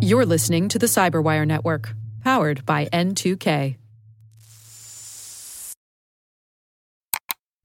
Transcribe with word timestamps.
You're 0.00 0.26
listening 0.26 0.68
to 0.68 0.78
the 0.78 0.86
Cyberwire 0.86 1.46
Network, 1.46 1.94
powered 2.22 2.66
by 2.66 2.86
N2K. 2.86 3.76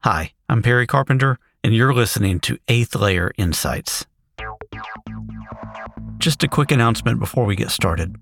Hi, 0.02 0.32
I'm 0.48 0.62
Perry 0.62 0.88
Carpenter, 0.88 1.40
and 1.64 1.74
you're 1.74 1.94
listening 1.94 2.40
to 2.42 2.58
Eighth 2.68 2.96
Layer 2.96 3.32
Insights. 3.38 4.06
Just 6.20 6.44
a 6.44 6.48
quick 6.48 6.72
announcement 6.72 7.20
before 7.20 7.46
we 7.46 7.56
get 7.56 7.72
started. 7.72 8.16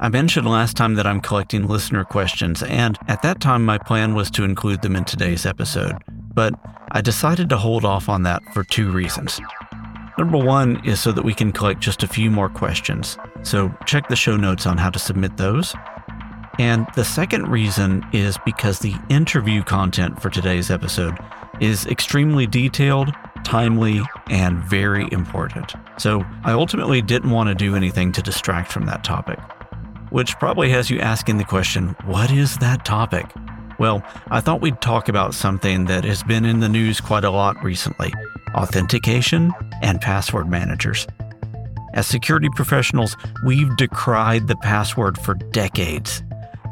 I 0.00 0.08
mentioned 0.08 0.48
last 0.48 0.76
time 0.76 0.94
that 0.94 1.06
I'm 1.06 1.20
collecting 1.20 1.66
listener 1.68 2.04
questions, 2.04 2.62
and 2.62 2.98
at 3.08 3.22
that 3.22 3.40
time, 3.40 3.64
my 3.64 3.78
plan 3.78 4.14
was 4.14 4.30
to 4.32 4.44
include 4.44 4.82
them 4.82 4.96
in 4.96 5.04
today's 5.04 5.44
episode. 5.44 5.96
But 6.34 6.54
I 6.90 7.00
decided 7.00 7.48
to 7.50 7.56
hold 7.56 7.84
off 7.84 8.08
on 8.08 8.22
that 8.22 8.42
for 8.54 8.64
two 8.64 8.90
reasons. 8.90 9.40
Number 10.18 10.36
one 10.36 10.84
is 10.84 11.00
so 11.00 11.12
that 11.12 11.24
we 11.24 11.32
can 11.32 11.52
collect 11.52 11.80
just 11.80 12.02
a 12.02 12.08
few 12.08 12.28
more 12.28 12.48
questions, 12.48 13.16
so 13.44 13.72
check 13.86 14.08
the 14.08 14.16
show 14.16 14.36
notes 14.36 14.66
on 14.66 14.76
how 14.76 14.90
to 14.90 14.98
submit 14.98 15.36
those. 15.36 15.74
And 16.58 16.88
the 16.96 17.04
second 17.04 17.46
reason 17.46 18.04
is 18.12 18.36
because 18.44 18.80
the 18.80 18.94
interview 19.08 19.62
content 19.62 20.20
for 20.20 20.28
today's 20.28 20.72
episode 20.72 21.16
is 21.60 21.86
extremely 21.86 22.48
detailed, 22.48 23.12
timely, 23.44 24.02
and 24.28 24.58
very 24.58 25.08
important. 25.12 25.74
So 25.98 26.24
I 26.42 26.50
ultimately 26.50 27.00
didn't 27.00 27.30
want 27.30 27.48
to 27.48 27.54
do 27.54 27.76
anything 27.76 28.10
to 28.12 28.22
distract 28.22 28.72
from 28.72 28.86
that 28.86 29.04
topic 29.04 29.38
which 30.10 30.38
probably 30.38 30.70
has 30.70 30.90
you 30.90 30.98
asking 31.00 31.38
the 31.38 31.44
question 31.44 31.94
what 32.04 32.30
is 32.30 32.56
that 32.58 32.84
topic? 32.84 33.26
Well, 33.78 34.02
I 34.28 34.40
thought 34.40 34.60
we'd 34.60 34.80
talk 34.80 35.08
about 35.08 35.34
something 35.34 35.84
that 35.84 36.04
has 36.04 36.24
been 36.24 36.44
in 36.44 36.58
the 36.58 36.68
news 36.68 37.00
quite 37.00 37.24
a 37.24 37.30
lot 37.30 37.62
recently 37.62 38.12
authentication 38.54 39.52
and 39.82 40.00
password 40.00 40.48
managers. 40.48 41.06
As 41.94 42.06
security 42.06 42.48
professionals, 42.56 43.16
we've 43.44 43.76
decried 43.76 44.48
the 44.48 44.56
password 44.56 45.18
for 45.18 45.34
decades. 45.34 46.22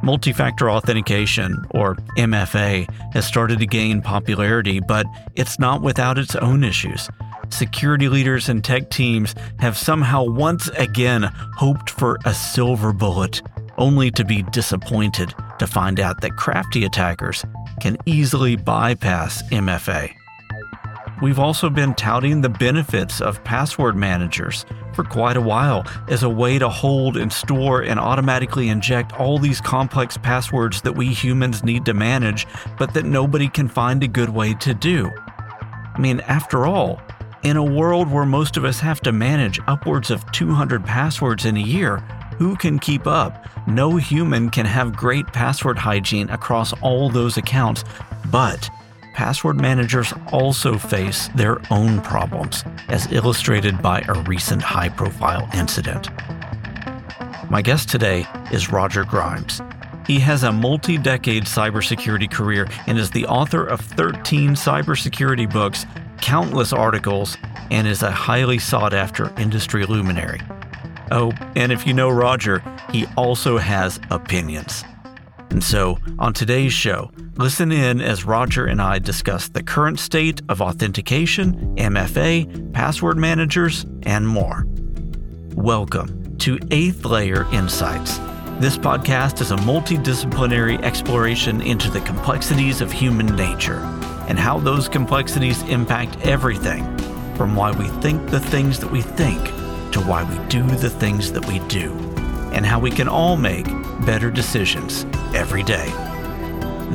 Multi 0.03 0.33
factor 0.33 0.71
authentication, 0.71 1.65
or 1.71 1.97
MFA, 2.19 2.91
has 3.13 3.27
started 3.27 3.59
to 3.61 3.67
gain 3.67 4.03
popularity, 4.03 4.81
but 4.81 5.07
it's 5.35 5.59
not 5.59 5.83
without 5.83 6.19
its 6.19 6.35
own 6.37 6.65
issues 6.65 7.09
security 7.51 8.09
leaders 8.09 8.49
and 8.49 8.65
tech 8.65 8.91
teams 8.91 9.33
have 9.61 9.77
somehow 9.77 10.25
once 10.25 10.67
again 10.71 11.23
hoped 11.57 11.89
for 11.91 12.19
a 12.25 12.35
silver 12.35 12.93
bullet, 12.93 13.41
only 13.79 14.11
to 14.11 14.25
be 14.25 14.43
disappointed 14.43 15.33
to 15.59 15.67
find 15.67 16.01
out 16.01 16.21
that 16.21 16.37
crafty 16.37 16.85
attackers 16.85 17.45
can 17.81 17.97
easily 18.07 18.57
bypass 18.57 19.43
MFA. 19.51 20.15
We've 21.23 21.39
also 21.39 21.71
been 21.71 21.95
touting 21.95 22.43
the 22.43 22.51
benefits 22.51 23.23
of 23.23 23.43
password 23.43 23.97
managers 23.97 24.67
for 24.93 25.03
quite 25.03 25.39
a 25.39 25.41
while 25.41 25.87
as 26.09 26.23
a 26.23 26.29
way 26.29 26.59
to 26.59 26.69
hold 26.69 27.17
and 27.17 27.33
store 27.33 27.83
and 27.83 27.99
automatically 27.99 28.69
inject 28.69 29.19
all 29.19 29.39
these 29.39 29.61
complex 29.61 30.19
passwords 30.19 30.83
that 30.83 30.93
we 30.93 31.09
humans 31.09 31.65
need 31.65 31.87
to 31.87 31.95
manage, 31.95 32.47
but 32.79 32.93
that 32.93 33.07
nobody 33.07 33.49
can 33.49 33.67
find 33.67 34.03
a 34.03 34.09
good 34.09 34.29
way 34.29 34.53
to 34.55 34.75
do. 34.75 35.11
I 35.95 35.99
mean, 35.99 36.21
after 36.21 36.67
all, 36.67 37.01
in 37.43 37.57
a 37.57 37.65
world 37.65 38.11
where 38.11 38.27
most 38.27 38.59
of 38.59 38.65
us 38.67 38.81
have 38.81 39.01
to 39.01 39.13
manage 39.13 39.61
upwards 39.67 40.11
of 40.11 40.31
200 40.33 40.85
passwords 40.85 41.47
in 41.47 41.57
a 41.57 41.61
year, 41.61 42.03
who 42.39 42.57
can 42.57 42.79
keep 42.79 43.07
up? 43.07 43.47
No 43.67 43.97
human 43.97 44.51
can 44.51 44.67
have 44.67 44.97
great 44.97 45.27
password 45.29 45.79
hygiene 45.79 46.31
across 46.31 46.73
all 46.83 47.09
those 47.09 47.37
accounts, 47.37 47.85
but 48.31 48.69
password 49.15 49.61
managers 49.61 50.13
also 50.33 50.79
face 50.79 51.29
their 51.35 51.61
own 51.71 52.01
problems, 52.03 52.65
as 52.89 53.11
illustrated 53.13 53.81
by 53.83 54.03
a 54.09 54.23
recent 54.23 54.63
high 54.63 54.89
profile 54.89 55.49
incident. 55.55 56.09
My 57.51 57.63
guest 57.63 57.89
today 57.89 58.27
is 58.53 58.71
Roger 58.71 59.05
Grimes. 59.05 59.61
He 60.07 60.21
has 60.21 60.45
a 60.45 60.53
multi 60.53 60.99
decade 60.99 61.45
cybersecurity 61.45 62.31
career 62.31 62.69
and 62.87 62.99
is 62.99 63.11
the 63.11 63.27
author 63.27 63.65
of 63.65 63.81
13 63.81 64.51
cybersecurity 64.51 65.53
books 65.53 65.85
countless 66.21 66.73
articles, 66.73 67.37
and 67.71 67.87
is 67.87 68.03
a 68.03 68.11
highly 68.11 68.59
sought 68.59 68.95
after 68.95 69.33
industry 69.39 69.85
luminary. 69.87 70.41
Oh, 71.13 71.33
and 71.55 71.71
if 71.71 71.87
you 71.87 71.93
know 71.93 72.11
Roger, 72.11 72.63
he 72.91 73.07
also 73.17 73.59
has 73.59 74.01
opinions. 74.11 74.83
And 75.51 75.63
so, 75.63 75.99
on 76.19 76.35
today's 76.35 76.73
show, 76.73 77.13
listen 77.37 77.71
in 77.71 78.01
as 78.01 78.25
Roger 78.25 78.67
and 78.67 78.83
I 78.83 78.99
discuss 78.99 79.49
the 79.49 79.63
current 79.63 80.01
state 80.01 80.43
of 80.49 80.61
authentication, 80.61 81.77
MFA, 81.77 82.73
password 82.73 83.19
managers, 83.19 83.87
and 84.03 84.27
more. 84.27 84.67
Welcome 85.55 86.37
to 86.39 86.59
Eighth 86.73 87.05
Layer 87.05 87.47
Insights. 87.53 88.19
This 88.59 88.77
podcast 88.77 89.41
is 89.41 89.53
a 89.53 89.57
multidisciplinary 89.57 90.83
exploration 90.83 91.61
into 91.61 91.89
the 91.89 92.01
complexities 92.01 92.81
of 92.81 92.91
human 92.91 93.27
nature 93.37 93.79
and 94.29 94.41
how 94.41 94.59
those 94.59 94.89
complexities 94.89 95.63
impact 95.65 96.17
everything 96.27 96.85
from 97.37 97.55
why 97.55 97.71
we 97.71 97.87
think 98.01 98.29
the 98.31 98.41
things 98.41 98.81
that 98.81 98.91
we 98.91 99.03
think 99.03 99.56
to 99.97 100.03
why 100.03 100.23
we 100.25 100.39
do 100.49 100.63
the 100.63 100.91
things 100.91 101.33
that 101.33 101.47
we 101.47 101.59
do, 101.69 101.91
and 102.53 102.67
how 102.67 102.79
we 102.79 102.91
can 102.91 103.09
all 103.09 103.35
make 103.35 103.65
better 104.05 104.31
decisions 104.31 105.07
every 105.35 105.63
day. 105.63 105.87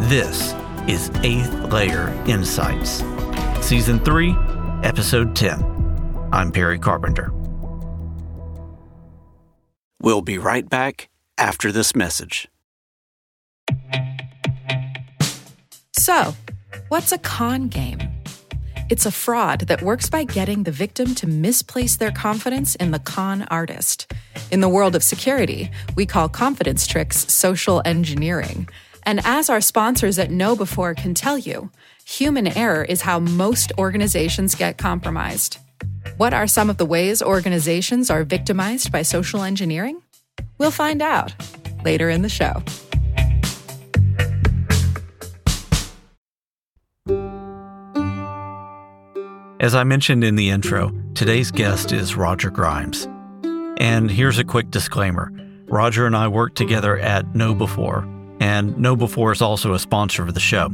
This 0.07 0.53
is 0.87 1.09
Eighth 1.23 1.51
Layer 1.71 2.09
Insights, 2.27 3.03
Season 3.59 3.97
3, 3.99 4.35
Episode 4.83 5.35
10. 5.35 6.29
I'm 6.31 6.51
Perry 6.51 6.77
Carpenter. 6.77 7.31
We'll 9.99 10.21
be 10.21 10.37
right 10.37 10.69
back 10.69 11.09
after 11.39 11.71
this 11.71 11.95
message. 11.95 12.49
So, 15.93 16.35
What's 16.91 17.13
a 17.13 17.17
con 17.19 17.69
game? 17.69 18.20
It's 18.91 19.05
a 19.05 19.11
fraud 19.11 19.61
that 19.67 19.81
works 19.81 20.09
by 20.09 20.25
getting 20.25 20.63
the 20.63 20.71
victim 20.73 21.15
to 21.15 21.25
misplace 21.25 21.95
their 21.95 22.11
confidence 22.11 22.75
in 22.75 22.91
the 22.91 22.99
con 22.99 23.43
artist. 23.43 24.11
In 24.51 24.59
the 24.59 24.67
world 24.67 24.97
of 24.97 25.01
security, 25.01 25.71
we 25.95 26.05
call 26.05 26.27
confidence 26.27 26.85
tricks 26.85 27.33
social 27.33 27.81
engineering. 27.85 28.67
And 29.03 29.21
as 29.23 29.49
our 29.49 29.61
sponsors 29.61 30.19
at 30.19 30.27
KnowBe4 30.27 30.97
can 30.97 31.13
tell 31.13 31.37
you, 31.37 31.71
human 32.03 32.47
error 32.47 32.83
is 32.83 33.03
how 33.03 33.19
most 33.19 33.71
organizations 33.77 34.55
get 34.55 34.77
compromised. 34.77 35.57
What 36.17 36.33
are 36.33 36.45
some 36.45 36.69
of 36.69 36.75
the 36.75 36.85
ways 36.85 37.21
organizations 37.21 38.09
are 38.09 38.25
victimized 38.25 38.91
by 38.91 39.03
social 39.03 39.43
engineering? 39.43 40.01
We'll 40.57 40.69
find 40.69 41.01
out 41.01 41.33
later 41.85 42.09
in 42.09 42.23
the 42.23 42.29
show. 42.29 42.61
As 49.61 49.75
I 49.75 49.83
mentioned 49.83 50.23
in 50.23 50.37
the 50.37 50.49
intro, 50.49 50.91
today's 51.13 51.51
guest 51.51 51.91
is 51.91 52.15
Roger 52.15 52.49
Grimes. 52.49 53.07
And 53.77 54.09
here's 54.09 54.39
a 54.39 54.43
quick 54.43 54.71
disclaimer 54.71 55.31
Roger 55.67 56.07
and 56.07 56.17
I 56.17 56.29
worked 56.29 56.57
together 56.57 56.97
at 56.97 57.27
KnowBe4, 57.33 58.41
and 58.41 58.73
KnowBe4 58.73 59.33
is 59.33 59.41
also 59.43 59.75
a 59.75 59.79
sponsor 59.79 60.23
of 60.23 60.33
the 60.33 60.39
show. 60.39 60.69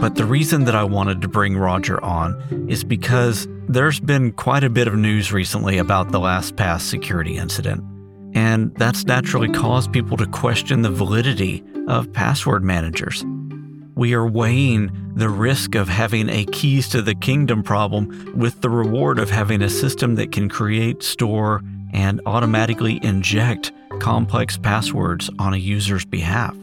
But 0.00 0.16
the 0.16 0.24
reason 0.24 0.64
that 0.64 0.74
I 0.74 0.82
wanted 0.82 1.22
to 1.22 1.28
bring 1.28 1.56
Roger 1.56 2.02
on 2.02 2.66
is 2.68 2.82
because 2.82 3.46
there's 3.68 4.00
been 4.00 4.32
quite 4.32 4.64
a 4.64 4.70
bit 4.70 4.88
of 4.88 4.96
news 4.96 5.32
recently 5.32 5.78
about 5.78 6.10
the 6.10 6.18
LastPass 6.18 6.80
security 6.80 7.36
incident. 7.36 7.84
And 8.34 8.74
that's 8.74 9.04
naturally 9.04 9.50
caused 9.50 9.92
people 9.92 10.16
to 10.16 10.26
question 10.26 10.82
the 10.82 10.90
validity 10.90 11.62
of 11.86 12.12
password 12.12 12.64
managers 12.64 13.24
we 13.94 14.14
are 14.14 14.26
weighing 14.26 15.12
the 15.14 15.28
risk 15.28 15.74
of 15.74 15.88
having 15.88 16.28
a 16.28 16.44
keys 16.46 16.88
to 16.88 17.02
the 17.02 17.14
kingdom 17.14 17.62
problem 17.62 18.32
with 18.34 18.60
the 18.62 18.70
reward 18.70 19.18
of 19.18 19.30
having 19.30 19.62
a 19.62 19.68
system 19.68 20.14
that 20.14 20.32
can 20.32 20.48
create, 20.48 21.02
store, 21.02 21.62
and 21.92 22.20
automatically 22.24 22.98
inject 23.02 23.72
complex 24.00 24.56
passwords 24.56 25.28
on 25.38 25.52
a 25.52 25.58
user's 25.58 26.06
behalf, 26.06 26.56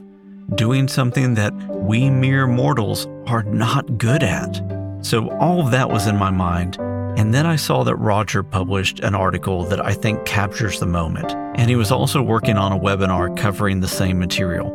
doing 0.55 0.87
something 0.87 1.35
that 1.35 1.53
we 1.69 2.09
mere 2.09 2.47
mortals 2.47 3.07
are 3.27 3.43
not 3.43 3.97
good 3.97 4.23
at. 4.23 4.61
So, 5.01 5.29
all 5.37 5.61
of 5.61 5.71
that 5.71 5.89
was 5.89 6.07
in 6.07 6.17
my 6.17 6.31
mind. 6.31 6.77
And 7.17 7.33
then 7.33 7.45
I 7.45 7.57
saw 7.57 7.83
that 7.83 7.95
Roger 7.97 8.43
published 8.43 9.01
an 9.01 9.13
article 9.13 9.63
that 9.65 9.85
I 9.85 9.93
think 9.93 10.25
captures 10.25 10.79
the 10.79 10.85
moment. 10.85 11.31
And 11.57 11.69
he 11.69 11.75
was 11.75 11.91
also 11.91 12.21
working 12.21 12.57
on 12.57 12.71
a 12.71 12.79
webinar 12.79 13.35
covering 13.37 13.81
the 13.81 13.87
same 13.87 14.19
material. 14.19 14.67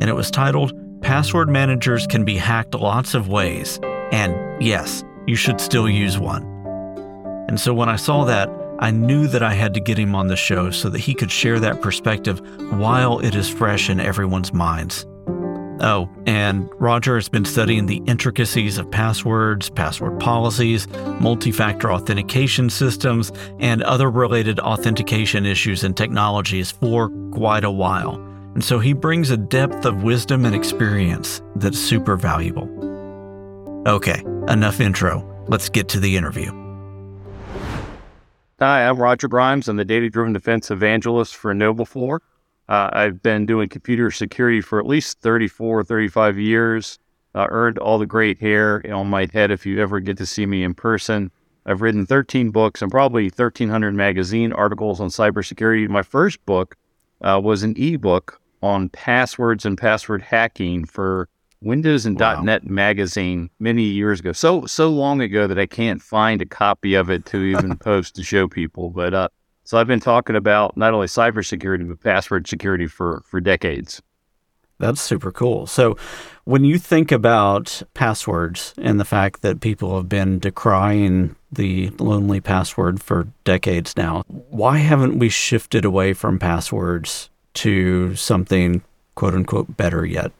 And 0.00 0.04
it 0.04 0.14
was 0.14 0.30
titled 0.30 0.72
Password 1.02 1.48
managers 1.48 2.06
can 2.06 2.24
be 2.24 2.36
hacked 2.36 2.74
lots 2.74 3.14
of 3.14 3.28
ways, 3.28 3.80
and 4.12 4.62
yes, 4.62 5.02
you 5.26 5.34
should 5.34 5.60
still 5.60 5.88
use 5.88 6.16
one. 6.16 6.44
And 7.48 7.58
so 7.58 7.74
when 7.74 7.88
I 7.88 7.96
saw 7.96 8.24
that, 8.24 8.48
I 8.78 8.92
knew 8.92 9.26
that 9.26 9.42
I 9.42 9.52
had 9.52 9.74
to 9.74 9.80
get 9.80 9.98
him 9.98 10.14
on 10.14 10.28
the 10.28 10.36
show 10.36 10.70
so 10.70 10.88
that 10.90 11.00
he 11.00 11.12
could 11.12 11.30
share 11.30 11.58
that 11.58 11.82
perspective 11.82 12.40
while 12.78 13.18
it 13.18 13.34
is 13.34 13.48
fresh 13.48 13.90
in 13.90 13.98
everyone's 13.98 14.52
minds. 14.52 15.04
Oh, 15.80 16.08
and 16.26 16.70
Roger 16.78 17.16
has 17.16 17.28
been 17.28 17.44
studying 17.44 17.86
the 17.86 18.00
intricacies 18.06 18.78
of 18.78 18.88
passwords, 18.88 19.70
password 19.70 20.20
policies, 20.20 20.86
multi 21.20 21.50
factor 21.50 21.92
authentication 21.92 22.70
systems, 22.70 23.32
and 23.58 23.82
other 23.82 24.08
related 24.08 24.60
authentication 24.60 25.46
issues 25.46 25.82
and 25.82 25.96
technologies 25.96 26.70
for 26.70 27.10
quite 27.32 27.64
a 27.64 27.70
while. 27.72 28.31
And 28.54 28.62
so 28.62 28.78
he 28.78 28.92
brings 28.92 29.30
a 29.30 29.36
depth 29.36 29.86
of 29.86 30.02
wisdom 30.02 30.44
and 30.44 30.54
experience 30.54 31.40
that's 31.56 31.78
super 31.78 32.16
valuable. 32.16 32.68
Okay, 33.86 34.22
enough 34.48 34.80
intro. 34.80 35.26
Let's 35.48 35.68
get 35.70 35.88
to 35.90 36.00
the 36.00 36.16
interview. 36.16 36.50
Hi, 38.60 38.86
I'm 38.86 38.98
Roger 38.98 39.26
Grimes. 39.26 39.68
I'm 39.68 39.76
the 39.76 39.84
data 39.84 40.10
driven 40.10 40.34
defense 40.34 40.70
evangelist 40.70 41.34
for 41.34 41.54
KnowBe4. 41.54 42.18
Uh, 42.68 42.90
I've 42.92 43.22
been 43.22 43.46
doing 43.46 43.68
computer 43.68 44.10
security 44.10 44.60
for 44.60 44.78
at 44.78 44.86
least 44.86 45.18
34, 45.20 45.82
35 45.84 46.38
years. 46.38 46.98
Uh, 47.34 47.46
earned 47.48 47.78
all 47.78 47.98
the 47.98 48.06
great 48.06 48.38
hair 48.38 48.84
on 48.92 49.08
my 49.08 49.26
head 49.32 49.50
if 49.50 49.64
you 49.64 49.80
ever 49.80 49.98
get 49.98 50.18
to 50.18 50.26
see 50.26 50.44
me 50.44 50.62
in 50.62 50.74
person. 50.74 51.30
I've 51.64 51.80
written 51.80 52.04
13 52.04 52.50
books 52.50 52.82
and 52.82 52.90
probably 52.90 53.24
1,300 53.24 53.94
magazine 53.94 54.52
articles 54.52 55.00
on 55.00 55.08
cybersecurity. 55.08 55.88
My 55.88 56.02
first 56.02 56.44
book 56.44 56.76
uh, 57.22 57.40
was 57.42 57.62
an 57.62 57.74
ebook 57.78 58.40
on 58.62 58.88
passwords 58.90 59.64
and 59.64 59.76
password 59.76 60.22
hacking 60.22 60.84
for 60.84 61.28
Windows 61.60 62.06
and 62.06 62.18
wow. 62.18 62.42
.NET 62.42 62.68
magazine 62.68 63.48
many 63.58 63.82
years 63.82 64.20
ago. 64.20 64.32
So 64.32 64.66
so 64.66 64.88
long 64.88 65.20
ago 65.20 65.46
that 65.46 65.58
I 65.58 65.66
can't 65.66 66.02
find 66.02 66.42
a 66.42 66.46
copy 66.46 66.94
of 66.94 67.10
it 67.10 67.24
to 67.26 67.38
even 67.38 67.76
post 67.78 68.16
to 68.16 68.22
show 68.22 68.48
people. 68.48 68.90
But 68.90 69.14
uh, 69.14 69.28
so 69.64 69.78
I've 69.78 69.86
been 69.86 70.00
talking 70.00 70.36
about 70.36 70.76
not 70.76 70.92
only 70.92 71.06
cybersecurity 71.06 71.88
but 71.88 72.00
password 72.00 72.48
security 72.48 72.86
for 72.86 73.22
for 73.26 73.40
decades. 73.40 74.02
That's 74.78 75.00
super 75.00 75.30
cool. 75.30 75.68
So, 75.68 75.96
when 76.42 76.64
you 76.64 76.76
think 76.76 77.12
about 77.12 77.82
passwords 77.94 78.74
and 78.78 78.98
the 78.98 79.04
fact 79.04 79.42
that 79.42 79.60
people 79.60 79.94
have 79.94 80.08
been 80.08 80.40
decrying 80.40 81.36
the 81.52 81.90
lonely 82.00 82.40
password 82.40 83.00
for 83.00 83.28
decades 83.44 83.96
now, 83.96 84.24
why 84.26 84.78
haven't 84.78 85.20
we 85.20 85.28
shifted 85.28 85.84
away 85.84 86.14
from 86.14 86.40
passwords 86.40 87.30
to 87.54 88.14
something 88.14 88.82
quote 89.14 89.34
unquote 89.34 89.76
better 89.76 90.04
yet? 90.04 90.32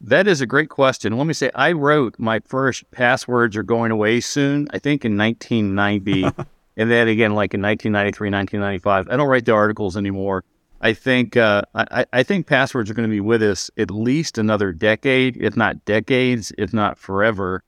That 0.00 0.26
is 0.26 0.40
a 0.40 0.46
great 0.46 0.68
question. 0.68 1.16
Let 1.16 1.26
me 1.26 1.32
say, 1.32 1.50
I 1.54 1.72
wrote 1.72 2.16
my 2.18 2.40
first 2.40 2.90
passwords 2.90 3.56
are 3.56 3.62
going 3.62 3.90
away 3.90 4.20
soon, 4.20 4.68
I 4.70 4.78
think 4.78 5.04
in 5.04 5.16
1990. 5.16 6.24
and 6.76 6.90
then 6.90 7.08
again, 7.08 7.34
like 7.34 7.54
in 7.54 7.62
1993, 7.62 8.30
1995. 8.30 9.08
I 9.08 9.16
don't 9.16 9.28
write 9.28 9.46
the 9.46 9.52
articles 9.52 9.96
anymore. 9.96 10.44
I 10.82 10.92
think 10.92 11.36
uh, 11.36 11.62
I, 11.74 12.04
I 12.12 12.22
think 12.22 12.46
passwords 12.46 12.90
are 12.90 12.94
going 12.94 13.08
to 13.08 13.12
be 13.12 13.20
with 13.20 13.42
us 13.42 13.70
at 13.78 13.90
least 13.90 14.36
another 14.36 14.72
decade, 14.72 15.36
if 15.38 15.56
not 15.56 15.82
decades, 15.86 16.52
if 16.58 16.74
not 16.74 16.98
forever. 16.98 17.62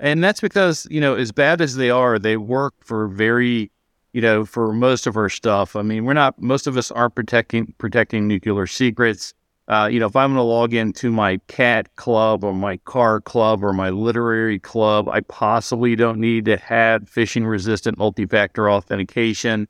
And 0.00 0.22
that's 0.22 0.40
because, 0.40 0.86
you 0.90 1.00
know, 1.00 1.14
as 1.14 1.32
bad 1.32 1.60
as 1.60 1.76
they 1.76 1.90
are, 1.90 2.18
they 2.18 2.36
work 2.36 2.74
for 2.80 3.06
very, 3.08 3.70
you 4.12 4.20
know, 4.20 4.44
for 4.44 4.72
most 4.72 5.06
of 5.06 5.16
our 5.16 5.28
stuff. 5.28 5.76
I 5.76 5.82
mean, 5.82 6.04
we're 6.04 6.14
not 6.14 6.40
most 6.40 6.66
of 6.66 6.76
us 6.76 6.90
aren't 6.90 7.14
protecting 7.14 7.74
protecting 7.78 8.26
nuclear 8.26 8.66
secrets 8.66 9.34
uh, 9.68 9.86
you 9.86 10.00
know, 10.00 10.06
if 10.06 10.16
I'm 10.16 10.30
going 10.30 10.38
to 10.38 10.42
log 10.42 10.72
into 10.72 11.10
my 11.10 11.38
cat 11.46 11.94
club 11.96 12.42
or 12.42 12.54
my 12.54 12.78
car 12.78 13.20
club 13.20 13.62
or 13.62 13.74
my 13.74 13.90
literary 13.90 14.58
club, 14.58 15.10
I 15.10 15.20
possibly 15.20 15.94
don't 15.94 16.18
need 16.18 16.46
to 16.46 16.56
have 16.56 17.02
phishing 17.02 17.46
resistant 17.46 17.98
multi 17.98 18.24
factor 18.24 18.70
authentication. 18.70 19.68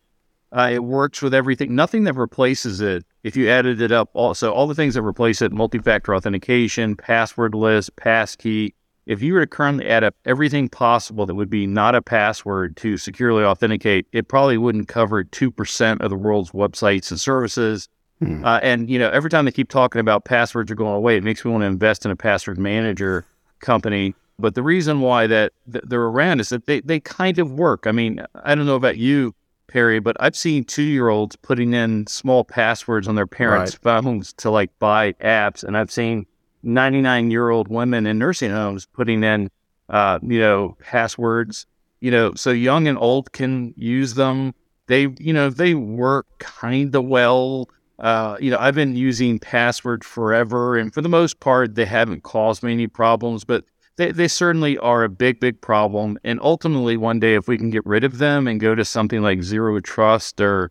Uh, 0.52 0.70
it 0.72 0.84
works 0.84 1.20
with 1.20 1.34
everything, 1.34 1.74
nothing 1.74 2.04
that 2.04 2.14
replaces 2.14 2.80
it. 2.80 3.04
If 3.24 3.36
you 3.36 3.50
added 3.50 3.82
it 3.82 3.90
up, 3.90 4.08
also 4.14 4.52
all 4.52 4.68
the 4.68 4.74
things 4.74 4.94
that 4.94 5.02
replace 5.02 5.42
it 5.42 5.50
multi 5.50 5.80
factor 5.80 6.14
authentication, 6.14 6.94
passwordless, 6.96 7.90
passkey. 7.94 8.74
If 9.08 9.22
you 9.22 9.34
were 9.34 9.40
to 9.40 9.46
currently 9.46 9.88
add 9.88 10.04
up 10.04 10.14
everything 10.24 10.68
possible 10.68 11.26
that 11.26 11.34
would 11.34 11.50
be 11.50 11.66
not 11.66 11.96
a 11.96 12.02
password 12.02 12.76
to 12.76 12.96
securely 12.96 13.42
authenticate, 13.42 14.06
it 14.12 14.28
probably 14.28 14.58
wouldn't 14.58 14.86
cover 14.86 15.24
2% 15.24 16.00
of 16.00 16.10
the 16.10 16.16
world's 16.16 16.52
websites 16.52 17.10
and 17.10 17.18
services 17.18 17.88
Hmm. 18.18 18.44
Uh, 18.44 18.58
and 18.62 18.90
you 18.90 18.98
know, 18.98 19.10
every 19.10 19.30
time 19.30 19.44
they 19.44 19.52
keep 19.52 19.68
talking 19.68 20.00
about 20.00 20.24
passwords 20.24 20.70
are 20.70 20.74
going 20.74 20.94
away, 20.94 21.16
it 21.16 21.24
makes 21.24 21.44
me 21.44 21.50
want 21.50 21.62
to 21.62 21.66
invest 21.66 22.04
in 22.04 22.10
a 22.10 22.16
password 22.16 22.58
manager 22.58 23.24
company. 23.60 24.14
But 24.38 24.54
the 24.54 24.62
reason 24.62 25.00
why 25.00 25.26
that 25.26 25.52
they're 25.66 26.02
around 26.02 26.40
is 26.40 26.48
that 26.50 26.66
they, 26.66 26.80
they 26.80 27.00
kind 27.00 27.38
of 27.38 27.52
work. 27.52 27.86
I 27.86 27.92
mean, 27.92 28.24
I 28.44 28.54
don't 28.54 28.66
know 28.66 28.76
about 28.76 28.96
you, 28.96 29.34
Perry, 29.66 29.98
but 29.98 30.16
I've 30.20 30.36
seen 30.36 30.64
two 30.64 30.82
year 30.82 31.08
olds 31.08 31.36
putting 31.36 31.74
in 31.74 32.06
small 32.06 32.44
passwords 32.44 33.08
on 33.08 33.14
their 33.14 33.26
parents' 33.26 33.78
right. 33.84 34.02
phones 34.02 34.32
to 34.34 34.50
like 34.50 34.76
buy 34.78 35.12
apps, 35.14 35.62
and 35.62 35.76
I've 35.76 35.90
seen 35.90 36.26
99 36.62 37.30
year 37.30 37.50
old 37.50 37.68
women 37.68 38.06
in 38.06 38.18
nursing 38.18 38.50
homes 38.50 38.86
putting 38.86 39.22
in, 39.22 39.50
uh, 39.88 40.18
you 40.22 40.40
know, 40.40 40.76
passwords. 40.80 41.66
You 42.00 42.12
know, 42.12 42.34
so 42.34 42.50
young 42.50 42.86
and 42.86 42.96
old 42.96 43.32
can 43.32 43.74
use 43.76 44.14
them. 44.14 44.54
They, 44.86 45.08
you 45.18 45.32
know, 45.32 45.50
they 45.50 45.74
work 45.74 46.26
kind 46.38 46.94
of 46.94 47.04
well 47.04 47.68
uh, 47.98 48.36
you 48.40 48.50
know, 48.50 48.58
I've 48.58 48.76
been 48.76 48.94
using 48.94 49.38
password 49.38 50.04
forever, 50.04 50.76
and 50.76 50.94
for 50.94 51.00
the 51.00 51.08
most 51.08 51.40
part, 51.40 51.74
they 51.74 51.84
haven't 51.84 52.22
caused 52.22 52.62
me 52.62 52.72
any 52.72 52.86
problems, 52.86 53.44
but 53.44 53.64
they, 53.96 54.12
they 54.12 54.28
certainly 54.28 54.78
are 54.78 55.02
a 55.02 55.08
big, 55.08 55.40
big 55.40 55.60
problem. 55.60 56.18
And 56.22 56.38
ultimately, 56.40 56.96
one 56.96 57.18
day, 57.18 57.34
if 57.34 57.48
we 57.48 57.58
can 57.58 57.70
get 57.70 57.84
rid 57.84 58.04
of 58.04 58.18
them 58.18 58.46
and 58.46 58.60
go 58.60 58.76
to 58.76 58.84
something 58.84 59.20
like 59.20 59.42
zero 59.42 59.80
trust 59.80 60.40
or 60.40 60.70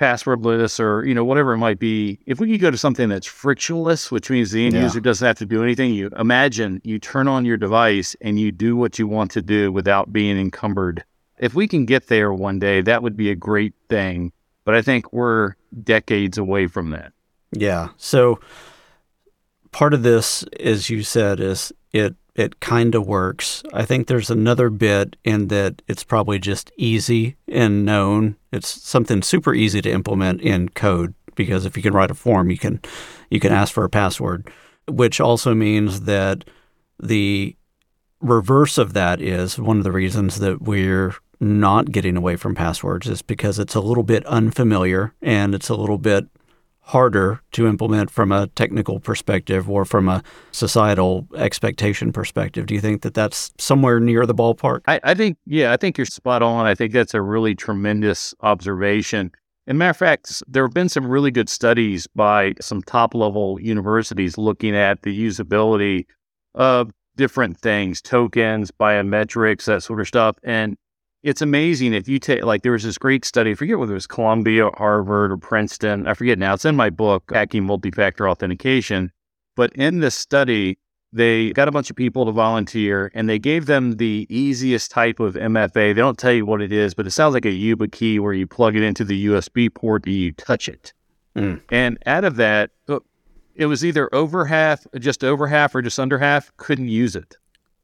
passwordless 0.00 0.80
or 0.80 1.04
you 1.04 1.14
know 1.14 1.24
whatever 1.24 1.52
it 1.52 1.58
might 1.58 1.78
be 1.78 2.18
if 2.24 2.40
we 2.40 2.50
could 2.50 2.60
go 2.60 2.70
to 2.70 2.78
something 2.78 3.10
that's 3.10 3.26
frictionless 3.26 4.10
which 4.10 4.30
means 4.30 4.50
the 4.50 4.64
end 4.64 4.74
yeah. 4.74 4.82
user 4.82 5.00
doesn't 5.00 5.26
have 5.26 5.36
to 5.36 5.44
do 5.44 5.62
anything 5.62 5.92
you 5.92 6.08
imagine 6.18 6.80
you 6.84 6.98
turn 6.98 7.28
on 7.28 7.44
your 7.44 7.58
device 7.58 8.16
and 8.22 8.40
you 8.40 8.50
do 8.50 8.76
what 8.76 8.98
you 8.98 9.06
want 9.06 9.30
to 9.30 9.42
do 9.42 9.70
without 9.70 10.10
being 10.10 10.38
encumbered 10.38 11.04
if 11.38 11.54
we 11.54 11.68
can 11.68 11.84
get 11.84 12.06
there 12.06 12.32
one 12.32 12.58
day 12.58 12.80
that 12.80 13.02
would 13.02 13.16
be 13.16 13.30
a 13.30 13.36
great 13.36 13.74
thing 13.90 14.32
but 14.64 14.74
I 14.74 14.82
think 14.82 15.12
we're 15.12 15.56
decades 15.82 16.38
away 16.38 16.66
from 16.66 16.90
that. 16.90 17.12
Yeah. 17.52 17.88
So 17.96 18.40
part 19.72 19.94
of 19.94 20.02
this, 20.02 20.44
as 20.60 20.90
you 20.90 21.02
said, 21.02 21.40
is 21.40 21.72
it 21.92 22.14
it 22.34 22.60
kind 22.60 22.94
of 22.94 23.06
works. 23.06 23.62
I 23.72 23.84
think 23.84 24.06
there's 24.06 24.30
another 24.30 24.70
bit 24.70 25.16
in 25.24 25.48
that 25.48 25.82
it's 25.88 26.04
probably 26.04 26.38
just 26.38 26.70
easy 26.76 27.36
and 27.48 27.84
known. 27.84 28.36
It's 28.52 28.68
something 28.68 29.22
super 29.22 29.54
easy 29.54 29.82
to 29.82 29.90
implement 29.90 30.40
in 30.40 30.68
code 30.70 31.14
because 31.34 31.64
if 31.64 31.76
you 31.76 31.82
can 31.82 31.92
write 31.92 32.10
a 32.10 32.14
form, 32.14 32.50
you 32.50 32.58
can 32.58 32.80
you 33.30 33.40
can 33.40 33.52
ask 33.52 33.72
for 33.72 33.84
a 33.84 33.90
password, 33.90 34.50
which 34.88 35.20
also 35.20 35.54
means 35.54 36.02
that 36.02 36.44
the 37.02 37.56
reverse 38.20 38.78
of 38.78 38.92
that 38.92 39.20
is 39.20 39.58
one 39.58 39.78
of 39.78 39.84
the 39.84 39.92
reasons 39.92 40.38
that 40.40 40.62
we're 40.62 41.14
not 41.40 41.90
getting 41.90 42.16
away 42.16 42.36
from 42.36 42.54
passwords 42.54 43.08
is 43.08 43.22
because 43.22 43.58
it's 43.58 43.74
a 43.74 43.80
little 43.80 44.02
bit 44.02 44.24
unfamiliar 44.26 45.14
and 45.22 45.54
it's 45.54 45.70
a 45.70 45.74
little 45.74 45.96
bit 45.96 46.26
harder 46.82 47.40
to 47.52 47.66
implement 47.66 48.10
from 48.10 48.32
a 48.32 48.48
technical 48.48 48.98
perspective 48.98 49.70
or 49.70 49.84
from 49.84 50.08
a 50.08 50.22
societal 50.50 51.26
expectation 51.36 52.12
perspective. 52.12 52.66
Do 52.66 52.74
you 52.74 52.80
think 52.80 53.02
that 53.02 53.14
that's 53.14 53.52
somewhere 53.58 54.00
near 54.00 54.26
the 54.26 54.34
ballpark? 54.34 54.80
I, 54.88 55.00
I 55.04 55.14
think, 55.14 55.38
yeah, 55.46 55.72
I 55.72 55.76
think 55.76 55.98
you're 55.98 56.06
spot 56.06 56.42
on. 56.42 56.66
I 56.66 56.74
think 56.74 56.92
that's 56.92 57.14
a 57.14 57.22
really 57.22 57.54
tremendous 57.54 58.34
observation. 58.40 59.30
And 59.66 59.78
matter 59.78 59.90
of 59.90 59.96
fact, 59.96 60.42
there 60.48 60.64
have 60.64 60.74
been 60.74 60.88
some 60.88 61.06
really 61.06 61.30
good 61.30 61.48
studies 61.48 62.08
by 62.16 62.54
some 62.60 62.82
top 62.82 63.14
level 63.14 63.60
universities 63.60 64.36
looking 64.36 64.74
at 64.74 65.02
the 65.02 65.26
usability 65.26 66.06
of 66.54 66.90
different 67.16 67.60
things, 67.60 68.00
tokens, 68.02 68.72
biometrics, 68.72 69.66
that 69.66 69.82
sort 69.82 70.00
of 70.00 70.08
stuff. 70.08 70.36
And 70.42 70.76
it's 71.22 71.42
amazing 71.42 71.92
if 71.92 72.08
you 72.08 72.18
take 72.18 72.44
like 72.44 72.62
there 72.62 72.72
was 72.72 72.84
this 72.84 72.98
great 72.98 73.24
study. 73.24 73.50
I 73.50 73.54
forget 73.54 73.78
whether 73.78 73.92
it 73.92 73.94
was 73.94 74.06
Columbia, 74.06 74.70
Harvard, 74.70 75.32
or 75.32 75.36
Princeton. 75.36 76.06
I 76.06 76.14
forget 76.14 76.38
now. 76.38 76.54
It's 76.54 76.64
in 76.64 76.76
my 76.76 76.90
book, 76.90 77.30
Hacking 77.32 77.64
Multi-Factor 77.64 78.28
Authentication. 78.28 79.12
But 79.56 79.72
in 79.74 80.00
this 80.00 80.14
study, 80.14 80.78
they 81.12 81.50
got 81.52 81.68
a 81.68 81.72
bunch 81.72 81.90
of 81.90 81.96
people 81.96 82.24
to 82.24 82.32
volunteer 82.32 83.10
and 83.14 83.28
they 83.28 83.38
gave 83.38 83.66
them 83.66 83.96
the 83.96 84.26
easiest 84.30 84.90
type 84.90 85.20
of 85.20 85.34
MFA. 85.34 85.72
They 85.72 85.92
don't 85.94 86.18
tell 86.18 86.32
you 86.32 86.46
what 86.46 86.62
it 86.62 86.72
is, 86.72 86.94
but 86.94 87.06
it 87.06 87.10
sounds 87.10 87.34
like 87.34 87.44
a 87.44 87.48
YubiKey 87.48 88.20
where 88.20 88.32
you 88.32 88.46
plug 88.46 88.76
it 88.76 88.82
into 88.82 89.04
the 89.04 89.26
USB 89.26 89.72
port 89.72 90.06
and 90.06 90.14
you 90.14 90.32
touch 90.32 90.68
it. 90.68 90.92
Mm. 91.36 91.60
And 91.70 91.98
out 92.06 92.24
of 92.24 92.36
that, 92.36 92.70
uh, 92.88 93.00
it 93.56 93.66
was 93.66 93.84
either 93.84 94.12
over 94.14 94.44
half, 94.44 94.86
just 94.98 95.22
over 95.24 95.46
half, 95.46 95.74
or 95.74 95.82
just 95.82 95.98
under 95.98 96.18
half 96.18 96.56
couldn't 96.56 96.88
use 96.88 97.16
it. 97.16 97.36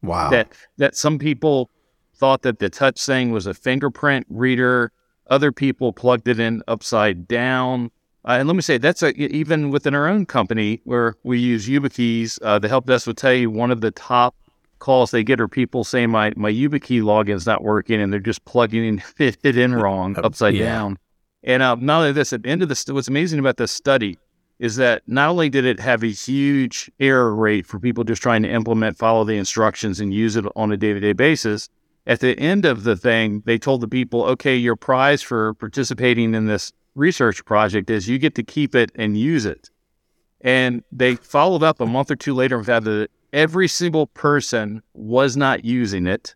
Wow. 0.02 0.30
That 0.30 0.52
that 0.78 0.96
some 0.96 1.18
people 1.18 1.70
thought 2.16 2.42
that 2.42 2.58
the 2.58 2.68
touch 2.68 3.04
thing 3.04 3.30
was 3.30 3.46
a 3.46 3.54
fingerprint 3.54 4.26
reader. 4.28 4.92
Other 5.28 5.52
people 5.52 5.92
plugged 5.92 6.28
it 6.28 6.40
in 6.40 6.62
upside 6.68 7.28
down. 7.28 7.90
Uh, 8.24 8.38
and 8.38 8.48
let 8.48 8.56
me 8.56 8.62
say, 8.62 8.78
that's 8.78 9.02
a, 9.02 9.14
even 9.14 9.70
within 9.70 9.94
our 9.94 10.08
own 10.08 10.26
company 10.26 10.80
where 10.84 11.14
we 11.22 11.38
use 11.38 11.68
YubiKeys, 11.68 12.40
uh, 12.42 12.58
the 12.58 12.68
help 12.68 12.86
desk 12.86 13.06
will 13.06 13.14
tell 13.14 13.32
you 13.32 13.50
one 13.50 13.70
of 13.70 13.80
the 13.80 13.90
top 13.92 14.34
calls 14.78 15.10
they 15.10 15.22
get 15.22 15.40
are 15.40 15.48
people 15.48 15.84
saying 15.84 16.10
my, 16.10 16.32
my 16.36 16.50
YubiKey 16.50 17.02
login's 17.02 17.46
not 17.46 17.62
working 17.62 18.00
and 18.00 18.12
they're 18.12 18.20
just 18.20 18.44
plugging 18.44 19.02
it, 19.18 19.36
it 19.42 19.56
in 19.56 19.74
wrong 19.74 20.16
upside 20.22 20.54
yeah. 20.54 20.64
down. 20.64 20.98
And 21.44 21.62
uh, 21.62 21.76
not 21.76 22.00
only 22.00 22.12
this, 22.12 22.32
at 22.32 22.42
the 22.42 22.48
end 22.48 22.62
of 22.62 22.68
this, 22.68 22.86
what's 22.88 23.08
amazing 23.08 23.38
about 23.38 23.56
this 23.56 23.70
study 23.70 24.18
is 24.58 24.76
that 24.76 25.02
not 25.06 25.28
only 25.28 25.48
did 25.48 25.64
it 25.64 25.78
have 25.78 26.02
a 26.02 26.10
huge 26.10 26.90
error 26.98 27.34
rate 27.34 27.66
for 27.66 27.78
people 27.78 28.04
just 28.04 28.22
trying 28.22 28.42
to 28.42 28.50
implement, 28.50 28.96
follow 28.96 29.22
the 29.22 29.36
instructions, 29.36 30.00
and 30.00 30.14
use 30.14 30.34
it 30.34 30.46
on 30.56 30.72
a 30.72 30.76
day 30.76 30.92
to 30.94 31.00
day 31.00 31.12
basis, 31.12 31.68
at 32.06 32.20
the 32.20 32.38
end 32.38 32.64
of 32.64 32.84
the 32.84 32.96
thing, 32.96 33.42
they 33.46 33.58
told 33.58 33.80
the 33.80 33.88
people, 33.88 34.24
okay, 34.24 34.56
your 34.56 34.76
prize 34.76 35.22
for 35.22 35.54
participating 35.54 36.34
in 36.34 36.46
this 36.46 36.72
research 36.94 37.44
project 37.44 37.90
is 37.90 38.08
you 38.08 38.18
get 38.18 38.34
to 38.36 38.42
keep 38.42 38.74
it 38.74 38.92
and 38.94 39.18
use 39.18 39.44
it. 39.44 39.70
And 40.40 40.84
they 40.92 41.16
followed 41.16 41.62
up 41.62 41.80
a 41.80 41.86
month 41.86 42.10
or 42.10 42.16
two 42.16 42.34
later 42.34 42.56
and 42.56 42.64
found 42.64 42.84
that 42.84 43.08
every 43.32 43.66
single 43.66 44.06
person 44.06 44.82
was 44.94 45.36
not 45.36 45.64
using 45.64 46.06
it, 46.06 46.34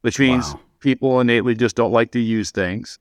which 0.00 0.18
means 0.18 0.54
wow. 0.54 0.60
people 0.80 1.20
innately 1.20 1.54
just 1.54 1.76
don't 1.76 1.92
like 1.92 2.12
to 2.12 2.20
use 2.20 2.50
things. 2.50 2.98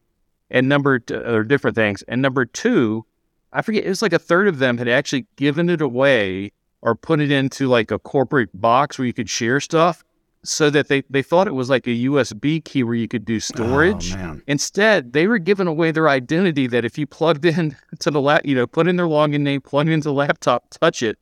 And 0.50 0.68
number 0.68 1.00
two, 1.00 1.16
or 1.22 1.44
different 1.44 1.76
things. 1.76 2.04
And 2.10 2.22
number 2.22 2.46
two, 2.46 3.06
I 3.54 3.62
forget, 3.62 3.86
it 3.86 3.90
was 3.90 4.02
like 4.02 4.14
a 4.14 4.20
third 4.20 4.50
of 4.50 4.60
them 4.60 4.78
had 4.78 4.90
actually 4.90 5.26
given 5.38 5.70
it 5.70 5.82
away 5.82 6.52
or 6.82 6.94
put 6.94 7.22
it 7.22 7.32
into 7.32 7.68
like 7.68 7.90
a 7.90 8.00
corporate 8.00 8.50
box 8.54 9.00
where 9.00 9.06
you 9.06 9.14
could 9.14 9.30
share 9.30 9.62
stuff 9.62 10.04
so 10.44 10.70
that 10.70 10.88
they, 10.88 11.04
they 11.10 11.22
thought 11.22 11.48
it 11.48 11.56
was 11.56 11.70
like 11.70 11.86
a 11.88 11.92
USB 11.92 12.64
key 12.64 12.84
where 12.84 12.96
you 12.96 13.08
could 13.08 13.26
do 13.26 13.36
oh, 13.36 13.40
storage. 13.40 14.16
Oh, 14.16 14.40
Instead, 14.48 15.14
they 15.14 15.28
were 15.28 15.38
giving 15.38 15.68
away 15.68 15.92
their 15.92 16.10
identity 16.10 16.68
that 16.68 16.86
if 16.86 16.98
you 16.98 17.06
plugged 17.06 17.46
in 17.46 17.76
to 18.00 18.12
the 18.12 18.22
lap, 18.22 18.42
you 18.46 18.56
know, 18.56 18.68
put 18.68 18.88
in 18.88 18.96
their 18.96 19.08
login 19.08 19.42
name, 19.42 19.62
plug 19.62 19.88
into 19.88 20.10
the 20.10 20.14
laptop, 20.14 20.70
touch 20.70 21.04
it, 21.04 21.18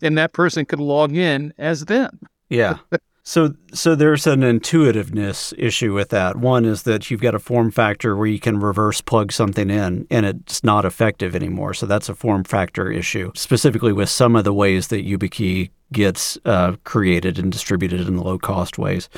then 0.00 0.14
that 0.14 0.32
person 0.32 0.64
could 0.64 0.80
log 0.80 1.14
in 1.14 1.52
as 1.58 1.84
them. 1.84 2.20
Yeah. 2.48 2.78
So, 3.26 3.54
so 3.72 3.94
there's 3.94 4.26
an 4.26 4.42
intuitiveness 4.42 5.54
issue 5.56 5.94
with 5.94 6.10
that. 6.10 6.36
One 6.36 6.66
is 6.66 6.82
that 6.82 7.10
you've 7.10 7.22
got 7.22 7.34
a 7.34 7.38
form 7.38 7.70
factor 7.70 8.14
where 8.14 8.26
you 8.26 8.38
can 8.38 8.60
reverse 8.60 9.00
plug 9.00 9.32
something 9.32 9.70
in, 9.70 10.06
and 10.10 10.26
it's 10.26 10.62
not 10.62 10.84
effective 10.84 11.34
anymore. 11.34 11.72
So 11.72 11.86
that's 11.86 12.10
a 12.10 12.14
form 12.14 12.44
factor 12.44 12.90
issue, 12.90 13.32
specifically 13.34 13.94
with 13.94 14.10
some 14.10 14.36
of 14.36 14.44
the 14.44 14.52
ways 14.52 14.88
that 14.88 15.06
YubiKey 15.06 15.70
gets 15.94 16.36
uh, 16.44 16.76
created 16.84 17.38
and 17.38 17.50
distributed 17.50 18.02
in 18.02 18.18
low 18.18 18.38
cost 18.38 18.76
ways. 18.76 19.08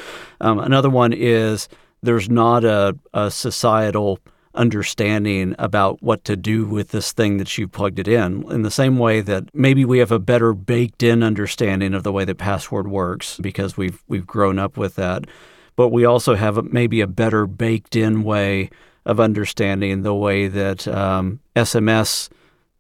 Um, 0.41 0.61
another 0.61 0.91
one 0.91 1.13
is 1.13 1.69
there's 2.03 2.31
not 2.31 2.65
a, 2.65 2.97
a 3.13 3.31
societal 3.31 4.21
understanding 4.55 5.55
about 5.59 6.03
what 6.03 6.25
to 6.25 6.37
do 6.37 6.65
with 6.65 6.91
this 6.91 7.13
thing 7.13 7.37
that 7.39 7.59
you 7.59 7.69
plugged 7.69 7.99
it 7.99 8.09
in. 8.09 8.51
In 8.51 8.63
the 8.63 8.71
same 8.71 8.99
way 8.99 9.21
that 9.21 9.55
maybe 9.55 9.85
we 9.85 9.99
have 9.99 10.13
a 10.13 10.19
better 10.19 10.53
baked 10.53 11.03
in 11.03 11.23
understanding 11.23 11.95
of 11.95 12.03
the 12.03 12.13
way 12.13 12.25
that 12.25 12.39
password 12.39 12.89
works 12.89 13.39
because 13.41 13.77
we've 13.77 14.03
we've 14.09 14.27
grown 14.27 14.59
up 14.59 14.77
with 14.77 14.95
that. 14.97 15.25
But 15.75 15.89
we 15.89 16.07
also 16.07 16.35
have 16.37 16.57
a, 16.57 16.63
maybe 16.63 17.03
a 17.03 17.07
better 17.07 17.47
baked 17.47 17.97
in 17.97 18.23
way 18.23 18.71
of 19.05 19.21
understanding 19.21 20.03
the 20.03 20.15
way 20.15 20.49
that 20.49 20.89
um, 20.89 21.41
SMS 21.55 22.29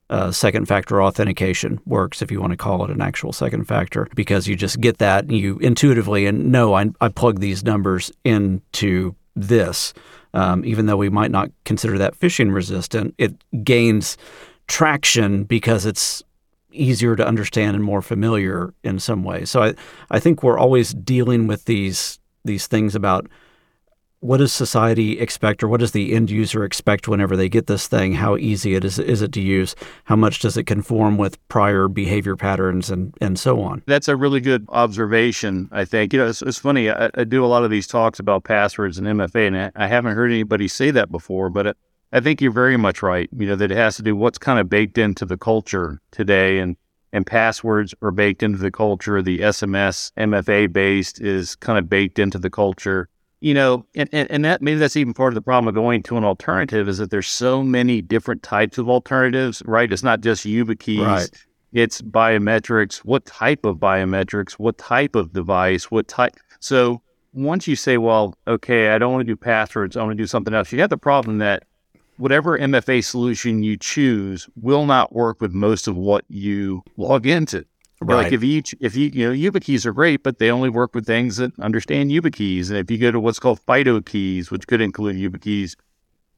uh, 0.09 0.31
second 0.31 0.67
factor 0.67 1.03
authentication 1.03 1.81
works, 1.85 2.23
if 2.23 2.31
you 2.31 2.41
want 2.41 2.53
to 2.53 2.57
call 2.57 2.85
it 2.85 2.91
an 2.91 3.01
actual 3.01 3.33
second 3.33 3.65
factor, 3.65 4.09
because 4.15 4.47
you 4.47 4.57
just 4.57 4.81
get 4.81 4.99
that 4.99 5.25
and 5.25 5.37
you 5.37 5.59
intuitively 5.59 6.27
and 6.27 6.53
no, 6.53 6.75
I, 6.75 6.87
I 7.01 7.09
plug 7.09 7.41
these 7.41 7.65
numbers 7.65 8.13
into 8.25 9.15
this 9.35 9.93
um, 10.37 10.67
even 10.67 10.85
though 10.85 10.99
we 10.99 11.09
might 11.09 11.31
not 11.31 11.51
consider 11.65 11.97
that 11.97 12.19
phishing 12.19 12.53
resistant, 12.53 13.15
it 13.17 13.35
gains 13.65 14.19
traction 14.69 15.45
because 15.45 15.87
it's 15.87 16.23
easier 16.73 17.17
to 17.17 17.27
understand 17.27 17.75
and 17.75 17.83
more 17.83 18.03
familiar 18.03 18.75
in 18.85 18.99
some 18.99 19.25
way. 19.25 19.47
So 19.47 19.63
I, 19.63 19.75
I 20.11 20.21
think 20.21 20.43
we're 20.43 20.59
always 20.59 20.93
dealing 20.93 21.47
with 21.47 21.65
these 21.65 22.21
these 22.45 22.67
things 22.67 22.95
about 22.95 23.27
what 24.21 24.39
does 24.39 24.53
society 24.53 25.19
expect 25.19 25.63
or 25.63 25.69
what 25.69 25.81
does 25.81 25.93
the 25.93 26.15
end 26.15 26.31
user 26.31 26.65
expect 26.65 27.07
whenever 27.07 27.37
they 27.37 27.49
get 27.49 27.67
this 27.67 27.87
thing? 27.87 28.15
How 28.15 28.37
easy 28.37 28.75
it 28.75 28.85
is, 28.85 28.99
is 28.99 29.23
it 29.23 29.33
to 29.33 29.41
use? 29.41 29.77
How 30.05 30.17
much 30.17 30.41
does 30.41 30.57
it 30.57 30.65
conform 30.65 31.19
with 31.19 31.47
prior 31.49 31.87
behavior 31.87 32.35
patterns 32.37 32.91
and, 32.91 33.15
and 33.21 33.39
so 33.39 33.61
on? 33.61 33.83
That's 33.87 34.09
a 34.09 34.17
really 34.17 34.41
good 34.41 34.67
observation, 34.71 35.69
I 35.71 35.85
think. 35.85 36.13
You 36.13 36.21
know, 36.21 36.29
it's, 36.29 36.43
it's 36.43 36.59
funny. 36.59 36.91
I, 36.91 37.11
I, 37.15 37.25
do 37.25 37.45
a 37.45 37.47
lot 37.47 37.65
of 37.65 37.71
these 37.71 37.87
talks 37.87 38.19
about 38.19 38.45
passwords 38.45 38.99
and 38.99 39.07
MFA, 39.07 39.49
and 39.49 39.57
I, 39.57 39.73
I 39.77 39.87
haven't 39.87 40.15
heard 40.15 40.31
anybody 40.31 40.69
say 40.69 40.91
that 40.93 41.11
before, 41.11 41.51
but 41.51 41.67
it, 41.67 41.77
I 42.13 42.21
think 42.21 42.41
you're 42.41 42.53
very 42.53 42.77
much 42.77 43.03
right. 43.03 43.29
You 43.37 43.49
know, 43.49 43.57
that 43.57 43.71
it 43.71 43.77
has 43.77 43.97
to 43.97 44.03
do 44.03 44.17
what's 44.17 44.39
kind 44.39 44.59
of 44.59 44.69
baked 44.71 44.97
into 44.97 45.25
the 45.25 45.37
culture 45.37 46.01
today 46.11 46.59
and 46.59 46.77
and 47.13 47.25
passwords 47.27 47.95
are 48.03 48.11
baked 48.11 48.43
into 48.43 48.59
the 48.59 48.71
culture. 48.71 49.23
The 49.23 49.39
SMS 49.39 50.13
MFA 50.19 50.71
based 50.71 51.21
is 51.21 51.57
kind 51.57 51.79
of 51.79 51.89
baked 51.89 52.19
into 52.19 52.39
the 52.39 52.51
culture 52.51 53.09
you 53.47 53.55
know, 53.55 53.87
and, 53.95 54.09
and, 54.11 54.29
and 54.29 54.45
that 54.45 54.61
maybe 54.61 54.77
that's 54.77 54.97
even 54.97 55.15
part 55.15 55.29
of 55.29 55.37
the 55.37 55.41
problem 55.41 55.69
of 55.69 55.75
going 55.77 56.03
to 56.03 56.17
an 56.17 56.25
alternative 56.25 56.89
is 56.89 56.99
that 56.99 57.13
there's 57.13 57.29
so 57.29 57.63
many 57.63 58.03
different 58.03 58.43
types 58.43 58.77
of 58.77 58.89
alternatives, 58.89 59.63
right? 59.67 59.93
It's 59.93 60.03
not 60.03 60.21
just 60.21 60.45
YubiKeys. 60.45 61.07
Right. 61.07 61.47
It's 61.73 62.03
biometrics. 62.03 62.97
What 63.05 63.25
type 63.25 63.65
of 63.65 63.77
biometrics? 63.77 64.55
What 64.55 64.79
type 64.79 65.15
of 65.15 65.33
device? 65.33 65.93
What 65.93 66.09
type? 66.09 66.35
So 66.59 67.01
once 67.35 67.69
you 67.69 67.77
say, 67.77 67.99
well, 67.99 68.37
okay, 68.49 68.89
I 68.89 68.99
don't 68.99 69.13
want 69.13 69.21
to 69.21 69.33
do 69.33 69.37
passwords. 69.37 69.97
I 69.97 70.03
want 70.03 70.19
to 70.19 70.21
do 70.21 70.27
something 70.27 70.53
else. 70.53 70.73
You 70.73 70.81
have 70.81 70.91
the 70.91 70.99
problem 70.99 71.39
that 71.39 71.63
whatever 72.17 72.59
MFA 72.59 73.05
solution 73.05 73.63
you 73.63 73.77
choose 73.77 74.49
will 74.61 74.87
not 74.87 75.13
work 75.15 75.41
with 75.41 75.53
most 75.53 75.87
of 75.87 75.97
what 75.97 76.25
you 76.29 76.83
log 76.97 77.29
into. 77.29 77.65
Right. 78.01 78.25
Like 78.25 78.33
if 78.33 78.45
you 78.45 78.63
if 78.81 78.95
you 78.95 79.11
you 79.13 79.29
know 79.29 79.51
YubiKeys 79.51 79.87
are 79.87 79.93
great, 79.93 80.23
but 80.23 80.39
they 80.39 80.51
only 80.51 80.69
work 80.69 80.95
with 80.95 81.07
things 81.07 81.39
that 81.39 81.59
understand 81.59 82.11
YubiKeys. 82.11 82.69
And 82.69 82.79
if 82.79 82.91
you 82.91 82.99
go 82.99 83.11
to 83.11 83.19
what's 83.19 83.39
called 83.39 83.61
FIDO 83.61 84.03
keys, 84.03 84.51
which 84.51 84.67
could 84.67 84.83
include 84.83 85.17
YubiKeys, 85.17 85.77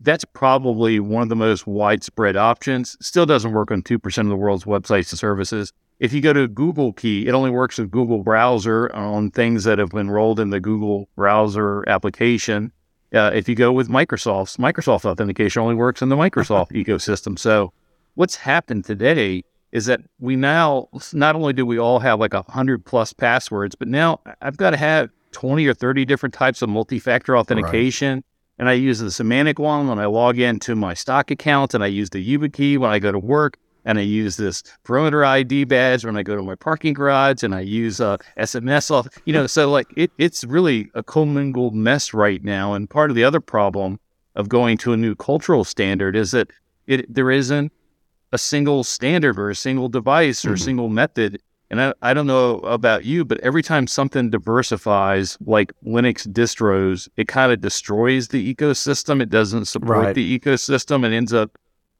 that's 0.00 0.24
probably 0.24 1.00
one 1.00 1.24
of 1.24 1.28
the 1.28 1.36
most 1.36 1.66
widespread 1.66 2.36
options. 2.36 2.96
Still 3.00 3.26
doesn't 3.26 3.52
work 3.52 3.72
on 3.72 3.82
two 3.82 3.98
percent 3.98 4.26
of 4.26 4.30
the 4.30 4.36
world's 4.36 4.64
websites 4.64 5.10
and 5.10 5.18
services. 5.18 5.72
If 5.98 6.12
you 6.12 6.20
go 6.20 6.32
to 6.32 6.46
Google 6.46 6.92
Key, 6.92 7.26
it 7.26 7.32
only 7.32 7.50
works 7.50 7.78
with 7.78 7.90
Google 7.90 8.22
Browser 8.22 8.94
on 8.94 9.32
things 9.32 9.64
that 9.64 9.80
have 9.80 9.90
been 9.90 10.10
rolled 10.10 10.38
in 10.38 10.50
the 10.50 10.60
Google 10.60 11.08
Browser 11.16 11.82
application. 11.88 12.70
Uh, 13.12 13.32
if 13.34 13.48
you 13.48 13.56
go 13.56 13.72
with 13.72 13.88
Microsoft's, 13.88 14.58
Microsoft 14.58 15.04
authentication 15.04 15.60
only 15.60 15.74
works 15.74 16.02
in 16.02 16.08
the 16.08 16.16
Microsoft 16.16 16.70
ecosystem. 16.84 17.36
So, 17.36 17.72
what's 18.14 18.36
happened 18.36 18.84
today 18.84 19.42
is 19.72 19.86
that 19.86 20.00
we 20.18 20.36
now 20.36 20.88
not 21.12 21.34
only 21.34 21.52
do 21.52 21.66
we 21.66 21.78
all 21.78 21.98
have 21.98 22.20
like 22.20 22.34
a 22.34 22.42
hundred 22.48 22.84
plus 22.84 23.12
passwords, 23.12 23.74
but 23.74 23.88
now 23.88 24.20
I've 24.40 24.56
got 24.56 24.70
to 24.70 24.76
have 24.76 25.10
20 25.32 25.66
or 25.66 25.74
30 25.74 26.04
different 26.04 26.34
types 26.34 26.62
of 26.62 26.68
multi-factor 26.68 27.36
authentication. 27.36 28.16
Right. 28.16 28.24
And 28.58 28.68
I 28.68 28.72
use 28.72 28.98
the 28.98 29.06
Symantec 29.06 29.58
one 29.58 29.88
when 29.88 29.98
I 29.98 30.06
log 30.06 30.38
into 30.38 30.74
my 30.74 30.94
stock 30.94 31.30
account, 31.30 31.74
and 31.74 31.84
I 31.84 31.86
use 31.86 32.10
the 32.10 32.26
YubiKey 32.26 32.76
when 32.78 32.90
I 32.90 32.98
go 32.98 33.12
to 33.12 33.18
work, 33.18 33.56
and 33.84 33.98
I 33.98 34.02
use 34.02 34.36
this 34.36 34.64
perimeter 34.82 35.24
ID 35.24 35.64
badge 35.64 36.04
when 36.04 36.16
I 36.16 36.24
go 36.24 36.34
to 36.34 36.42
my 36.42 36.56
parking 36.56 36.92
garage, 36.92 37.44
and 37.44 37.54
I 37.54 37.60
use 37.60 38.00
uh, 38.00 38.16
SMS. 38.36 38.90
Off, 38.90 39.06
you 39.26 39.32
know, 39.32 39.46
so 39.46 39.70
like 39.70 39.86
it, 39.96 40.10
it's 40.18 40.42
really 40.42 40.90
a 40.94 41.04
commingled 41.04 41.74
mess 41.74 42.12
right 42.12 42.42
now. 42.42 42.74
And 42.74 42.90
part 42.90 43.10
of 43.10 43.16
the 43.16 43.22
other 43.22 43.40
problem 43.40 44.00
of 44.34 44.48
going 44.48 44.76
to 44.78 44.92
a 44.92 44.96
new 44.96 45.14
cultural 45.14 45.62
standard 45.62 46.16
is 46.16 46.32
that 46.32 46.50
it 46.88 47.12
there 47.12 47.30
isn't 47.30 47.72
a 48.32 48.38
single 48.38 48.84
standard 48.84 49.38
or 49.38 49.50
a 49.50 49.54
single 49.54 49.88
device 49.88 50.44
or 50.44 50.48
mm-hmm. 50.48 50.54
a 50.54 50.58
single 50.58 50.88
method. 50.88 51.40
And 51.70 51.80
I, 51.80 51.92
I 52.00 52.14
don't 52.14 52.26
know 52.26 52.60
about 52.60 53.04
you, 53.04 53.24
but 53.24 53.40
every 53.40 53.62
time 53.62 53.86
something 53.86 54.30
diversifies, 54.30 55.36
like 55.44 55.72
Linux 55.86 56.26
distros, 56.26 57.08
it 57.16 57.28
kind 57.28 57.52
of 57.52 57.60
destroys 57.60 58.28
the 58.28 58.54
ecosystem. 58.54 59.20
It 59.20 59.28
doesn't 59.28 59.66
support 59.66 59.98
right. 59.98 60.14
the 60.14 60.38
ecosystem 60.38 61.04
and 61.04 61.12
ends 61.12 61.34
up 61.34 61.58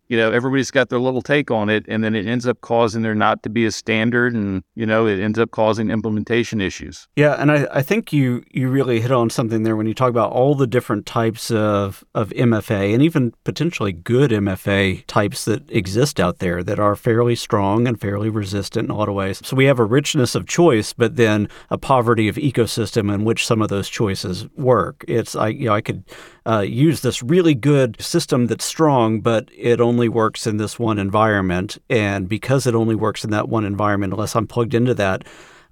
you 0.09 0.17
know, 0.17 0.33
everybody's 0.33 0.71
got 0.71 0.89
their 0.89 0.99
little 0.99 1.23
take 1.23 1.51
on 1.51 1.69
it, 1.69 1.85
and 1.89 2.03
then 2.03 2.15
it 2.15 2.27
ends 2.27 2.47
up 2.47 2.61
causing 2.63 3.03
there 3.03 3.15
not 3.15 3.43
to 3.43 3.51
be 3.51 3.67
a 3.67 3.71
standard, 3.71 4.35
and 4.35 4.63
you 4.75 4.87
know, 4.87 5.07
it 5.07 5.21
ends 5.21 5.39
up 5.39 5.51
causing 5.51 5.91
implementation 5.91 6.61
issues. 6.61 7.09
Yeah, 7.15 7.35
and 7.35 7.53
I, 7.53 7.67
I 7.73 7.83
think 7.83 8.13
you 8.13 8.43
you 8.51 8.69
really 8.69 9.01
hit 9.01 9.13
on 9.13 9.29
something 9.31 9.63
there 9.63 9.77
when 9.77 9.87
you 9.87 9.95
talk 9.95 10.11
about 10.11 10.33
all 10.33 10.55
the 10.55 10.67
different 10.67 11.05
types 11.05 11.51
of 11.51 12.05
of 12.15 12.31
MFA 12.31 12.95
and 12.95 13.03
even 13.03 13.35
potentially 13.45 13.93
good 13.93 14.31
MFA 14.31 15.05
types 15.07 15.45
that 15.45 15.71
exist 15.71 16.19
out 16.19 16.39
there 16.39 16.63
that 16.63 16.79
are 16.79 16.97
fairly 16.97 17.35
strong 17.35 17.87
and 17.87 18.01
fairly 18.01 18.31
resistant 18.31 18.87
in 18.87 18.91
a 18.91 18.97
lot 18.97 19.09
of 19.09 19.15
ways. 19.15 19.41
So 19.45 19.57
we 19.57 19.67
have 19.67 19.79
a 19.79 19.85
richness 19.85 20.35
of 20.35 20.47
choice, 20.47 20.93
but 20.95 21.17
then 21.17 21.49
a 21.71 21.77
poverty 21.77 22.29
of 22.29 22.37
ecosystem 22.37 23.13
in 23.13 23.25
which 23.25 23.47
some 23.47 23.61
of 23.61 23.69
those 23.69 23.89
choices 23.89 24.49
work. 24.57 25.05
It's 25.07 25.37
I 25.37 25.49
you 25.49 25.67
know 25.67 25.75
I 25.75 25.83
could 25.83 26.05
uh, 26.49 26.61
use 26.61 27.03
this 27.03 27.23
really 27.23 27.55
good 27.55 28.01
system 28.01 28.47
that's 28.47 28.65
strong, 28.65 29.21
but 29.21 29.51
it 29.55 29.81
only 29.81 30.09
works 30.09 30.47
in 30.47 30.57
this 30.57 30.79
one 30.79 30.99
environment. 30.99 31.77
And 31.91 32.27
because 32.27 32.67
it 32.67 32.75
only 32.75 32.95
works 32.95 33.23
in 33.23 33.31
that 33.31 33.51
one 33.51 33.67
environment, 33.67 34.15
unless 34.15 34.35
I'm 34.35 34.47
plugged 34.47 34.73
into 34.73 34.95
that, 34.95 35.25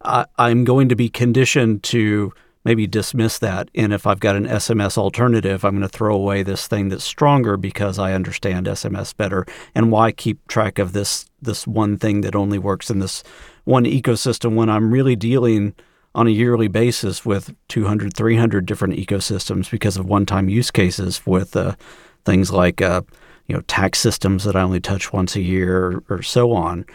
I, 0.02 0.26
I'm 0.36 0.64
going 0.64 0.90
to 0.90 0.96
be 0.96 1.08
conditioned 1.08 1.82
to 1.84 2.34
maybe 2.66 2.86
dismiss 2.86 3.38
that. 3.38 3.70
And 3.74 3.92
if 3.92 4.06
I've 4.06 4.20
got 4.20 4.36
an 4.36 4.46
SMS 4.46 4.98
alternative, 4.98 5.64
I'm 5.64 5.76
going 5.76 5.88
to 5.88 5.96
throw 5.96 6.14
away 6.14 6.42
this 6.42 6.66
thing 6.66 6.90
that's 6.90 7.04
stronger 7.04 7.56
because 7.56 7.98
I 7.98 8.12
understand 8.12 8.66
SMS 8.66 9.16
better. 9.16 9.46
And 9.74 9.90
why 9.90 10.12
keep 10.12 10.46
track 10.48 10.78
of 10.78 10.92
this 10.92 11.26
this 11.40 11.66
one 11.66 11.96
thing 11.96 12.22
that 12.22 12.34
only 12.34 12.58
works 12.58 12.90
in 12.90 12.98
this 12.98 13.22
one 13.64 13.84
ecosystem 13.84 14.56
when 14.56 14.68
I'm 14.68 14.90
really 14.90 15.16
dealing 15.16 15.74
on 16.16 16.26
a 16.26 16.30
yearly 16.30 16.66
basis 16.66 17.26
with 17.26 17.54
200, 17.68 18.16
300 18.16 18.64
different 18.64 18.94
ecosystems 18.94 19.70
because 19.70 19.98
of 19.98 20.06
one 20.06 20.24
time 20.24 20.48
use 20.48 20.70
cases 20.70 21.24
with 21.26 21.54
uh, 21.54 21.76
things 22.24 22.50
like 22.50 22.80
uh, 22.80 23.02
you 23.46 23.54
know, 23.54 23.60
tax 23.68 23.98
systems 24.00 24.44
that 24.44 24.56
I 24.56 24.62
only 24.62 24.80
touch 24.80 25.12
once 25.12 25.36
a 25.36 25.42
year, 25.42 25.76
or, 25.76 26.04
or 26.08 26.22
so 26.22 26.52
on. 26.52 26.86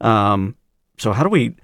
Um, 0.00 0.56
so 0.98 1.12
how 1.12 1.22
do 1.22 1.28
we 1.28 1.54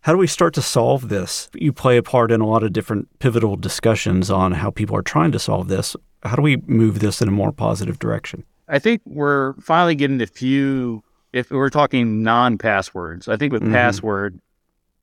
how 0.00 0.12
do 0.12 0.18
we 0.18 0.26
start 0.26 0.54
to 0.54 0.62
solve 0.62 1.10
this? 1.10 1.48
You 1.54 1.72
play 1.72 1.98
a 1.98 2.02
part 2.02 2.32
in 2.32 2.40
a 2.40 2.46
lot 2.46 2.64
of 2.64 2.72
different 2.72 3.06
pivotal 3.20 3.54
discussions 3.54 4.30
on 4.30 4.52
how 4.52 4.70
people 4.70 4.96
are 4.96 5.02
trying 5.02 5.30
to 5.32 5.38
solve 5.38 5.68
this. 5.68 5.94
How 6.24 6.36
do 6.36 6.42
we 6.42 6.56
move 6.66 6.98
this 6.98 7.22
in 7.22 7.28
a 7.28 7.32
more 7.32 7.52
positive 7.52 7.98
direction? 7.98 8.44
I 8.66 8.78
think 8.78 9.02
we're 9.04 9.52
finally 9.60 9.94
getting 9.94 10.20
a 10.22 10.26
few. 10.26 11.04
If 11.32 11.50
we're 11.50 11.70
talking 11.70 12.22
non-passwords, 12.22 13.28
I 13.28 13.36
think 13.36 13.52
with 13.52 13.62
mm-hmm. 13.62 13.72
password, 13.72 14.40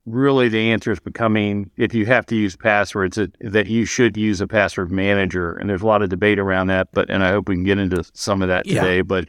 really 0.05 0.49
the 0.49 0.71
answer 0.71 0.91
is 0.91 0.99
becoming 0.99 1.69
if 1.77 1.93
you 1.93 2.05
have 2.05 2.25
to 2.25 2.35
use 2.35 2.55
passwords 2.55 3.17
that, 3.17 3.35
that 3.41 3.67
you 3.67 3.85
should 3.85 4.17
use 4.17 4.41
a 4.41 4.47
password 4.47 4.91
manager 4.91 5.53
and 5.53 5.69
there's 5.69 5.81
a 5.81 5.87
lot 5.87 6.01
of 6.01 6.09
debate 6.09 6.39
around 6.39 6.67
that 6.67 6.87
but 6.93 7.09
and 7.09 7.23
i 7.23 7.29
hope 7.29 7.47
we 7.47 7.55
can 7.55 7.63
get 7.63 7.77
into 7.77 8.03
some 8.13 8.41
of 8.41 8.47
that 8.47 8.65
today 8.65 8.97
yeah. 8.97 9.01
but 9.03 9.27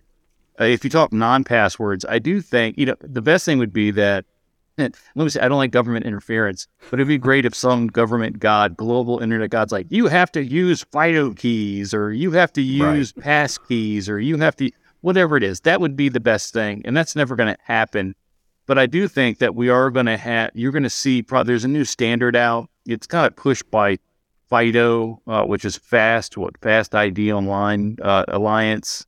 uh, 0.60 0.64
if 0.64 0.84
you 0.84 0.90
talk 0.90 1.12
non-passwords 1.12 2.04
i 2.08 2.18
do 2.18 2.40
think 2.40 2.78
you 2.78 2.86
know 2.86 2.96
the 3.00 3.22
best 3.22 3.44
thing 3.44 3.58
would 3.58 3.72
be 3.72 3.90
that 3.90 4.24
let 4.78 4.94
me 5.16 5.28
say 5.28 5.40
i 5.40 5.48
don't 5.48 5.58
like 5.58 5.72
government 5.72 6.06
interference 6.06 6.66
but 6.90 6.98
it'd 6.98 7.08
be 7.08 7.18
great 7.18 7.44
if 7.44 7.54
some 7.54 7.86
government 7.86 8.38
god 8.38 8.76
global 8.76 9.18
internet 9.18 9.50
god's 9.50 9.72
like 9.72 9.86
you 9.90 10.06
have 10.06 10.32
to 10.32 10.42
use 10.42 10.84
fido 10.92 11.32
keys 11.34 11.92
or 11.92 12.12
you 12.12 12.30
have 12.30 12.52
to 12.52 12.62
use 12.62 13.12
right. 13.16 13.24
pass 13.24 13.58
keys 13.58 14.08
or 14.08 14.18
you 14.18 14.38
have 14.38 14.56
to 14.56 14.70
whatever 15.02 15.36
it 15.36 15.42
is 15.42 15.60
that 15.60 15.80
would 15.80 15.96
be 15.96 16.08
the 16.08 16.20
best 16.20 16.52
thing 16.52 16.80
and 16.84 16.96
that's 16.96 17.16
never 17.16 17.36
going 17.36 17.52
to 17.52 17.60
happen 17.62 18.14
but 18.70 18.78
I 18.78 18.86
do 18.86 19.08
think 19.08 19.38
that 19.38 19.56
we 19.56 19.68
are 19.68 19.90
going 19.90 20.06
to 20.06 20.16
have, 20.16 20.52
you're 20.54 20.70
going 20.70 20.84
to 20.84 20.90
see, 20.90 21.22
pro- 21.22 21.42
there's 21.42 21.64
a 21.64 21.68
new 21.68 21.84
standard 21.84 22.36
out. 22.36 22.70
It's 22.86 23.04
kind 23.04 23.26
of 23.26 23.34
pushed 23.34 23.68
by 23.68 23.98
FIDO, 24.48 25.20
uh, 25.26 25.42
which 25.42 25.64
is 25.64 25.76
FAST, 25.76 26.36
what 26.36 26.56
Fast 26.58 26.94
ID 26.94 27.32
Online 27.32 27.96
uh, 28.00 28.26
Alliance. 28.28 29.04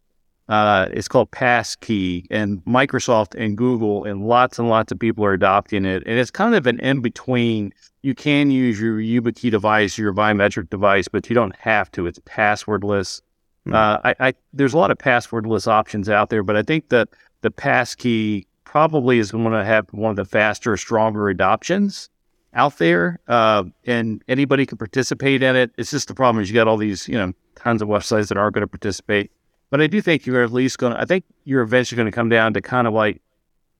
Uh, 0.49 0.89
it's 0.91 1.07
called 1.07 1.31
Passkey, 1.31 2.27
and 2.29 2.59
Microsoft 2.65 3.41
and 3.41 3.57
Google 3.57 4.03
and 4.03 4.27
lots 4.27 4.59
and 4.59 4.69
lots 4.69 4.91
of 4.91 4.99
people 4.99 5.25
are 5.25 5.33
adopting 5.33 5.85
it. 5.85 6.03
And 6.07 6.19
it's 6.19 6.33
kind 6.33 6.57
of 6.57 6.67
an 6.67 6.81
in 6.81 7.01
between. 7.01 7.73
You 8.03 8.17
can 8.17 8.51
use 8.51 8.81
your 8.81 8.99
YubiKey 8.99 9.53
device, 9.53 9.97
your 9.97 10.13
biometric 10.13 10.71
device, 10.71 11.07
but 11.07 11.31
you 11.31 11.35
don't 11.35 11.55
have 11.55 11.89
to. 11.93 12.09
It's 12.09 12.19
passwordless. 12.19 13.23
Mm. 13.69 14.01
I, 14.03 14.17
I, 14.19 14.35
there's 14.53 14.75
a 14.75 14.79
lot 14.79 14.91
of 14.91 14.99
passwordless 14.99 15.69
options 15.69 16.09
out 16.09 16.31
there, 16.31 16.43
but 16.43 16.57
I 16.57 16.65
think 16.65 16.89
that 16.89 17.11
the 17.43 17.53
Passkey 17.53 18.49
probably 18.73 19.19
is 19.19 19.31
going 19.31 19.53
to 19.53 19.63
have 19.63 19.87
one 19.91 20.09
of 20.09 20.17
the 20.17 20.25
faster, 20.25 20.79
stronger 20.79 21.29
adoptions 21.29 22.09
out 22.55 22.79
there, 22.79 23.21
uh, 23.29 23.63
and 23.85 24.25
anybody 24.29 24.65
can 24.65 24.79
participate 24.79 25.43
in 25.43 25.55
it. 25.55 25.71
It's 25.77 25.91
just 25.91 26.09
the 26.09 26.15
problem 26.15 26.43
is 26.43 26.49
you 26.49 26.55
got 26.55 26.67
all 26.67 26.79
these, 26.79 27.07
you 27.07 27.19
know, 27.19 27.35
tons 27.55 27.83
of 27.83 27.89
websites 27.89 28.29
that 28.29 28.39
aren't 28.39 28.55
going 28.55 28.63
to 28.63 28.67
participate. 28.67 29.31
But 29.69 29.83
I 29.83 29.89
do 29.89 30.01
think 30.01 30.25
you're 30.25 30.43
at 30.43 30.53
least 30.53 30.79
going 30.79 30.95
to. 30.95 30.99
I 30.99 31.05
think 31.05 31.25
you're 31.45 31.61
eventually 31.61 31.99
going 31.99 32.11
to 32.11 32.15
come 32.15 32.31
down 32.31 32.55
to 32.55 32.63
kind 32.63 32.87
of 32.87 32.95
like 32.95 33.21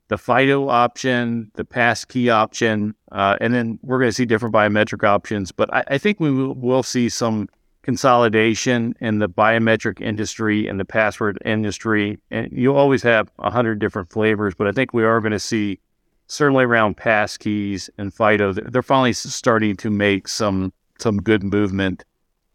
the 0.09 0.17
FIDO 0.19 0.69
option, 0.69 1.49
the 1.55 1.65
passkey 1.65 2.29
option, 2.29 2.93
uh, 3.11 3.35
and 3.41 3.51
then 3.51 3.79
we're 3.81 3.97
going 3.97 4.09
to 4.09 4.15
see 4.15 4.25
different 4.25 4.53
biometric 4.53 5.03
options. 5.03 5.51
But 5.51 5.73
I, 5.73 5.83
I 5.87 5.97
think 5.97 6.19
we 6.19 6.29
will, 6.29 6.53
will 6.53 6.83
see 6.83 7.09
some 7.09 7.49
consolidation 7.83 8.95
in 8.99 9.19
the 9.19 9.29
biometric 9.29 10.01
industry 10.01 10.67
and 10.67 10.79
the 10.79 10.85
password 10.85 11.37
industry. 11.45 12.17
And 12.31 12.51
you 12.51 12.75
always 12.75 13.03
have 13.03 13.29
a 13.39 13.51
hundred 13.51 13.79
different 13.79 14.09
flavors, 14.09 14.55
but 14.55 14.67
I 14.67 14.71
think 14.71 14.93
we 14.93 15.03
are 15.03 15.19
going 15.19 15.33
to 15.33 15.39
see 15.39 15.79
certainly 16.27 16.63
around 16.63 16.97
pass 16.97 17.37
keys 17.37 17.89
and 17.97 18.13
FIDO, 18.13 18.53
they're 18.53 18.81
finally 18.81 19.13
starting 19.13 19.75
to 19.77 19.89
make 19.89 20.27
some 20.27 20.73
some 20.99 21.17
good 21.17 21.43
movement 21.43 22.05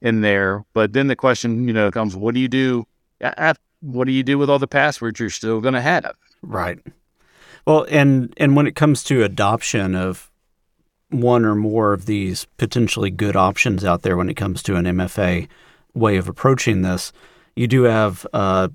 in 0.01 0.21
there. 0.21 0.65
But 0.73 0.93
then 0.93 1.09
the 1.09 1.17
question, 1.17 1.67
you 1.67 1.75
know, 1.75 1.91
comes: 1.91 2.17
What 2.17 2.35
do 2.35 2.41
you 2.41 2.49
do? 2.49 2.87
What 3.81 4.05
do 4.05 4.13
you 4.13 4.23
do 4.23 4.39
with 4.39 4.51
all 4.51 4.59
the 4.59 4.67
passwords 4.67 5.21
you're 5.21 5.31
still 5.31 5.61
going 5.61 5.75
to 5.75 5.81
have? 5.81 6.17
Right. 6.43 6.79
Well, 7.67 7.87
and 7.91 8.33
and 8.37 8.57
when 8.57 8.67
it 8.67 8.75
comes 8.75 9.05
to 9.05 9.23
adoption 9.23 9.95
of 9.95 10.28
one 11.11 11.45
or 11.45 11.55
more 11.55 11.93
of 11.93 12.07
these 12.07 12.47
potentially 12.57 13.11
good 13.11 13.37
options 13.37 13.85
out 13.85 14.03
there 14.03 14.17
when 14.17 14.29
it 14.29 14.35
comes 14.35 14.63
to 14.65 14.77
an 14.77 14.85
MFA 14.85 15.49
way 15.95 16.17
of 16.17 16.29
approaching 16.29 16.83
this. 16.83 17.13
You 17.57 17.67
do 17.67 17.85
have 17.85 18.27
uh, 18.33 18.69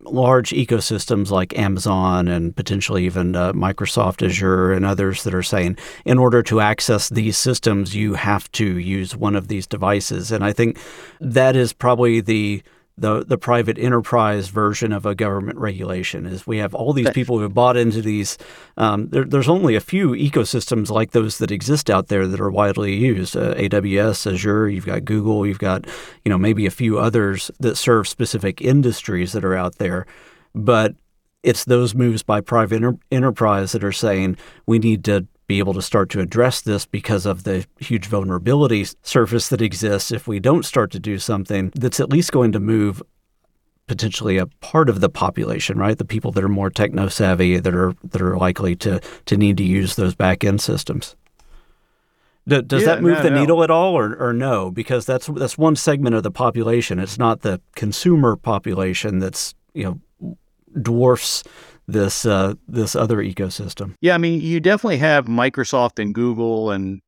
large 0.00 0.50
ecosystems 0.50 1.30
like 1.30 1.58
Amazon 1.58 2.28
and 2.28 2.54
potentially 2.54 3.04
even 3.04 3.34
uh, 3.34 3.52
Microsoft 3.52 4.24
Azure 4.24 4.72
and 4.72 4.84
others 4.84 5.24
that 5.24 5.34
are 5.34 5.42
saying 5.42 5.76
in 6.04 6.18
order 6.18 6.42
to 6.44 6.60
access 6.60 7.08
these 7.08 7.36
systems, 7.36 7.94
you 7.94 8.14
have 8.14 8.50
to 8.52 8.78
use 8.78 9.16
one 9.16 9.34
of 9.34 9.48
these 9.48 9.66
devices. 9.66 10.30
And 10.30 10.44
I 10.44 10.52
think 10.52 10.78
that 11.20 11.56
is 11.56 11.72
probably 11.72 12.20
the 12.20 12.62
the 13.00 13.24
the 13.24 13.38
private 13.38 13.78
enterprise 13.78 14.48
version 14.48 14.92
of 14.92 15.06
a 15.06 15.14
government 15.14 15.58
regulation 15.58 16.26
is 16.26 16.46
we 16.46 16.58
have 16.58 16.74
all 16.74 16.92
these 16.92 17.10
people 17.10 17.36
who 17.36 17.42
have 17.42 17.54
bought 17.54 17.76
into 17.76 18.02
these. 18.02 18.36
Um, 18.76 19.08
there, 19.08 19.24
there's 19.24 19.48
only 19.48 19.74
a 19.74 19.80
few 19.80 20.10
ecosystems 20.10 20.90
like 20.90 21.12
those 21.12 21.38
that 21.38 21.50
exist 21.50 21.88
out 21.88 22.08
there 22.08 22.26
that 22.26 22.40
are 22.40 22.50
widely 22.50 22.94
used. 22.94 23.36
Uh, 23.36 23.54
AWS, 23.54 24.32
Azure, 24.32 24.68
you've 24.68 24.86
got 24.86 25.04
Google, 25.04 25.46
you've 25.46 25.58
got 25.58 25.86
you 26.24 26.30
know 26.30 26.38
maybe 26.38 26.66
a 26.66 26.70
few 26.70 26.98
others 26.98 27.50
that 27.60 27.76
serve 27.76 28.08
specific 28.08 28.60
industries 28.60 29.32
that 29.32 29.44
are 29.44 29.56
out 29.56 29.76
there, 29.76 30.06
but 30.54 30.94
it's 31.42 31.64
those 31.64 31.94
moves 31.94 32.22
by 32.22 32.40
private 32.40 32.76
enter- 32.76 32.98
enterprise 33.10 33.72
that 33.72 33.84
are 33.84 33.92
saying 33.92 34.36
we 34.66 34.78
need 34.78 35.04
to 35.04 35.26
be 35.48 35.58
able 35.58 35.74
to 35.74 35.82
start 35.82 36.10
to 36.10 36.20
address 36.20 36.60
this 36.60 36.86
because 36.86 37.26
of 37.26 37.42
the 37.42 37.66
huge 37.78 38.06
vulnerability 38.06 38.86
surface 39.02 39.48
that 39.48 39.62
exists 39.62 40.12
if 40.12 40.28
we 40.28 40.38
don't 40.38 40.64
start 40.64 40.92
to 40.92 41.00
do 41.00 41.18
something 41.18 41.72
that's 41.74 41.98
at 41.98 42.10
least 42.10 42.30
going 42.30 42.52
to 42.52 42.60
move 42.60 43.02
potentially 43.86 44.36
a 44.36 44.46
part 44.46 44.90
of 44.90 45.00
the 45.00 45.08
population, 45.08 45.78
right? 45.78 45.96
The 45.96 46.04
people 46.04 46.30
that 46.32 46.44
are 46.44 46.48
more 46.48 46.68
techno 46.68 47.08
savvy 47.08 47.58
that 47.58 47.74
are 47.74 47.94
that 48.04 48.20
are 48.20 48.36
likely 48.36 48.76
to 48.76 49.00
to 49.24 49.36
need 49.36 49.56
to 49.56 49.64
use 49.64 49.96
those 49.96 50.14
back 50.14 50.44
end 50.44 50.60
systems. 50.60 51.16
D- 52.46 52.62
does 52.62 52.82
yeah, 52.82 52.94
that 52.94 53.02
move 53.02 53.14
no, 53.14 53.22
the 53.22 53.30
no. 53.30 53.40
needle 53.40 53.64
at 53.64 53.70
all, 53.70 53.98
or, 53.98 54.16
or 54.16 54.34
no? 54.34 54.70
Because 54.70 55.06
that's 55.06 55.26
that's 55.28 55.56
one 55.56 55.76
segment 55.76 56.14
of 56.14 56.22
the 56.22 56.30
population. 56.30 56.98
It's 56.98 57.18
not 57.18 57.40
the 57.40 57.60
consumer 57.74 58.36
population 58.36 59.18
that's 59.18 59.54
you 59.72 59.84
know 60.22 60.36
dwarfs 60.82 61.42
this 61.88 62.24
uh, 62.26 62.54
this 62.68 62.94
other 62.94 63.16
ecosystem. 63.16 63.94
Yeah, 64.00 64.14
I 64.14 64.18
mean, 64.18 64.40
you 64.40 64.60
definitely 64.60 64.98
have 64.98 65.26
Microsoft 65.26 65.98
and 65.98 66.14
Google 66.14 66.70
and 66.70 67.00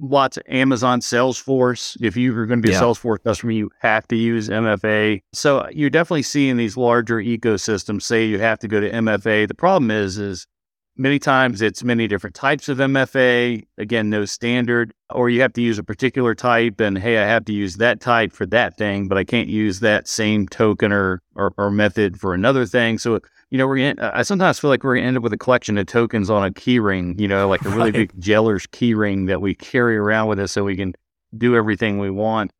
lots 0.00 0.36
of 0.36 0.44
Amazon 0.48 1.00
Salesforce. 1.00 1.96
If 2.00 2.16
you're 2.16 2.46
going 2.46 2.62
to 2.62 2.66
be 2.66 2.74
a 2.74 2.78
Salesforce 2.78 3.22
customer, 3.22 3.52
you 3.52 3.70
have 3.80 4.06
to 4.08 4.16
use 4.16 4.48
MFA. 4.48 5.20
So 5.32 5.68
you're 5.72 5.90
definitely 5.90 6.22
seeing 6.22 6.56
these 6.56 6.76
larger 6.76 7.16
ecosystems 7.16 8.02
say 8.02 8.24
you 8.24 8.38
have 8.38 8.58
to 8.60 8.68
go 8.68 8.80
to 8.80 8.90
MFA. 8.90 9.48
The 9.48 9.54
problem 9.54 9.90
is, 9.90 10.18
is 10.18 10.46
many 10.96 11.18
times 11.18 11.62
it's 11.62 11.82
many 11.82 12.06
different 12.06 12.34
types 12.34 12.68
of 12.68 12.78
MFA. 12.78 13.64
Again, 13.78 14.10
no 14.10 14.24
standard, 14.24 14.92
or 15.10 15.30
you 15.30 15.40
have 15.40 15.52
to 15.54 15.62
use 15.62 15.78
a 15.78 15.84
particular 15.84 16.34
type. 16.34 16.80
And 16.80 16.98
hey, 16.98 17.18
I 17.18 17.26
have 17.26 17.44
to 17.46 17.52
use 17.52 17.76
that 17.76 18.00
type 18.00 18.32
for 18.32 18.46
that 18.46 18.76
thing, 18.76 19.08
but 19.08 19.18
I 19.18 19.24
can't 19.24 19.48
use 19.48 19.80
that 19.80 20.08
same 20.08 20.46
token 20.48 20.92
or 20.92 21.22
or, 21.34 21.52
or 21.56 21.70
method 21.70 22.20
for 22.20 22.34
another 22.34 22.66
thing. 22.66 22.98
So 22.98 23.20
you 23.52 23.58
know, 23.58 23.66
we're 23.66 23.92
gonna, 23.94 24.10
I 24.14 24.22
sometimes 24.22 24.58
feel 24.58 24.70
like 24.70 24.82
we're 24.82 24.94
gonna 24.94 25.06
end 25.06 25.18
up 25.18 25.22
with 25.22 25.34
a 25.34 25.38
collection 25.38 25.76
of 25.76 25.84
tokens 25.84 26.30
on 26.30 26.42
a 26.42 26.50
keyring, 26.50 27.20
you 27.20 27.28
know, 27.28 27.46
like 27.50 27.60
a 27.66 27.68
really 27.68 27.90
right. 27.90 27.92
big 27.92 28.18
Geller's 28.18 28.66
keyring 28.66 29.26
that 29.26 29.42
we 29.42 29.54
carry 29.54 29.98
around 29.98 30.28
with 30.28 30.40
us 30.40 30.52
so 30.52 30.64
we 30.64 30.74
can 30.74 30.94
do 31.36 31.54
everything 31.54 31.98
we 31.98 32.08
want. 32.08 32.50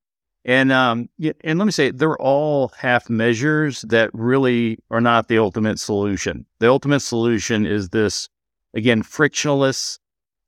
And 0.45 0.71
um, 0.71 1.09
yeah, 1.17 1.33
and 1.45 1.59
let 1.59 1.65
me 1.65 1.73
say, 1.73 1.93
they're 1.93 2.21
all 2.21 2.73
half 2.77 3.09
measures 3.09 3.81
that 3.89 4.11
really 4.13 4.79
are 4.91 5.01
not 5.01 5.29
the 5.29 5.39
ultimate 5.39 5.81
solution. 5.81 6.45
The 6.59 6.69
ultimate 6.69 7.01
solution 7.01 7.65
is 7.65 7.89
this, 7.89 8.29
again, 8.75 9.03
frictionless 9.03 9.99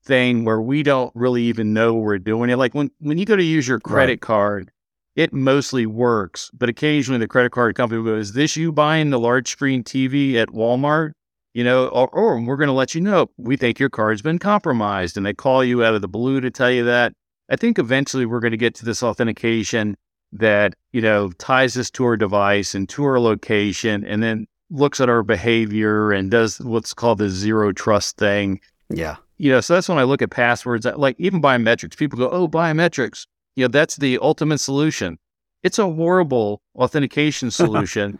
thing 0.05 0.45
where 0.45 0.61
we 0.61 0.83
don't 0.83 1.11
really 1.15 1.45
even 1.45 1.73
know 1.73 1.95
we're 1.95 2.19
doing 2.19 2.51
it. 2.51 2.57
Like 2.57 2.75
when 2.75 2.91
when 2.99 3.17
you 3.17 3.25
go 3.25 3.35
to 3.35 3.43
use 3.43 3.67
your 3.67 3.81
credit 3.81 4.13
right. 4.13 4.21
card, 4.21 4.71
it 5.17 5.33
mostly 5.33 5.87
works, 5.87 6.51
but 6.53 6.69
occasionally 6.69 7.19
the 7.19 7.29
credit 7.29 7.53
card 7.53 7.77
company 7.77 8.01
will 8.01 8.13
go, 8.13 8.19
Is 8.19 8.33
this 8.33 8.57
you 8.57 8.73
buying 8.73 9.11
the 9.11 9.21
large 9.21 9.49
screen 9.49 9.85
TV 9.85 10.35
at 10.35 10.49
Walmart? 10.49 11.13
You 11.53 11.63
know, 11.63 11.87
or, 11.87 12.11
oh, 12.13 12.21
or 12.21 12.41
we're 12.41 12.57
going 12.57 12.69
to 12.69 12.73
let 12.73 12.97
you 12.97 13.01
know 13.01 13.31
we 13.37 13.57
think 13.57 13.79
your 13.79 13.91
card's 13.91 14.23
been 14.23 14.41
compromised. 14.41 15.17
And 15.17 15.25
they 15.25 15.35
call 15.35 15.63
you 15.63 15.85
out 15.85 15.95
of 15.95 16.01
the 16.01 16.09
blue 16.09 16.41
to 16.41 16.51
tell 16.51 16.71
you 16.71 16.85
that. 16.85 17.13
I 17.49 17.55
think 17.55 17.79
eventually 17.79 18.27
we're 18.27 18.41
going 18.41 18.51
to 18.51 18.57
get 18.57 18.75
to 18.77 18.85
this 18.85 19.05
authentication 19.05 19.97
that, 20.33 20.75
you 20.93 21.01
know, 21.01 21.31
ties 21.39 21.77
us 21.77 21.93
to 21.93 22.05
our 22.05 22.17
device 22.17 22.75
and 22.75 22.89
to 22.89 23.05
our 23.05 23.21
location 23.21 24.05
and 24.05 24.21
then 24.21 24.47
looks 24.71 25.01
at 25.01 25.09
our 25.09 25.23
behavior 25.23 26.11
and 26.11 26.29
does 26.29 26.59
what's 26.59 26.93
called 26.93 27.19
the 27.19 27.29
zero 27.29 27.71
trust 27.71 28.17
thing. 28.17 28.61
Yeah. 28.91 29.17
You 29.37 29.53
know, 29.53 29.61
so 29.61 29.75
that's 29.75 29.89
when 29.89 29.99
I 29.99 30.05
look 30.05 30.23
at 30.23 30.31
passwords, 30.31 30.87
like 30.87 31.15
even 31.21 31.41
biometrics, 31.41 31.97
people 31.97 32.19
go, 32.19 32.31
oh, 32.31 32.49
biometrics 32.49 33.27
you 33.57 33.65
know, 33.65 33.69
that's 33.69 33.97
the 33.97 34.19
ultimate 34.21 34.59
solution. 34.59 35.19
It's 35.63 35.79
a 35.79 35.91
horrible 35.91 36.63
authentication 36.77 37.51
solution 37.63 38.19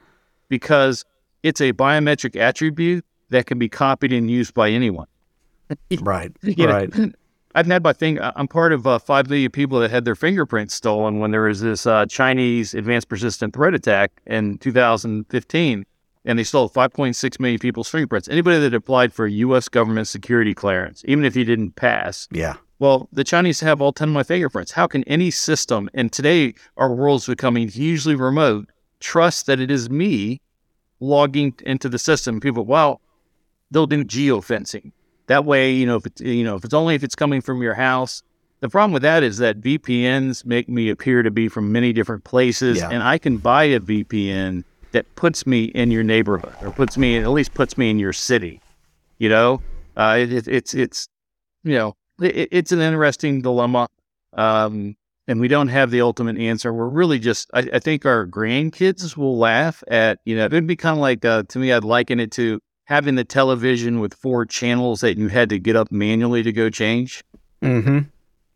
because 0.49 1.05
it's 1.43 1.61
a 1.61 1.73
biometric 1.73 2.39
attribute 2.41 3.05
that 3.31 3.47
can 3.47 3.59
be 3.59 3.69
copied 3.69 4.13
and 4.13 4.31
used 4.31 4.55
by 4.55 4.71
anyone. 4.71 5.07
right. 6.01 6.33
right. 6.59 6.97
Know, 6.97 7.13
I've 7.55 7.67
had 7.67 7.85
my 7.85 7.93
thing. 7.93 8.19
I'm 8.21 8.49
part 8.49 8.73
of 8.73 8.87
uh, 8.87 8.99
five 8.99 9.29
million 9.31 9.51
people 9.51 9.79
that 9.81 9.91
had 9.91 10.05
their 10.05 10.17
fingerprints 10.17 10.75
stolen 10.75 11.21
when 11.21 11.31
there 11.31 11.43
was 11.43 11.61
this 11.61 11.87
uh, 11.87 12.05
Chinese 12.07 12.75
advanced 12.75 13.09
persistent 13.09 13.55
threat 13.55 13.75
attack 13.75 14.11
in 14.27 14.59
2015. 14.59 15.87
and 16.25 16.39
they 16.39 16.43
stole 16.43 16.69
5.6 16.69 17.41
million 17.41 17.59
people's 17.59 17.89
fingerprints. 17.89 18.29
Anybody 18.29 18.59
that 18.59 18.75
applied 18.75 19.13
for 19.13 19.27
a 19.27 19.31
U.S. 19.31 19.69
government 19.69 20.09
security 20.09 20.53
clearance, 20.55 21.05
even 21.07 21.25
if 21.25 21.37
you 21.37 21.45
didn't 21.45 21.77
pass, 21.77 22.27
Yeah. 22.33 22.57
Well, 22.79 23.09
the 23.13 23.25
Chinese 23.25 23.61
have 23.61 23.81
all 23.81 23.93
10 23.93 24.09
of 24.09 24.15
my 24.15 24.23
fingerprints. 24.23 24.73
How 24.73 24.87
can 24.87 25.05
any 25.05 25.31
system, 25.31 25.89
and 25.95 26.13
today 26.13 26.55
our 26.77 26.93
world's 26.95 27.27
becoming 27.27 27.69
hugely 27.69 28.15
remote, 28.15 28.69
trust 29.01 29.47
that 29.47 29.61
it 29.61 29.71
is 29.71 29.89
me 29.91 30.41
logging 31.01 31.55
into 31.65 31.89
the 31.89 31.99
system? 31.99 32.41
People, 32.41 32.65
well, 32.65 33.01
they'll 33.71 33.87
do 33.87 34.05
geofencing. 34.05 34.93
That 35.27 35.45
way, 35.45 35.73
you 35.73 35.87
know, 35.87 35.97
if 35.97 36.07
it's, 36.07 36.21
you 36.21 36.45
know, 36.45 36.57
if 36.57 36.65
it's 36.65 36.75
only 36.75 36.95
if 36.95 37.03
it's 37.03 37.15
coming 37.15 37.41
from 37.41 37.63
your 37.63 37.75
house. 37.75 38.23
The 38.61 38.69
problem 38.69 38.93
with 38.93 39.03
that 39.03 39.23
is 39.23 39.39
that 39.39 39.61
VPNs 39.61 40.45
make 40.47 40.69
me 40.69 40.89
appear 40.89 41.23
to 41.23 41.31
be 41.31 41.49
from 41.49 41.71
many 41.71 41.93
different 41.93 42.25
places, 42.25 42.79
Yeah. 42.79 42.89
and 42.91 43.03
I 43.03 43.19
can 43.19 43.37
buy 43.37 43.65
a 43.65 43.81
VPN 43.81 44.65
that 44.93 45.13
puts 45.17 45.47
me 45.47 45.65
in 45.65 45.91
your 45.91 46.03
neighborhood 46.03 46.55
or 46.63 46.71
puts 46.71 46.97
me, 46.97 47.19
at 47.19 47.29
least 47.31 47.53
puts 47.53 47.77
me 47.77 47.91
in 47.91 47.99
your 47.99 48.13
city. 48.13 48.61
You 49.19 49.29
know, 49.29 49.61
uh, 49.97 50.17
it, 50.21 50.33
it, 50.33 50.49
it's 50.49 50.73
it's 50.75 51.09
you 51.63 51.75
know, 51.75 51.95
it, 52.21 52.49
it's 52.51 52.73
an 52.73 52.81
interesting 52.81 53.43
dilemma. 53.43 53.89
Um, 54.33 54.97
and 55.27 55.41
we 55.41 55.49
don't 55.49 55.69
have 55.69 55.91
the 55.91 56.03
ultimate 56.03 56.37
answer. 56.37 56.73
We're 56.73 56.89
really 56.89 57.19
just, 57.19 57.51
I, 57.55 57.69
I 57.75 57.79
think 57.79 58.05
our 58.05 58.27
grandkids 58.27 59.17
will 59.17 59.39
laugh 59.39 59.83
at, 59.89 60.19
you 60.25 60.37
know, 60.37 60.45
it'd 60.45 60.67
be 60.67 60.77
kind 60.77 60.97
of 60.97 61.01
like, 61.01 61.25
uh, 61.25 61.45
to 61.49 61.59
me, 61.59 61.73
I'd 61.73 61.85
liken 61.85 62.21
it 62.21 62.31
to 62.33 62.61
having 62.85 63.15
the 63.15 63.25
television 63.25 64.01
with 64.01 64.13
four 64.13 64.45
channels 64.45 65.01
that 65.01 65.17
you 65.17 65.29
had 65.29 65.49
to 65.49 65.59
get 65.59 65.77
up 65.77 65.91
manually 65.91 66.43
to 66.43 66.53
go 66.53 66.69
change. 66.69 67.25
Mm-hmm. 67.63 68.01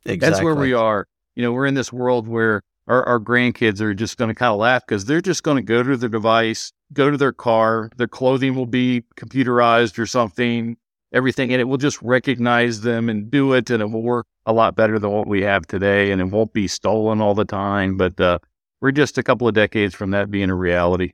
Exactly. 0.05 0.17
That's 0.17 0.43
where 0.43 0.55
we 0.55 0.75
are. 0.75 1.07
You 1.37 1.43
know, 1.43 1.53
we're 1.53 1.67
in 1.67 1.75
this 1.75 1.93
world 1.93 2.29
where 2.29 2.63
our, 2.87 3.03
our 3.05 3.21
grandkids 3.21 3.81
are 3.81 3.95
just 3.95 4.19
going 4.19 4.29
to 4.29 4.35
kind 4.35 4.53
of 4.53 4.59
laugh 4.59 4.83
because 4.87 5.07
they're 5.07 5.23
just 5.23 5.43
going 5.43 5.57
to 5.57 5.63
go 5.63 5.83
to 5.83 5.97
their 5.97 6.09
device, 6.09 6.73
go 6.93 7.11
to 7.11 7.17
their 7.17 7.33
car, 7.33 7.91
their 7.97 8.09
clothing 8.09 8.55
will 8.55 8.67
be 8.67 9.05
computerized 9.17 9.99
or 9.99 10.07
something, 10.07 10.77
everything, 11.13 11.53
and 11.53 11.61
it 11.61 11.65
will 11.65 11.79
just 11.79 12.01
recognize 12.03 12.81
them 12.83 13.09
and 13.09 13.31
do 13.31 13.53
it, 13.53 13.71
and 13.71 13.83
it 13.83 13.91
will 13.91 14.03
work 14.03 14.27
a 14.47 14.53
lot 14.53 14.77
better 14.77 14.99
than 14.99 15.11
what 15.11 15.27
we 15.27 15.43
have 15.43 15.67
today, 15.67 16.11
and 16.11 16.21
it 16.21 16.27
won't 16.27 16.53
be 16.53 16.69
stolen 16.69 17.21
all 17.21 17.35
the 17.35 17.45
time. 17.45 17.97
But 17.97 18.21
uh, 18.21 18.39
we're 18.81 18.93
just 18.93 19.19
a 19.19 19.23
couple 19.23 19.49
of 19.49 19.55
decades 19.55 19.95
from 19.95 20.11
that 20.11 20.31
being 20.31 20.51
a 20.51 20.55
reality. 20.55 21.13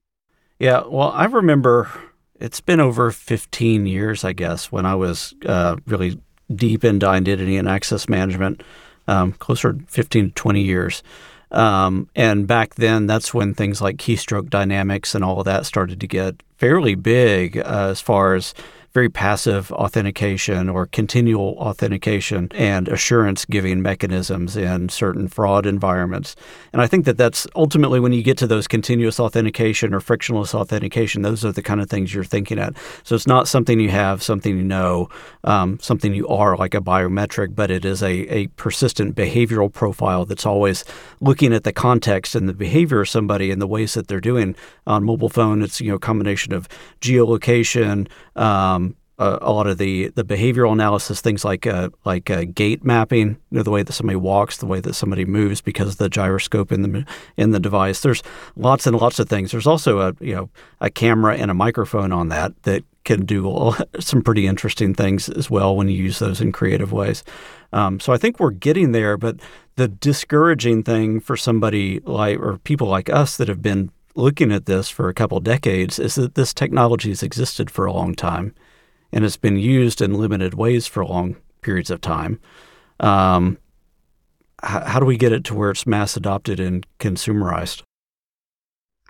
Yeah, 0.58 0.82
well, 0.86 1.10
I 1.10 1.24
remember 1.24 1.90
it's 2.38 2.60
been 2.60 2.80
over 2.80 3.10
15 3.10 3.86
years, 3.86 4.24
I 4.24 4.32
guess, 4.32 4.70
when 4.70 4.86
I 4.86 4.94
was 4.94 5.34
uh, 5.46 5.76
really 5.86 6.20
deep 6.54 6.84
into 6.84 7.06
identity 7.06 7.56
and 7.56 7.68
access 7.68 8.08
management, 8.08 8.62
um, 9.08 9.32
closer 9.32 9.72
to 9.72 9.84
15 9.86 10.28
to 10.28 10.34
20 10.34 10.60
years. 10.60 11.02
Um, 11.50 12.08
and 12.16 12.46
back 12.46 12.74
then, 12.74 13.06
that's 13.06 13.32
when 13.32 13.54
things 13.54 13.80
like 13.80 13.96
keystroke 13.96 14.50
dynamics 14.50 15.14
and 15.14 15.24
all 15.24 15.38
of 15.38 15.44
that 15.44 15.66
started 15.66 16.00
to 16.00 16.06
get 16.06 16.42
fairly 16.56 16.94
big 16.94 17.58
uh, 17.58 17.88
as 17.90 18.00
far 18.00 18.34
as 18.34 18.54
very 18.94 19.08
passive 19.10 19.72
authentication 19.72 20.68
or 20.68 20.86
continual 20.86 21.56
authentication 21.58 22.48
and 22.54 22.86
assurance 22.86 23.44
giving 23.44 23.82
mechanisms 23.82 24.56
in 24.56 24.88
certain 24.88 25.26
fraud 25.26 25.66
environments. 25.66 26.36
And 26.72 26.80
I 26.80 26.86
think 26.86 27.04
that 27.06 27.18
that's 27.18 27.44
ultimately 27.56 27.98
when 27.98 28.12
you 28.12 28.22
get 28.22 28.38
to 28.38 28.46
those 28.46 28.68
continuous 28.68 29.18
authentication 29.18 29.92
or 29.92 29.98
frictionless 29.98 30.54
authentication, 30.54 31.22
those 31.22 31.44
are 31.44 31.50
the 31.50 31.62
kind 31.62 31.80
of 31.80 31.90
things 31.90 32.14
you're 32.14 32.22
thinking 32.22 32.60
at. 32.60 32.74
So 33.02 33.16
it's 33.16 33.26
not 33.26 33.48
something 33.48 33.80
you 33.80 33.90
have, 33.90 34.22
something 34.22 34.56
you 34.56 34.62
know, 34.62 35.08
um, 35.42 35.80
something 35.80 36.14
you 36.14 36.28
are 36.28 36.56
like 36.56 36.74
a 36.74 36.80
biometric, 36.80 37.56
but 37.56 37.72
it 37.72 37.84
is 37.84 38.00
a, 38.00 38.12
a 38.32 38.46
persistent 38.48 39.16
behavioral 39.16 39.72
profile 39.72 40.24
that's 40.24 40.46
always 40.46 40.84
looking 41.20 41.52
at 41.52 41.64
the 41.64 41.72
context 41.72 42.36
and 42.36 42.48
the 42.48 42.54
behavior 42.54 43.00
of 43.00 43.08
somebody 43.08 43.50
and 43.50 43.60
the 43.60 43.66
ways 43.66 43.94
that 43.94 44.06
they're 44.06 44.20
doing 44.20 44.54
on 44.86 45.02
mobile 45.02 45.28
phone. 45.28 45.62
It's 45.62 45.80
you 45.80 45.88
know 45.88 45.96
a 45.96 45.98
combination 45.98 46.52
of 46.52 46.68
geolocation, 47.00 48.08
um, 48.36 48.96
a, 49.18 49.38
a 49.42 49.52
lot 49.52 49.66
of 49.66 49.78
the, 49.78 50.08
the 50.08 50.24
behavioral 50.24 50.72
analysis, 50.72 51.20
things 51.20 51.44
like 51.44 51.66
uh, 51.66 51.90
like 52.04 52.30
uh, 52.30 52.44
gait 52.52 52.84
mapping, 52.84 53.28
you 53.28 53.36
know, 53.50 53.62
the 53.62 53.70
way 53.70 53.82
that 53.82 53.92
somebody 53.92 54.16
walks, 54.16 54.56
the 54.56 54.66
way 54.66 54.80
that 54.80 54.94
somebody 54.94 55.24
moves 55.24 55.60
because 55.60 55.90
of 55.90 55.96
the 55.98 56.08
gyroscope 56.08 56.72
in 56.72 56.82
the 56.82 57.06
in 57.36 57.50
the 57.52 57.60
device. 57.60 58.00
There's 58.00 58.22
lots 58.56 58.86
and 58.86 58.96
lots 58.96 59.18
of 59.18 59.28
things. 59.28 59.52
There's 59.52 59.66
also 59.66 60.00
a 60.00 60.14
you 60.20 60.34
know 60.34 60.50
a 60.80 60.90
camera 60.90 61.36
and 61.36 61.50
a 61.50 61.54
microphone 61.54 62.12
on 62.12 62.28
that 62.28 62.60
that 62.64 62.84
can 63.04 63.24
do 63.24 63.72
some 64.00 64.22
pretty 64.22 64.46
interesting 64.46 64.94
things 64.94 65.28
as 65.28 65.48
well 65.48 65.76
when 65.76 65.88
you 65.88 66.02
use 66.02 66.18
those 66.18 66.40
in 66.40 66.52
creative 66.52 66.92
ways. 66.92 67.22
Um, 67.72 67.98
so 68.00 68.12
I 68.12 68.18
think 68.18 68.38
we're 68.38 68.50
getting 68.50 68.92
there, 68.92 69.16
but 69.16 69.36
the 69.76 69.88
discouraging 69.88 70.84
thing 70.84 71.20
for 71.20 71.36
somebody 71.36 72.00
like 72.00 72.38
or 72.38 72.58
people 72.58 72.86
like 72.86 73.10
us 73.10 73.36
that 73.36 73.48
have 73.48 73.62
been 73.62 73.90
looking 74.14 74.52
at 74.52 74.66
this 74.66 74.88
for 74.88 75.08
a 75.08 75.14
couple 75.14 75.40
decades 75.40 75.98
is 75.98 76.14
that 76.14 76.34
this 76.34 76.54
technology 76.54 77.08
has 77.08 77.22
existed 77.22 77.70
for 77.70 77.86
a 77.86 77.92
long 77.92 78.14
time 78.14 78.54
and 79.12 79.24
it's 79.24 79.36
been 79.36 79.56
used 79.56 80.00
in 80.02 80.14
limited 80.14 80.54
ways 80.54 80.86
for 80.86 81.04
long 81.04 81.36
periods 81.62 81.90
of 81.90 82.00
time. 82.00 82.40
Um, 83.00 83.58
how, 84.62 84.80
how 84.84 85.00
do 85.00 85.06
we 85.06 85.16
get 85.16 85.32
it 85.32 85.44
to 85.44 85.54
where 85.54 85.70
it's 85.70 85.86
mass 85.86 86.16
adopted 86.16 86.58
and 86.58 86.86
consumerized? 86.98 87.82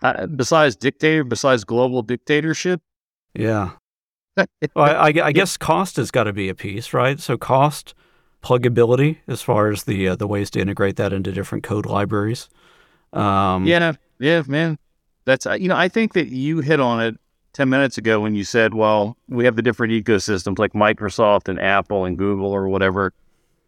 Uh, 0.03 0.27
besides 0.27 0.77
dictator, 0.77 1.25
besides 1.25 1.65
global 1.65 2.03
dictatorship, 2.03 2.81
Yeah. 3.35 3.73
Well, 4.75 4.85
I, 4.85 5.11
I, 5.11 5.27
I 5.27 5.33
guess 5.33 5.57
cost 5.57 5.97
has 5.97 6.11
got 6.11 6.25
to 6.25 6.33
be 6.33 6.49
a 6.49 6.55
piece, 6.55 6.93
right? 6.93 7.21
So 7.21 7.39
cost, 7.39 7.95
pluggability, 8.43 9.19
as 9.29 9.43
far 9.43 9.71
as 9.71 9.85
the 9.85 10.09
uh, 10.09 10.17
the 10.17 10.27
ways 10.27 10.51
to 10.51 10.61
integrate 10.61 10.97
that 10.97 11.13
into 11.13 11.31
different 11.31 11.63
code 11.63 11.87
libraries. 11.87 12.49
Um, 13.13 13.65
yeah, 13.65 13.93
yeah, 14.19 14.43
man. 14.49 14.77
That's 15.25 15.47
uh, 15.47 15.55
you 15.55 15.69
know, 15.69 15.77
I 15.77 15.89
think 15.89 16.13
that 16.15 16.29
you 16.29 16.61
hit 16.61 16.81
on 16.81 17.01
it 17.03 17.17
ten 17.53 17.69
minutes 17.69 17.99
ago 17.99 18.21
when 18.21 18.35
you 18.35 18.45
said, 18.45 18.75
"Well, 18.75 19.17
we 19.29 19.45
have 19.45 19.57
the 19.57 19.63
different 19.63 19.93
ecosystems 19.93 20.59
like 20.59 20.73
Microsoft 20.73 21.49
and 21.49 21.61
Apple 21.61 22.05
and 22.05 22.17
Google 22.19 22.51
or 22.53 22.69
whatever." 22.69 23.13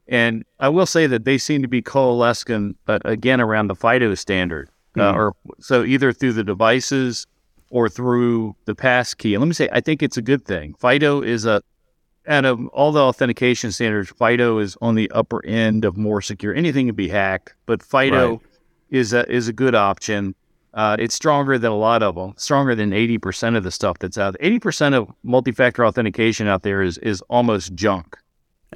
And 0.08 0.44
I 0.60 0.68
will 0.68 0.86
say 0.86 1.06
that 1.08 1.24
they 1.24 1.36
seem 1.38 1.62
to 1.62 1.68
be 1.68 1.82
coalescing 1.82 2.76
uh, 2.86 3.00
again 3.04 3.40
around 3.40 3.66
the 3.68 3.74
FIDO 3.74 4.14
standard, 4.14 4.68
uh, 4.96 5.12
Mhm. 5.12 5.16
or 5.16 5.32
so 5.58 5.82
either 5.84 6.12
through 6.12 6.34
the 6.34 6.44
devices 6.44 7.26
or 7.70 7.88
through 7.88 8.54
the 8.66 8.74
pass 8.74 9.14
key. 9.14 9.34
And 9.34 9.40
let 9.42 9.48
me 9.48 9.54
say, 9.54 9.68
I 9.72 9.80
think 9.80 10.02
it's 10.02 10.16
a 10.16 10.22
good 10.22 10.44
thing. 10.44 10.74
FIDO 10.78 11.22
is 11.22 11.44
a 11.46 11.62
out 12.28 12.44
of 12.44 12.66
all 12.68 12.90
the 12.92 13.00
authentication 13.00 13.70
standards, 13.70 14.10
FIDO 14.10 14.58
is 14.58 14.76
on 14.82 14.96
the 14.96 15.08
upper 15.12 15.44
end 15.46 15.84
of 15.84 15.96
more 15.96 16.20
secure. 16.20 16.52
Anything 16.54 16.86
can 16.86 16.94
be 16.96 17.08
hacked, 17.08 17.54
but 17.66 17.82
FIDO 17.82 18.30
Right. 18.30 18.40
is 18.90 19.12
a 19.12 19.28
is 19.32 19.48
a 19.48 19.52
good 19.52 19.74
option. 19.74 20.34
Uh, 20.76 20.94
it's 20.98 21.14
stronger 21.14 21.58
than 21.58 21.72
a 21.72 21.76
lot 21.76 22.02
of 22.02 22.14
them. 22.14 22.34
Stronger 22.36 22.74
than 22.74 22.92
eighty 22.92 23.16
percent 23.18 23.56
of 23.56 23.64
the 23.64 23.70
stuff 23.70 23.98
that's 23.98 24.18
out. 24.18 24.32
there. 24.34 24.46
Eighty 24.46 24.58
percent 24.60 24.94
of 24.94 25.10
multi-factor 25.24 25.84
authentication 25.84 26.46
out 26.46 26.62
there 26.62 26.82
is 26.82 26.98
is 26.98 27.22
almost 27.30 27.74
junk. 27.74 28.16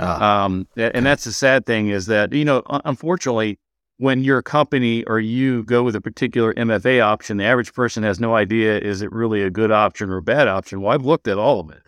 ah, 0.01 0.45
Um, 0.47 0.67
a- 0.77 0.95
and 0.97 1.05
that's 1.05 1.25
the 1.25 1.33
sad 1.33 1.67
thing 1.67 1.89
is 1.89 2.07
that 2.07 2.33
you 2.33 2.45
know, 2.45 2.63
unfortunately, 2.87 3.59
when 3.99 4.25
your 4.25 4.41
company 4.41 5.05
or 5.05 5.21
you 5.21 5.63
go 5.65 5.83
with 5.83 5.95
a 5.95 6.01
particular 6.01 6.55
MFA 6.55 7.03
option, 7.05 7.37
the 7.37 7.45
average 7.45 7.75
person 7.75 8.03
has 8.03 8.19
no 8.19 8.35
idea 8.35 8.79
is 8.79 9.03
it 9.03 9.13
really 9.13 9.43
a 9.43 9.51
good 9.51 9.71
option 9.71 10.09
or 10.09 10.17
a 10.17 10.23
bad 10.23 10.49
option. 10.49 10.81
Well, 10.81 10.95
I've 10.95 11.05
looked 11.05 11.29
at 11.29 11.37
all 11.37 11.61
of 11.61 11.69
it, 11.71 11.83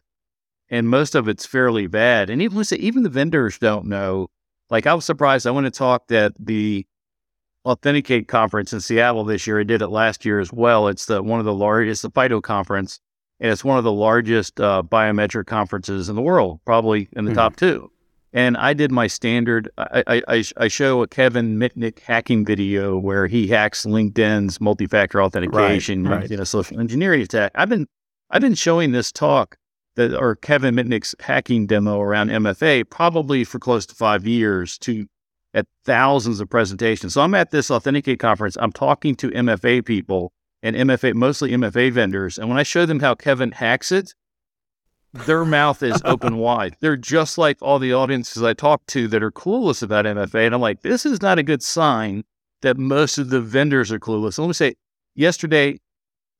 and 0.68 0.90
most 0.90 1.14
of 1.14 1.26
it's 1.26 1.46
fairly 1.46 1.86
bad. 1.86 2.28
And 2.28 2.42
even 2.42 2.62
even 2.78 3.02
the 3.02 3.08
vendors 3.08 3.58
don't 3.58 3.86
know. 3.86 4.28
Like 4.68 4.86
I 4.86 4.92
was 4.92 5.06
surprised. 5.06 5.46
I 5.46 5.50
went 5.52 5.64
to 5.64 5.70
talk 5.70 6.08
that 6.08 6.32
the 6.38 6.86
Authenticate 7.64 8.26
conference 8.28 8.72
in 8.72 8.80
Seattle 8.80 9.24
this 9.24 9.46
year. 9.46 9.60
I 9.60 9.62
did 9.62 9.82
it 9.82 9.88
last 9.88 10.24
year 10.24 10.40
as 10.40 10.52
well. 10.52 10.88
It's 10.88 11.06
the 11.06 11.22
one 11.22 11.38
of 11.38 11.44
the 11.46 11.54
largest, 11.54 12.02
the 12.02 12.10
FIDO 12.10 12.40
conference, 12.40 12.98
and 13.38 13.52
it's 13.52 13.64
one 13.64 13.78
of 13.78 13.84
the 13.84 13.92
largest 13.92 14.60
uh, 14.60 14.82
biometric 14.84 15.46
conferences 15.46 16.08
in 16.08 16.16
the 16.16 16.22
world, 16.22 16.60
probably 16.64 17.08
in 17.12 17.24
the 17.24 17.30
Mhm. 17.30 17.36
top 17.36 17.56
two. 17.56 17.90
And 18.32 18.56
I 18.56 18.72
did 18.72 18.90
my 18.90 19.06
standard. 19.06 19.68
I, 19.76 20.02
I, 20.06 20.22
I, 20.26 20.44
I 20.56 20.68
show 20.68 21.02
a 21.02 21.06
Kevin 21.06 21.58
Mitnick 21.58 22.00
hacking 22.00 22.44
video 22.46 22.98
where 22.98 23.26
he 23.26 23.46
hacks 23.46 23.84
LinkedIn's 23.84 24.58
multi-factor 24.60 25.22
authentication, 25.22 26.04
right. 26.08 26.30
you 26.30 26.36
know, 26.38 26.44
social 26.44 26.80
engineering 26.80 27.20
attack. 27.22 27.52
I've 27.54 27.68
been 27.68 27.86
I've 28.30 28.40
been 28.40 28.54
showing 28.54 28.92
this 28.92 29.12
talk 29.12 29.56
that 29.96 30.18
or 30.18 30.34
Kevin 30.36 30.74
Mitnick's 30.74 31.14
hacking 31.20 31.66
demo 31.66 32.00
around 32.00 32.30
MFA 32.30 32.88
probably 32.88 33.44
for 33.44 33.58
close 33.58 33.84
to 33.86 33.94
five 33.94 34.26
years 34.26 34.78
to 34.78 35.06
at 35.54 35.66
thousands 35.84 36.40
of 36.40 36.48
presentations. 36.48 37.14
So 37.14 37.20
I'm 37.20 37.34
at 37.34 37.50
this 37.50 37.70
Authenticate 37.70 38.18
conference. 38.18 38.56
I'm 38.60 38.72
talking 38.72 39.14
to 39.16 39.30
MFA 39.30 39.84
people 39.84 40.32
and 40.62 40.76
MFA, 40.76 41.14
mostly 41.14 41.50
MFA 41.50 41.92
vendors. 41.92 42.38
And 42.38 42.48
when 42.48 42.58
I 42.58 42.62
show 42.62 42.86
them 42.86 43.00
how 43.00 43.14
Kevin 43.14 43.52
hacks 43.52 43.92
it, 43.92 44.14
their 45.12 45.44
mouth 45.44 45.82
is 45.82 46.00
open 46.06 46.38
wide. 46.38 46.76
They're 46.80 46.96
just 46.96 47.36
like 47.36 47.58
all 47.60 47.78
the 47.78 47.92
audiences 47.92 48.42
I 48.42 48.54
talk 48.54 48.86
to 48.88 49.08
that 49.08 49.22
are 49.22 49.30
clueless 49.30 49.82
about 49.82 50.06
MFA. 50.06 50.46
And 50.46 50.54
I'm 50.54 50.60
like, 50.60 50.82
this 50.82 51.04
is 51.04 51.20
not 51.20 51.38
a 51.38 51.42
good 51.42 51.62
sign 51.62 52.24
that 52.62 52.78
most 52.78 53.18
of 53.18 53.30
the 53.30 53.40
vendors 53.40 53.92
are 53.92 53.98
clueless. 53.98 54.38
And 54.38 54.46
let 54.46 54.48
me 54.48 54.54
say, 54.54 54.74
yesterday, 55.14 55.78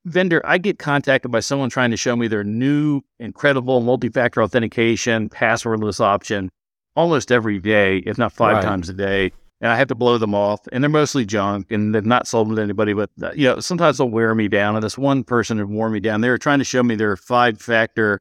vendor, 0.05 0.41
I 0.45 0.57
get 0.57 0.79
contacted 0.79 1.31
by 1.31 1.41
someone 1.41 1.69
trying 1.69 1.91
to 1.91 1.97
show 1.97 2.15
me 2.15 2.27
their 2.27 2.43
new 2.43 3.01
incredible 3.19 3.81
multi-factor 3.81 4.41
authentication 4.41 5.29
passwordless 5.29 5.99
option 5.99 6.49
almost 6.95 7.31
every 7.31 7.59
day, 7.59 7.97
if 8.05 8.17
not 8.17 8.31
five 8.31 8.55
Right. 8.57 8.63
times 8.63 8.89
a 8.89 8.93
day. 8.93 9.31
and 9.61 9.71
I 9.71 9.77
have 9.77 9.87
to 9.87 9.95
blow 9.95 10.17
them 10.17 10.35
off. 10.35 10.59
And 10.73 10.83
they're 10.83 10.89
mostly 10.89 11.23
junk 11.25 11.71
and 11.71 11.95
they've 11.95 12.05
not 12.05 12.27
sold 12.27 12.49
them 12.49 12.57
to 12.57 12.61
anybody, 12.61 12.91
but 12.91 13.09
uh, 13.21 13.31
you 13.33 13.45
know, 13.47 13.61
sometimes 13.61 13.97
they'll 13.97 14.09
wear 14.09 14.35
me 14.35 14.49
down. 14.49 14.75
And 14.75 14.83
this 14.83 14.97
one 14.97 15.23
person 15.23 15.57
had 15.57 15.69
worn 15.69 15.93
me 15.93 16.01
down. 16.01 16.19
They 16.19 16.27
were 16.29 16.37
trying 16.37 16.59
to 16.59 16.65
show 16.65 16.83
me 16.83 16.95
their 16.95 17.15
five 17.15 17.61
factor 17.61 18.19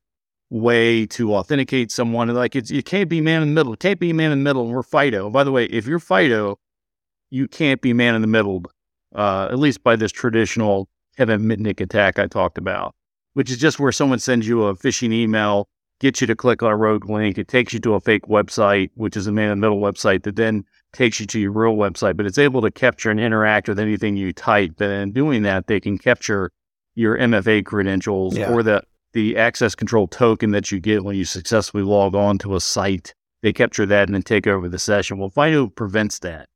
way 0.51 1.05
to 1.07 1.35
authenticate 1.35 1.91
someone. 1.91 2.29
And 2.29 2.39
like, 2.39 2.55
it's, 2.55 2.71
you 2.71 2.83
can't 2.85 3.09
be 3.09 3.21
man 3.21 3.43
in 3.43 3.49
the 3.49 3.55
middle. 3.55 3.73
It 3.73 3.81
can't 3.81 3.99
be 3.99 4.13
man 4.13 4.31
in 4.31 4.39
the 4.39 4.45
middle. 4.45 4.63
And 4.67 4.73
we're 4.73 4.83
FIDO. 4.85 5.31
by 5.31 5.43
the 5.43 5.51
way, 5.51 5.65
if 5.65 5.85
you're 5.87 5.99
FIDO, 5.99 6.59
you 7.31 7.49
can't 7.49 7.81
be 7.81 7.93
man 7.93 8.15
in 8.15 8.21
the 8.21 8.29
middle, 8.29 8.63
uh, 9.15 9.49
at 9.51 9.59
least 9.59 9.83
by 9.83 9.97
this 9.97 10.13
traditional 10.13 10.89
Kevin 11.17 11.43
Mitnick 11.43 11.81
attack 11.81 12.19
I 12.21 12.27
talked 12.29 12.57
about, 12.57 12.95
which 13.33 13.51
is 13.51 13.57
just 13.57 13.81
where 13.81 13.91
someone 13.91 14.21
sends 14.21 14.47
you 14.47 14.63
a 14.65 14.77
phishing 14.77 15.13
email, 15.13 15.67
gets 16.03 16.21
you 16.21 16.27
to 16.27 16.35
click 16.35 16.63
on 16.63 16.71
a 16.71 16.77
rogue 16.77 17.09
link. 17.09 17.39
It 17.39 17.47
takes 17.47 17.73
you 17.73 17.79
to 17.81 17.95
a 17.95 18.01
fake 18.01 18.27
website, 18.27 18.91
which 18.97 19.17
is 19.17 19.29
a 19.29 19.33
man 19.33 19.45
in 19.45 19.61
the 19.61 19.69
middle 19.69 19.81
website 19.81 20.25
that 20.25 20.35
then 20.35 20.65
takes 20.93 21.21
you 21.21 21.27
to 21.27 21.39
your 21.39 21.53
real 21.53 21.77
website, 21.77 22.17
but 22.17 22.27
it's 22.27 22.39
able 22.39 22.61
to 22.61 22.71
capture 22.71 23.11
and 23.11 23.21
interact 23.21 23.69
with 23.69 23.79
anything 23.79 24.17
you 24.17 24.33
type. 24.33 24.81
And 24.81 24.93
in 24.93 25.13
doing 25.13 25.43
that, 25.45 25.69
they 25.69 25.79
can 25.79 25.97
capture 25.97 26.51
your 26.97 27.17
MFA 27.17 27.65
credentials 27.65 28.37
yeah. 28.37 28.53
or 28.53 28.65
the, 28.65 28.83
the 29.13 29.37
access 29.39 29.77
control 29.77 30.09
token 30.09 30.51
that 30.51 30.73
you 30.73 30.81
get 30.81 31.05
when 31.05 31.17
you 31.17 31.25
successfully 31.25 31.85
log 31.85 32.17
on 32.17 32.37
to 32.39 32.57
a 32.57 32.61
site. 32.61 33.15
They 33.43 33.53
capture 33.53 33.87
that 33.87 34.09
and 34.09 34.15
then 34.15 34.23
take 34.23 34.49
over 34.49 34.69
the 34.69 34.81
session. 34.81 35.19
Well, 35.19 35.31
FIDO 35.31 35.69
prevents 35.69 36.19
that. 36.19 36.49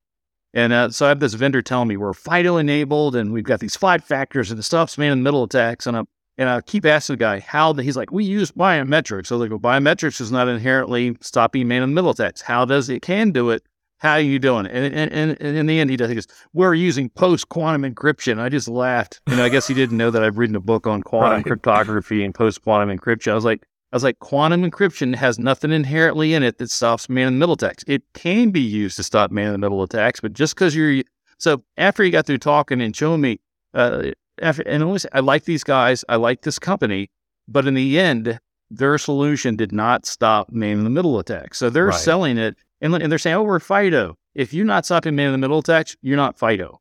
And 0.55 0.73
uh, 0.73 0.91
so 0.91 1.07
I 1.07 1.11
have 1.11 1.21
this 1.21 1.35
vendor 1.35 1.63
telling 1.63 1.89
me 1.89 1.97
we're 1.97 2.15
FIDO 2.15 2.57
enabled 2.57 3.15
and 3.15 3.33
we've 3.33 3.45
got 3.45 3.61
these 3.61 3.77
five 3.77 4.03
factors 4.03 4.51
and 4.51 4.59
the 4.59 4.65
stuff's 4.65 4.99
man 4.99 5.13
in 5.13 5.19
the 5.19 5.25
middle 5.25 5.45
attacks. 5.45 5.87
And 5.87 5.97
I'm 5.97 6.09
and 6.39 6.49
I 6.49 6.61
keep 6.61 6.85
asking 6.85 7.15
the 7.15 7.19
guy 7.19 7.41
how 7.41 7.73
the, 7.73 7.83
he's 7.83 7.97
like, 7.97 8.13
we 8.13 8.25
use 8.25 8.53
biometrics. 8.53 9.27
So 9.27 9.39
they 9.39 9.49
go, 9.49 9.59
biometrics 9.59 10.21
is 10.21 10.31
not 10.31 10.49
inherently 10.49 11.17
stopping 11.21 11.69
man 11.69 11.83
in 11.83 11.91
the 11.91 11.95
middle 11.95 12.11
attacks. 12.11 12.41
How 12.41 12.65
does 12.65 12.89
it 12.89 13.03
can 13.03 13.31
do 13.31 13.51
it? 13.51 13.63
How 13.99 14.13
are 14.13 14.21
you 14.21 14.39
doing? 14.39 14.67
And, 14.67 14.95
and, 14.95 15.13
and, 15.13 15.41
and 15.41 15.57
in 15.57 15.67
the 15.67 15.81
end, 15.81 15.89
he 15.89 15.97
does. 15.97 16.11
He 16.11 16.15
goes, 16.15 16.27
"We're 16.53 16.75
using 16.75 17.09
post 17.09 17.49
quantum 17.49 17.83
encryption." 17.83 18.39
I 18.39 18.51
just 18.51 18.69
laughed. 18.69 19.23
You 19.27 19.37
know, 19.37 19.45
I 19.45 19.49
guess 19.49 19.67
he 19.67 19.73
didn't 19.73 19.97
know 19.97 20.11
that 20.11 20.23
I've 20.23 20.37
written 20.37 20.55
a 20.55 20.61
book 20.61 20.87
on 20.87 21.03
quantum 21.03 21.33
right. 21.33 21.45
cryptography 21.45 22.23
and 22.23 22.35
post 22.35 22.63
quantum 22.63 22.97
encryption. 22.97 23.33
I 23.33 23.35
was 23.35 23.47
like, 23.47 23.67
I 23.93 23.97
was 23.97 24.05
like, 24.05 24.19
quantum 24.19 24.71
encryption 24.71 25.15
has 25.15 25.39
nothing 25.39 25.73
inherently 25.73 26.35
in 26.35 26.43
it 26.43 26.59
that 26.59 26.71
stops 26.71 27.09
man 27.09 27.29
in 27.29 27.35
the 27.35 27.39
middle 27.39 27.55
attacks. 27.55 27.85
It 27.87 28.03
can 28.13 28.51
be 28.51 28.61
used 28.61 28.97
to 28.97 29.03
stop 29.03 29.31
man 29.31 29.47
in 29.47 29.53
the 29.53 29.59
middle 29.59 29.83
attacks, 29.83 30.21
but 30.21 30.35
just 30.35 30.55
because 30.55 30.77
you're 30.77 31.03
so 31.39 31.63
after 31.79 32.03
he 32.03 32.11
got 32.11 32.27
through 32.27 32.39
talking 32.39 32.83
and 32.83 32.95
showing 32.95 33.23
me, 33.23 33.41
uh, 33.73 34.11
and 34.41 34.83
always, 34.83 35.07
I 35.13 35.21
like 35.21 35.45
these 35.45 35.65
guys, 35.65 36.05
I 36.09 36.17
like 36.17 36.43
this 36.43 36.59
company, 36.59 37.11
but 37.49 37.67
in 37.67 37.75
the 37.75 37.99
end, 37.99 38.39
their 38.71 38.99
solution 38.99 39.57
did 39.57 39.73
not 39.73 40.07
stop 40.07 40.51
man 40.51 40.79
in 40.79 40.85
the 40.85 40.91
middle 40.91 41.19
attacks. 41.19 41.59
So 41.59 41.71
they're 41.71 41.87
right. 41.87 41.95
selling 41.95 42.39
it 42.39 42.57
and, 42.81 42.95
and 42.95 43.11
they're 43.11 43.19
saying, 43.19 43.37
oh, 43.37 43.43
we're 43.43 43.61
FIDO. 43.61 44.17
If 44.35 44.53
you're 44.53 44.67
not 44.67 44.85
stopping 44.85 45.17
man 45.17 45.27
in 45.27 45.33
the 45.33 45.39
middle 45.39 45.59
attacks, 45.59 45.97
you're 46.03 46.17
not 46.17 46.39
FIDO. 46.39 46.81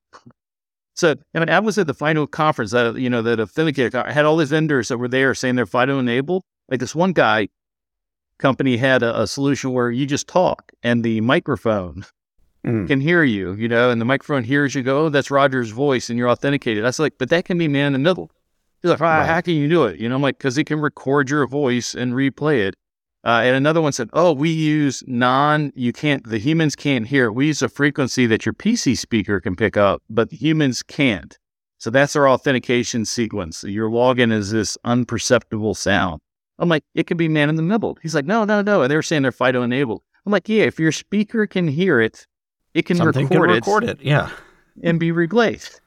So 0.95 1.15
I 1.33 1.39
mean, 1.39 1.49
I 1.49 1.59
was 1.59 1.77
at 1.77 1.87
the 1.87 1.93
FIDO 1.93 2.27
conference 2.27 2.71
that 2.71 2.95
you 2.95 3.09
know 3.09 3.21
that 3.21 3.39
authenticator. 3.39 4.05
I 4.05 4.13
had 4.13 4.25
all 4.25 4.37
these 4.37 4.49
vendors 4.49 4.87
that 4.87 4.97
were 4.97 5.09
there 5.09 5.35
saying 5.35 5.55
they're 5.55 5.65
FIDO 5.65 5.99
enabled. 5.99 6.43
Like 6.69 6.79
this 6.79 6.95
one 6.95 7.11
guy 7.11 7.49
company 8.39 8.77
had 8.77 9.03
a, 9.03 9.21
a 9.21 9.27
solution 9.27 9.73
where 9.73 9.91
you 9.91 10.05
just 10.05 10.27
talk 10.27 10.71
and 10.83 11.03
the 11.03 11.21
microphone 11.21 12.05
mm. 12.65 12.88
can 12.88 13.01
hear 13.01 13.23
you, 13.23 13.54
you 13.54 13.67
know, 13.67 13.89
and 13.89 13.99
the 13.99 14.06
microphone 14.06 14.43
hears 14.43 14.75
you 14.75 14.84
go, 14.84 15.06
oh, 15.06 15.10
that's 15.10 15.32
Roger's 15.32 15.71
voice 15.71 16.10
and 16.10 16.17
you're 16.17 16.30
authenticated. 16.30 16.84
I 16.84 16.88
was 16.88 16.99
like, 16.99 17.17
but 17.17 17.30
that 17.30 17.45
can 17.45 17.58
be 17.58 17.67
man 17.67 17.88
in 17.88 17.93
the 17.93 17.99
middle. 17.99 18.32
He's 18.82 18.91
like, 18.91 18.99
right. 18.99 19.25
how 19.25 19.41
can 19.41 19.56
you 19.56 19.67
do 19.67 19.86
it? 19.86 19.99
You 19.99 20.10
know, 20.10 20.15
I'm 20.15 20.21
like, 20.21 20.38
because 20.38 20.58
it 20.58 20.65
can 20.65 20.80
record 20.80 21.30
your 21.30 21.47
voice 21.47 21.95
and 21.95 22.13
replay 22.13 22.67
it. 22.67 22.75
Uh, 23.25 23.41
and 23.43 23.56
another 23.56 23.82
one 23.82 23.91
said, 23.91 24.08
"Oh, 24.13 24.32
we 24.32 24.51
use 24.51 25.04
non. 25.08 25.73
You 25.75 25.91
can't. 25.91 26.23
The 26.30 26.38
humans 26.38 26.75
can't 26.75 27.08
hear. 27.08 27.32
We 27.32 27.47
use 27.47 27.63
a 27.63 27.69
frequency 27.69 28.28
that 28.28 28.45
your 28.45 28.54
PC 28.54 28.95
speaker 28.95 29.41
can 29.41 29.56
pick 29.56 29.75
up, 29.75 30.04
but 30.12 30.30
the 30.30 30.38
humans 30.38 30.84
can't. 30.84 31.36
So 31.80 31.89
that's 31.89 32.15
our 32.15 32.30
authentication 32.30 33.04
sequence. 33.04 33.63
Your 33.63 33.89
login 33.89 34.32
is 34.32 34.51
this 34.51 34.78
unperceptible 34.86 35.75
sound. 35.75 36.21
I'm 36.60 36.69
like, 36.69 36.84
it 36.93 37.08
could 37.08 37.17
be 37.17 37.28
man 37.28 37.49
in 37.49 37.56
the 37.56 37.63
middle. 37.63 37.97
He's 38.01 38.15
like, 38.15 38.25
no, 38.25 38.45
no, 38.45 38.62
no. 38.62 38.84
And 38.84 38.91
they 38.91 38.95
were 38.95 39.01
saying 39.01 39.23
they're 39.23 39.32
FIDO 39.32 39.63
enabled. 39.63 40.04
I'm 40.25 40.32
like, 40.32 40.47
yeah. 40.47 40.63
If 40.63 40.80
your 40.80 40.91
speaker 40.91 41.47
can 41.47 41.67
hear 41.67 41.99
it, 41.99 42.28
it 42.75 42.85
can 42.85 42.97
Something 42.97 43.27
record 43.27 43.47
can 43.47 43.55
record 43.55 43.83
it, 43.85 44.01
yeah, 44.01 44.29
and 44.83 44.99
be 44.99 45.11
replaced. 45.11 45.81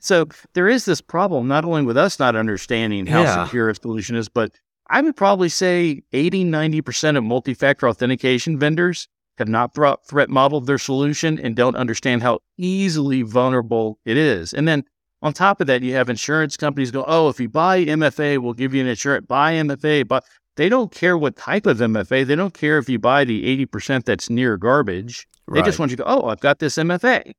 So 0.00 0.26
there 0.52 0.68
is 0.68 0.84
this 0.84 1.00
problem, 1.00 1.48
not 1.48 1.64
only 1.64 1.82
with 1.82 1.96
us 1.96 2.18
not 2.18 2.36
understanding 2.36 3.06
how 3.06 3.22
yeah. 3.22 3.44
secure 3.44 3.70
a 3.70 3.74
solution 3.74 4.16
is, 4.16 4.28
but 4.28 4.52
I 4.90 5.00
would 5.00 5.16
probably 5.16 5.48
say 5.48 6.02
80, 6.12 6.44
90% 6.44 7.16
of 7.16 7.24
multi 7.24 7.54
factor 7.54 7.88
authentication 7.88 8.58
vendors 8.58 9.08
have 9.38 9.48
not 9.48 9.74
threat 9.74 10.28
modeled 10.28 10.66
their 10.66 10.78
solution 10.78 11.38
and 11.38 11.54
don't 11.54 11.76
understand 11.76 12.22
how 12.22 12.40
easily 12.58 13.22
vulnerable 13.22 13.98
it 14.04 14.16
is. 14.16 14.52
And 14.52 14.66
then 14.66 14.84
on 15.22 15.32
top 15.32 15.60
of 15.60 15.68
that, 15.68 15.82
you 15.82 15.94
have 15.94 16.10
insurance 16.10 16.56
companies 16.56 16.90
go, 16.90 17.04
oh, 17.06 17.28
if 17.28 17.38
you 17.40 17.48
buy 17.48 17.84
MFA, 17.84 18.38
we'll 18.38 18.54
give 18.54 18.74
you 18.74 18.80
an 18.80 18.88
insurance. 18.88 19.26
Buy 19.26 19.54
MFA, 19.54 20.06
but 20.06 20.24
they 20.56 20.68
don't 20.68 20.90
care 20.90 21.16
what 21.16 21.36
type 21.36 21.66
of 21.66 21.78
MFA. 21.78 22.26
They 22.26 22.34
don't 22.34 22.54
care 22.54 22.78
if 22.78 22.88
you 22.88 22.98
buy 22.98 23.24
the 23.24 23.66
80% 23.66 24.04
that's 24.04 24.28
near 24.28 24.56
garbage. 24.56 25.26
Right. 25.48 25.62
They 25.62 25.68
just 25.68 25.78
want 25.78 25.90
you 25.90 25.96
to 25.96 26.04
go, 26.04 26.08
oh, 26.08 26.28
I've 26.28 26.40
got 26.40 26.58
this 26.58 26.76
MFA. 26.76 27.32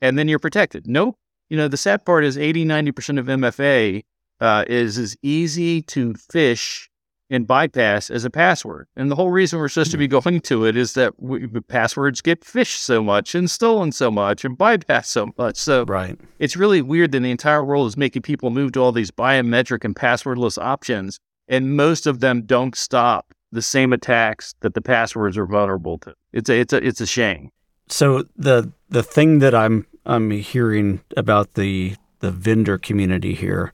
And 0.00 0.18
then 0.18 0.28
you're 0.28 0.38
protected. 0.38 0.86
Nope. 0.86 1.16
You 1.48 1.56
know, 1.56 1.68
the 1.68 1.76
sad 1.76 2.04
part 2.04 2.24
is 2.24 2.36
80, 2.36 2.64
90% 2.64 3.18
of 3.18 3.26
MFA 3.26 4.02
uh, 4.40 4.64
is 4.66 4.98
as 4.98 5.16
easy 5.22 5.82
to 5.82 6.12
phish 6.14 6.88
and 7.30 7.46
bypass 7.46 8.10
as 8.10 8.24
a 8.24 8.30
password. 8.30 8.86
And 8.96 9.10
the 9.10 9.16
whole 9.16 9.30
reason 9.30 9.58
we're 9.58 9.68
supposed 9.68 9.92
to 9.92 9.96
be 9.96 10.06
hmm. 10.06 10.18
going 10.18 10.40
to 10.42 10.66
it 10.66 10.76
is 10.76 10.92
that 10.94 11.20
we, 11.20 11.46
passwords 11.68 12.20
get 12.20 12.42
phished 12.42 12.76
so 12.76 13.02
much 13.02 13.34
and 13.34 13.50
stolen 13.50 13.92
so 13.92 14.10
much 14.10 14.44
and 14.44 14.58
bypassed 14.58 15.06
so 15.06 15.32
much. 15.38 15.56
So 15.56 15.84
right. 15.84 16.18
it's 16.38 16.56
really 16.56 16.82
weird 16.82 17.12
that 17.12 17.20
the 17.20 17.30
entire 17.30 17.64
world 17.64 17.86
is 17.88 17.96
making 17.96 18.22
people 18.22 18.50
move 18.50 18.72
to 18.72 18.80
all 18.80 18.92
these 18.92 19.10
biometric 19.10 19.84
and 19.84 19.96
passwordless 19.96 20.62
options, 20.62 21.18
and 21.48 21.76
most 21.76 22.06
of 22.06 22.20
them 22.20 22.42
don't 22.42 22.76
stop 22.76 23.32
the 23.52 23.62
same 23.62 23.92
attacks 23.92 24.54
that 24.60 24.74
the 24.74 24.82
passwords 24.82 25.38
are 25.38 25.46
vulnerable 25.46 25.98
to. 25.98 26.14
It's 26.34 26.50
a 26.50 26.58
it's 26.58 26.72
a 26.72 26.86
it's 26.86 27.00
a 27.00 27.06
shame. 27.06 27.50
So 27.88 28.24
the 28.36 28.72
the 28.88 29.02
thing 29.02 29.38
that 29.38 29.54
I'm 29.54 29.86
I'm 30.04 30.30
hearing 30.32 31.00
about 31.16 31.54
the 31.54 31.94
the 32.18 32.30
vendor 32.30 32.76
community 32.76 33.34
here 33.34 33.72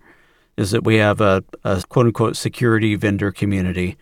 is 0.57 0.73
that 0.73 0.85
we 0.85 0.97
have 0.97 1.21
a, 1.21 1.43
a 1.65 1.83
quote 1.89 2.07
unquote 2.07 2.37
security 2.37 2.95
vendor 2.97 3.33
community 3.33 3.97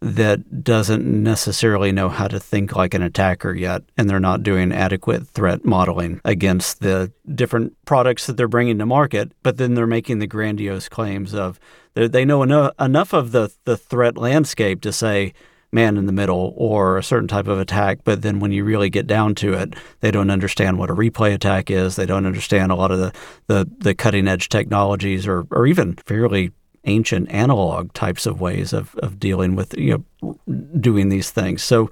that 0.00 0.62
doesn't 0.62 1.04
necessarily 1.04 1.90
know 1.90 2.10
how 2.10 2.28
to 2.28 2.38
think 2.38 2.76
like 2.76 2.92
an 2.92 3.02
attacker 3.02 3.54
yet, 3.54 3.82
and 3.96 4.08
they're 4.08 4.20
not 4.20 4.42
doing 4.42 4.70
adequate 4.70 5.26
threat 5.26 5.64
modeling 5.64 6.20
against 6.24 6.80
the 6.80 7.10
different 7.34 7.74
products 7.86 8.26
that 8.26 8.36
they're 8.36 8.46
bringing 8.46 8.78
to 8.78 8.86
market. 8.86 9.32
But 9.42 9.56
then 9.56 9.74
they're 9.74 9.86
making 9.86 10.18
the 10.18 10.26
grandiose 10.26 10.88
claims 10.88 11.34
of 11.34 11.58
they 11.94 12.24
know 12.24 12.42
enough, 12.42 12.72
enough 12.78 13.12
of 13.12 13.32
the, 13.32 13.50
the 13.64 13.78
threat 13.78 14.18
landscape 14.18 14.82
to 14.82 14.92
say, 14.92 15.32
man 15.74 15.96
in 15.96 16.06
the 16.06 16.12
middle 16.12 16.54
or 16.56 16.96
a 16.96 17.02
certain 17.02 17.28
type 17.28 17.48
of 17.48 17.58
attack. 17.58 17.98
But 18.04 18.22
then 18.22 18.40
when 18.40 18.52
you 18.52 18.64
really 18.64 18.88
get 18.88 19.06
down 19.06 19.34
to 19.36 19.52
it, 19.54 19.74
they 20.00 20.10
don't 20.10 20.30
understand 20.30 20.78
what 20.78 20.90
a 20.90 20.94
replay 20.94 21.34
attack 21.34 21.70
is. 21.70 21.96
They 21.96 22.06
don't 22.06 22.24
understand 22.24 22.72
a 22.72 22.76
lot 22.76 22.90
of 22.90 22.98
the, 22.98 23.12
the, 23.48 23.68
the 23.78 23.94
cutting 23.94 24.28
edge 24.28 24.48
technologies 24.48 25.26
or, 25.26 25.46
or 25.50 25.66
even 25.66 25.96
fairly 26.06 26.52
ancient 26.84 27.30
analog 27.30 27.92
types 27.92 28.26
of 28.26 28.40
ways 28.40 28.72
of, 28.72 28.94
of 28.96 29.18
dealing 29.18 29.56
with, 29.56 29.76
you 29.76 30.04
know, 30.18 30.38
doing 30.78 31.08
these 31.08 31.30
things. 31.30 31.62
So, 31.62 31.90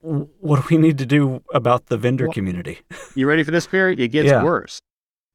what 0.00 0.56
do 0.60 0.66
we 0.68 0.78
need 0.78 0.98
to 0.98 1.06
do 1.06 1.42
about 1.54 1.86
the 1.86 1.96
vendor 1.96 2.26
well, 2.26 2.32
community? 2.32 2.80
You 3.14 3.28
ready 3.28 3.42
for 3.42 3.50
this, 3.50 3.66
Perry? 3.66 3.94
It 3.98 4.08
gets 4.08 4.28
yeah. 4.28 4.42
worse. 4.42 4.80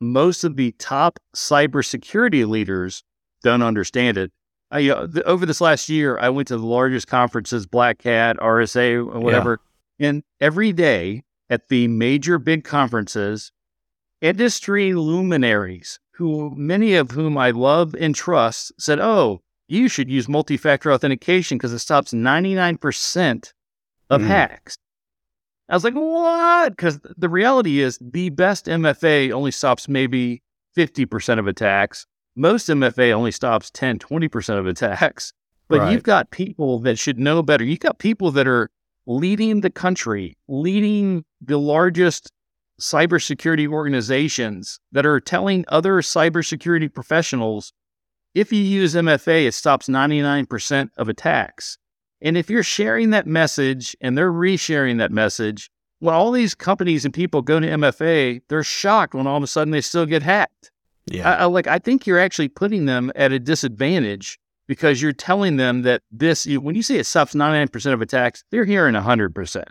Most 0.02 0.44
of 0.44 0.56
the 0.56 0.72
top 0.80 1.20
cybersecurity 1.36 2.48
leaders 2.48 3.04
don't 3.44 3.62
understand 3.62 4.18
it 4.18 4.32
I, 4.71 4.89
uh, 4.89 5.08
the, 5.08 5.23
over 5.23 5.45
this 5.45 5.62
last 5.62 5.88
year, 5.89 6.17
I 6.19 6.30
went 6.30 6.49
to 6.49 6.58
the 6.58 6.65
largest 6.65 7.08
conferences, 7.08 7.65
Black 7.65 8.01
Hat, 8.01 8.38
RSA, 8.38 9.21
whatever. 9.21 9.62
Yeah. 9.97 10.10
And 10.10 10.23
every 10.41 10.73
day 10.73 11.23
at 11.49 11.69
the 11.69 11.88
major 11.88 12.38
big 12.38 12.63
conferences, 12.63 13.51
industry 14.21 14.93
luminaries, 14.93 15.99
who 16.12 16.53
many 16.56 16.95
of 16.95 17.12
whom 17.12 17.38
I 17.38 17.51
love 17.51 17.95
and 17.97 18.13
trust, 18.13 18.73
said, 18.77 18.99
"Oh, 18.99 19.41
you 19.67 19.88
should 19.88 20.10
use 20.10 20.27
multi-factor 20.27 20.91
authentication 20.91 21.58
because 21.58 21.73
it 21.73 21.80
stops 21.80 22.12
99% 22.12 23.53
of 24.10 24.21
mm. 24.21 24.27
hacks." 24.27 24.77
I 25.69 25.75
was 25.75 25.84
like, 25.84 25.93
"What?" 25.93 26.71
Because 26.71 26.99
the 27.17 27.30
reality 27.30 27.80
is, 27.80 27.97
the 28.01 28.30
best 28.30 28.65
MFA 28.65 29.32
only 29.32 29.51
stops 29.51 29.88
maybe 29.88 30.41
50% 30.75 31.39
of 31.39 31.47
attacks 31.47 32.06
most 32.38 32.67
MFA 32.69 33.12
only 33.12 33.32
stops 33.32 33.69
10, 33.71 34.00
20% 34.00 34.60
of 34.60 34.67
attacks. 34.67 35.34
But 35.67 35.80
right. 35.80 35.91
you've 35.91 36.04
got 36.04 36.32
people 36.32 36.80
that 36.80 36.97
should 36.97 37.19
know 37.19 37.43
better. 37.43 37.63
You've 37.63 37.80
got 37.80 38.00
people 38.00 38.32
that 38.32 38.47
are 38.47 38.69
leading 39.06 39.62
the 39.62 39.69
country, 39.69 40.38
leading 40.47 41.26
the 41.41 41.58
largest 41.58 42.32
cybersecurity 42.80 43.67
organizations 43.67 44.80
that 44.91 45.06
are 45.06 45.19
telling 45.19 45.65
other 45.67 46.02
cybersecurity 46.02 46.93
professionals 46.93 47.73
if 48.38 48.54
you 48.54 48.62
use 48.62 48.93
MFA, 48.93 49.47
it 49.47 49.56
stops 49.56 49.88
99% 49.88 50.89
of 50.97 51.10
attacks. 51.10 51.80
And 52.21 52.38
if 52.38 52.52
you're 52.52 52.62
sharing 52.62 53.10
that 53.10 53.26
message 53.26 53.95
and 54.00 54.15
they're 54.15 54.32
resharing 54.32 55.00
that 55.00 55.12
message, 55.12 55.71
when 56.00 56.13
all 56.13 56.32
these 56.32 56.54
companies 56.54 57.04
and 57.04 57.12
people 57.12 57.41
go 57.41 57.60
to 57.60 57.67
MFA, 57.67 58.41
they're 58.47 58.62
shocked 58.62 59.15
when 59.15 59.26
all 59.26 59.38
of 59.38 59.43
a 59.43 59.47
sudden 59.47 59.71
they 59.71 59.82
still 59.82 60.06
get 60.06 60.21
hacked. 60.21 60.71
Yeah. 61.12 61.30
I, 61.30 61.34
I, 61.36 61.46
like 61.46 61.67
I 61.67 61.80
think 61.80 62.06
you're 62.06 62.20
actually 62.20 62.50
putting 62.50 62.86
them 62.86 63.12
at 63.15 63.32
a 63.32 63.39
disadvantage 63.39 64.39
because 64.67 65.02
you're 65.02 65.13
telling 65.13 65.58
them 65.58 65.84
that 65.84 66.02
this 66.12 66.46
you, 66.46 66.60
when 66.60 66.76
you 66.76 66.84
say 66.84 66.98
it 66.98 67.06
stops 67.06 67.34
99% 67.34 67.93
of 67.93 68.02
attacks, 68.02 68.43
they're 68.52 68.65
hearing 68.65 68.96
100%. 68.96 69.63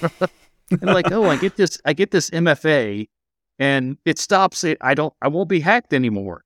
and 0.70 0.82
like, 0.82 1.10
"Oh, 1.10 1.24
I 1.24 1.36
get 1.36 1.56
this 1.56 1.80
I 1.84 1.92
get 1.92 2.10
this 2.10 2.30
MFA 2.30 3.08
and 3.58 3.96
it 4.04 4.18
stops 4.18 4.62
it. 4.64 4.78
I 4.80 4.94
don't 4.94 5.12
I 5.22 5.28
won't 5.28 5.48
be 5.48 5.60
hacked 5.60 5.92
anymore." 5.92 6.44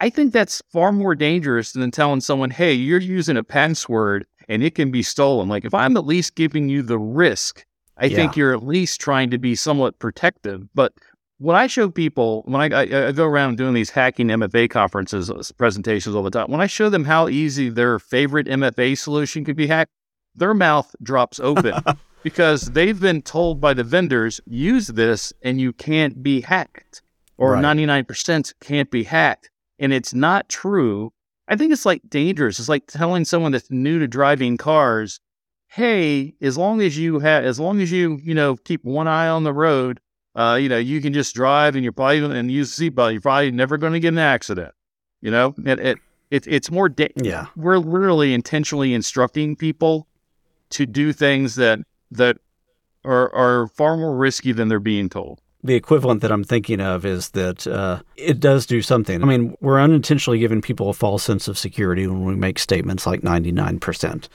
I 0.00 0.10
think 0.10 0.32
that's 0.32 0.62
far 0.72 0.92
more 0.92 1.14
dangerous 1.14 1.72
than 1.72 1.90
telling 1.90 2.20
someone, 2.20 2.50
"Hey, 2.50 2.72
you're 2.72 3.00
using 3.00 3.36
a 3.36 3.44
password 3.44 4.26
and 4.48 4.62
it 4.62 4.74
can 4.74 4.90
be 4.90 5.02
stolen." 5.02 5.48
Like 5.48 5.64
if 5.64 5.74
I'm 5.74 5.96
at 5.96 6.06
least 6.06 6.34
giving 6.36 6.68
you 6.68 6.80
the 6.82 6.98
risk, 6.98 7.64
I 7.98 8.06
Yeah. 8.06 8.16
think 8.16 8.36
you're 8.36 8.54
at 8.54 8.62
least 8.66 9.00
trying 9.00 9.30
to 9.30 9.38
be 9.38 9.54
somewhat 9.54 9.98
protective. 9.98 10.62
But 10.74 10.92
when 11.38 11.56
I 11.56 11.66
show 11.66 11.90
people, 11.90 12.42
when 12.46 12.72
I, 12.72 12.82
I, 12.82 13.08
I 13.08 13.12
go 13.12 13.26
around 13.26 13.58
doing 13.58 13.74
these 13.74 13.90
hacking 13.90 14.28
MFA 14.28 14.70
conferences, 14.70 15.30
uh, 15.30 15.42
presentations 15.58 16.14
all 16.14 16.22
the 16.22 16.30
time, 16.30 16.50
when 16.50 16.60
I 16.60 16.66
show 16.66 16.88
them 16.88 17.04
how 17.04 17.28
easy 17.28 17.68
their 17.68 17.98
favorite 17.98 18.46
MFA 18.46 18.96
solution 18.96 19.44
could 19.44 19.56
be 19.56 19.66
hacked, 19.66 19.92
their 20.34 20.54
mouth 20.54 20.94
drops 21.02 21.38
open 21.40 21.74
because 22.22 22.62
they've 22.72 22.98
been 22.98 23.22
told 23.22 23.60
by 23.60 23.74
the 23.74 23.84
vendors, 23.84 24.40
use 24.46 24.88
this 24.88 25.32
and 25.42 25.60
you 25.60 25.72
can't 25.72 26.22
be 26.22 26.40
hacked, 26.40 27.02
or 27.36 27.52
Right. 27.52 27.64
99% 27.64 28.54
can't 28.60 28.90
be 28.90 29.04
hacked. 29.04 29.50
And 29.78 29.92
it's 29.92 30.14
not 30.14 30.48
true. 30.48 31.12
I 31.48 31.56
think 31.56 31.70
it's 31.70 31.86
like 31.86 32.00
dangerous. 32.08 32.58
It's 32.58 32.68
like 32.68 32.86
telling 32.86 33.26
someone 33.26 33.52
that's 33.52 33.70
new 33.70 33.98
to 33.98 34.08
driving 34.08 34.56
cars, 34.56 35.20
hey, 35.68 36.34
as 36.40 36.56
long 36.56 36.80
as 36.80 36.96
you 36.98 37.18
have, 37.18 37.44
as 37.44 37.60
long 37.60 37.80
as 37.80 37.92
you, 37.92 38.18
you 38.22 38.34
know, 38.34 38.56
keep 38.56 38.82
one 38.84 39.06
eye 39.06 39.28
on 39.28 39.44
the 39.44 39.52
road, 39.52 40.00
uh, 40.36 40.58
you 40.60 40.68
know, 40.68 40.78
you 40.78 41.00
can 41.00 41.12
just 41.12 41.34
drive 41.34 41.74
and 41.74 41.82
you're 41.82 41.92
probably 41.92 42.24
and 42.38 42.50
use 42.50 42.76
seatbelt. 42.76 43.12
You're 43.12 43.20
probably 43.20 43.50
never 43.50 43.78
going 43.78 43.94
to 43.94 44.00
get 44.00 44.08
an 44.08 44.18
accident. 44.18 44.72
You 45.22 45.30
know, 45.30 45.54
it, 45.64 45.78
it, 45.80 45.98
it 46.30 46.46
it's 46.46 46.70
more. 46.70 46.88
Da- 46.88 47.12
Yeah. 47.16 47.46
We're 47.56 47.78
literally 47.78 48.34
intentionally 48.34 48.92
instructing 48.94 49.56
people 49.56 50.06
to 50.70 50.84
do 50.86 51.12
things 51.12 51.54
that 51.56 51.80
that 52.10 52.36
are 53.04 53.34
are 53.34 53.66
far 53.68 53.96
more 53.96 54.14
risky 54.16 54.52
than 54.52 54.68
they're 54.68 54.78
being 54.78 55.08
told. 55.08 55.40
The 55.64 55.74
equivalent 55.74 56.20
that 56.20 56.30
I'm 56.30 56.44
thinking 56.44 56.80
of 56.80 57.04
is 57.04 57.30
that 57.30 57.66
uh, 57.66 58.00
it 58.16 58.38
does 58.38 58.66
do 58.66 58.82
something. 58.82 59.20
I 59.22 59.26
mean, 59.26 59.56
we're 59.60 59.80
unintentionally 59.80 60.38
giving 60.38 60.60
people 60.60 60.90
a 60.90 60.92
false 60.92 61.24
sense 61.24 61.48
of 61.48 61.58
security 61.58 62.06
when 62.06 62.24
we 62.24 62.36
make 62.36 62.60
statements 62.60 63.04
like 63.04 63.22
99%. 63.22 64.28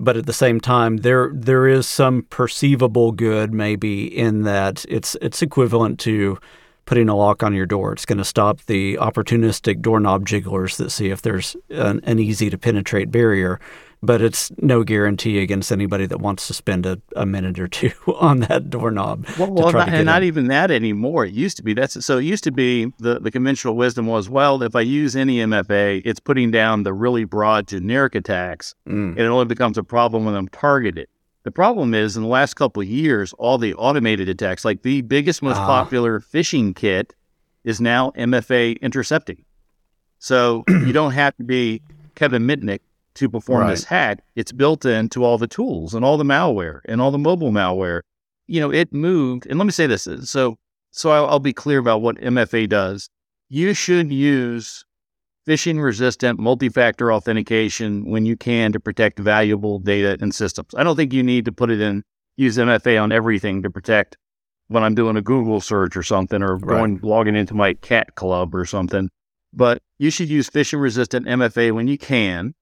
But 0.00 0.16
at 0.16 0.26
the 0.26 0.32
same 0.32 0.60
time, 0.60 0.98
there 0.98 1.30
there 1.34 1.66
is 1.66 1.86
some 1.86 2.22
perceivable 2.30 3.10
good 3.12 3.52
maybe 3.52 4.06
in 4.06 4.42
that 4.42 4.84
it's 4.88 5.16
it's 5.20 5.42
equivalent 5.42 5.98
to 6.00 6.38
putting 6.84 7.08
a 7.08 7.16
lock 7.16 7.42
on 7.42 7.52
your 7.52 7.66
door. 7.66 7.92
It's 7.92 8.06
going 8.06 8.18
to 8.18 8.24
stop 8.24 8.62
the 8.62 8.94
opportunistic 8.94 9.82
doorknob 9.82 10.24
jigglers 10.24 10.78
that 10.78 10.90
see 10.90 11.10
if 11.10 11.20
there's 11.20 11.54
an, 11.68 12.00
an 12.04 12.18
easy 12.18 12.48
to 12.48 12.56
penetrate 12.56 13.10
barrier. 13.10 13.60
But 14.00 14.22
it's 14.22 14.52
no 14.62 14.84
guarantee 14.84 15.40
against 15.40 15.72
anybody 15.72 16.06
that 16.06 16.20
wants 16.20 16.46
to 16.46 16.54
spend 16.54 16.86
a, 16.86 17.00
a 17.16 17.26
minute 17.26 17.58
or 17.58 17.66
two 17.66 17.90
on 18.20 18.38
that 18.40 18.70
doorknob. 18.70 19.26
Well, 19.38 19.50
well 19.50 19.72
not, 19.72 19.88
and 19.88 20.06
not 20.06 20.22
in. 20.22 20.28
even 20.28 20.46
that 20.48 20.70
anymore. 20.70 21.24
It 21.24 21.34
used 21.34 21.56
to 21.56 21.64
be 21.64 21.74
that's 21.74 22.04
so. 22.06 22.18
It 22.18 22.24
used 22.24 22.44
to 22.44 22.52
be 22.52 22.92
the 22.98 23.18
the 23.18 23.32
conventional 23.32 23.74
wisdom 23.74 24.06
was 24.06 24.30
well, 24.30 24.62
if 24.62 24.76
I 24.76 24.82
use 24.82 25.16
any 25.16 25.38
MFA, 25.38 26.02
it's 26.04 26.20
putting 26.20 26.52
down 26.52 26.84
the 26.84 26.92
really 26.92 27.24
broad 27.24 27.66
generic 27.66 28.14
attacks, 28.14 28.74
Mm. 28.86 29.10
and 29.10 29.18
it 29.18 29.24
only 29.26 29.46
becomes 29.46 29.76
a 29.76 29.82
problem 29.82 30.24
when 30.24 30.34
I'm 30.36 30.48
targeted. 30.48 31.08
The 31.42 31.50
problem 31.50 31.92
is 31.92 32.16
in 32.16 32.22
the 32.22 32.28
last 32.28 32.54
couple 32.54 32.82
of 32.82 32.88
years, 32.88 33.32
all 33.38 33.58
the 33.58 33.74
automated 33.74 34.28
attacks, 34.28 34.64
like 34.64 34.82
the 34.82 35.00
biggest, 35.02 35.42
most 35.42 35.56
Ah. 35.56 35.66
popular 35.66 36.20
phishing 36.20 36.76
kit, 36.76 37.14
is 37.64 37.80
now 37.80 38.12
MFA 38.16 38.78
intercepting. 38.80 39.44
So 40.20 40.64
you 40.68 40.92
don't 41.00 41.12
have 41.12 41.36
to 41.38 41.44
be 41.44 41.80
Kevin 42.14 42.46
Mitnick 42.46 42.80
to 43.18 43.28
perform 43.28 43.68
this 43.68 43.84
hack. 43.84 44.22
It's 44.36 44.52
built 44.52 44.84
into 44.84 45.24
all 45.24 45.38
the 45.38 45.46
tools 45.48 45.94
and 45.94 46.04
all 46.04 46.16
the 46.16 46.24
malware 46.24 46.80
and 46.86 47.00
all 47.00 47.10
the 47.10 47.18
mobile 47.18 47.50
malware. 47.50 48.00
You 48.46 48.60
know, 48.60 48.72
it 48.72 48.92
moved. 48.92 49.46
And 49.46 49.58
let 49.58 49.64
me 49.66 49.72
say 49.72 49.86
this. 49.86 50.08
So, 50.24 50.56
so 50.92 51.10
I'll, 51.10 51.26
I'll 51.26 51.38
be 51.40 51.52
clear 51.52 51.78
about 51.78 52.00
what 52.00 52.16
MFA 52.16 52.68
does. 52.68 53.08
You 53.48 53.74
should 53.74 54.12
use 54.12 54.84
phishing 55.46 55.82
resistant 55.82 56.38
multi-factor 56.38 57.12
authentication 57.12 58.04
when 58.10 58.24
you 58.26 58.36
can 58.36 58.72
to 58.72 58.80
protect 58.80 59.18
valuable 59.18 59.78
data 59.78 60.16
and 60.20 60.34
systems. 60.34 60.68
I 60.76 60.84
don't 60.84 60.96
think 60.96 61.12
you 61.12 61.22
need 61.22 61.44
to 61.46 61.52
put 61.52 61.70
it 61.70 61.80
in, 61.80 62.02
use 62.36 62.56
MFA 62.56 63.02
on 63.02 63.12
everything 63.12 63.62
to 63.62 63.70
protect 63.70 64.16
when 64.68 64.82
I'm 64.84 64.94
doing 64.94 65.16
a 65.16 65.22
Google 65.22 65.60
search 65.60 65.96
or 65.96 66.02
something 66.02 66.42
or 66.42 66.56
Right. 66.56 66.66
going 66.68 67.00
logging 67.02 67.34
into 67.36 67.54
my 67.54 67.74
cat 67.74 68.14
club 68.14 68.54
or 68.54 68.64
something. 68.66 69.08
But 69.52 69.80
you 69.98 70.10
should 70.10 70.28
use 70.28 70.50
phishing 70.50 70.80
resistant 70.80 71.26
MFA 71.26 71.72
when 71.72 71.88
you 71.88 71.96
can 71.96 72.54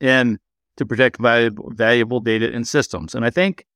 and 0.00 0.38
to 0.76 0.86
protect 0.86 1.20
valuable, 1.20 1.70
valuable 1.72 2.20
data 2.20 2.52
and 2.52 2.66
systems. 2.66 3.14
And 3.14 3.24
I 3.24 3.30
think 3.30 3.66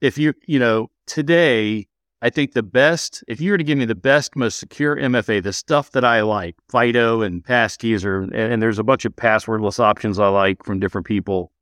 if 0.00 0.18
you, 0.18 0.34
you 0.46 0.58
know, 0.58 0.90
today, 1.06 1.86
I 2.22 2.30
think 2.30 2.52
the 2.52 2.62
best, 2.62 3.22
if 3.28 3.40
you 3.40 3.50
were 3.50 3.58
to 3.58 3.64
give 3.64 3.78
me 3.78 3.84
the 3.84 3.94
best, 3.94 4.36
most 4.36 4.58
secure 4.58 4.96
MFA, 4.96 5.42
the 5.42 5.52
stuff 5.52 5.92
that 5.92 6.04
I 6.04 6.22
like, 6.22 6.56
FIDO 6.70 7.22
and 7.22 7.44
passkeys, 7.44 8.04
or, 8.04 8.22
and, 8.22 8.34
and 8.34 8.62
there's 8.62 8.78
a 8.78 8.84
bunch 8.84 9.04
of 9.04 9.14
passwordless 9.14 9.78
options 9.78 10.18
I 10.18 10.28
like 10.28 10.64
from 10.64 10.80
different 10.80 11.06
people, 11.06 11.52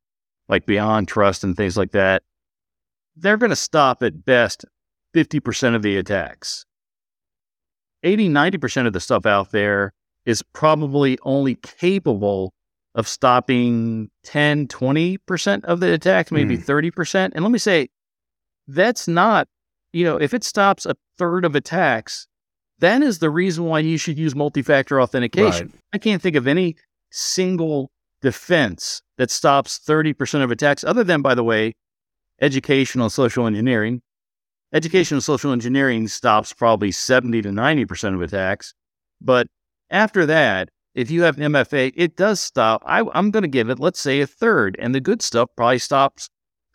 like 0.49 0.67
BeyondTrust 0.67 1.45
and 1.45 1.57
things 1.57 1.77
like 1.77 1.93
that, 1.93 2.23
they're 3.17 3.37
going 3.37 3.51
to 3.51 3.57
stop 3.57 4.03
at 4.03 4.25
best 4.25 4.64
50% 5.14 5.75
of 5.75 5.83
the 5.83 5.97
attacks. 5.97 6.64
80, 8.03 8.29
90% 8.29 8.87
of 8.87 8.93
the 8.93 9.01
stuff 9.01 9.27
out 9.27 9.51
there 9.51 9.93
is 10.25 10.43
probably 10.53 11.19
only 11.23 11.57
capable 11.57 12.54
of 12.95 13.09
stopping 13.09 14.11
10, 14.25 14.69
20% 14.69 15.65
of 15.65 15.81
the 15.81 15.93
attacks, 15.93 16.31
maybe 16.31 16.57
hmm. 16.57 16.63
30%. 16.63 17.33
And 17.35 17.45
let 17.45 17.51
me 17.51 17.59
say, 17.59 17.89
that's 18.69 19.09
not, 19.09 19.49
you 19.93 20.05
know, 20.05 20.17
if 20.17 20.33
it 20.33 20.45
stops 20.45 20.87
a 20.87 20.95
third 21.19 21.45
of 21.45 21.55
attacks, 21.55 22.27
that 22.79 23.03
is 23.03 23.19
the 23.19 23.31
reason 23.31 23.65
why 23.65 23.81
you 23.81 23.99
should 23.99 24.19
use 24.19 24.35
multi 24.35 24.63
factor 24.63 25.01
authentication. 25.01 25.69
Right. 25.69 25.81
I 25.93 25.99
can't 25.99 26.23
think 26.23 26.37
of 26.37 26.47
any 26.47 26.77
single 27.11 27.91
defense 28.21 29.03
that 29.19 29.31
stops 29.31 29.79
30% 29.79 30.43
of 30.43 30.51
attacks, 30.51 30.83
other 30.85 31.05
than, 31.05 31.23
by 31.23 31.35
the 31.35 31.45
way, 31.45 31.75
educational 32.41 33.11
social 33.11 33.47
engineering. 33.47 34.03
Educational 34.73 35.21
social 35.21 35.53
engineering 35.53 36.09
stops 36.09 36.53
probably 36.53 36.91
70 36.91 37.43
to 37.43 37.51
90% 37.51 38.15
of 38.15 38.23
attacks. 38.23 38.75
But 39.21 39.47
after 39.91 40.27
that, 40.27 40.69
if 40.95 41.11
you 41.11 41.23
have 41.23 41.37
MFA, 41.37 41.93
it 41.97 42.17
does 42.17 42.41
stop. 42.41 42.83
I, 42.87 43.01
I'm 43.15 43.31
going 43.31 43.43
to 43.43 43.49
give 43.49 43.69
it, 43.71 43.81
let's 43.81 44.01
say, 44.01 44.21
a 44.21 44.27
third. 44.27 44.77
And 44.79 44.95
the 44.95 45.01
good 45.01 45.23
stuff 45.23 45.49
probably 45.57 45.79
stops 45.79 46.29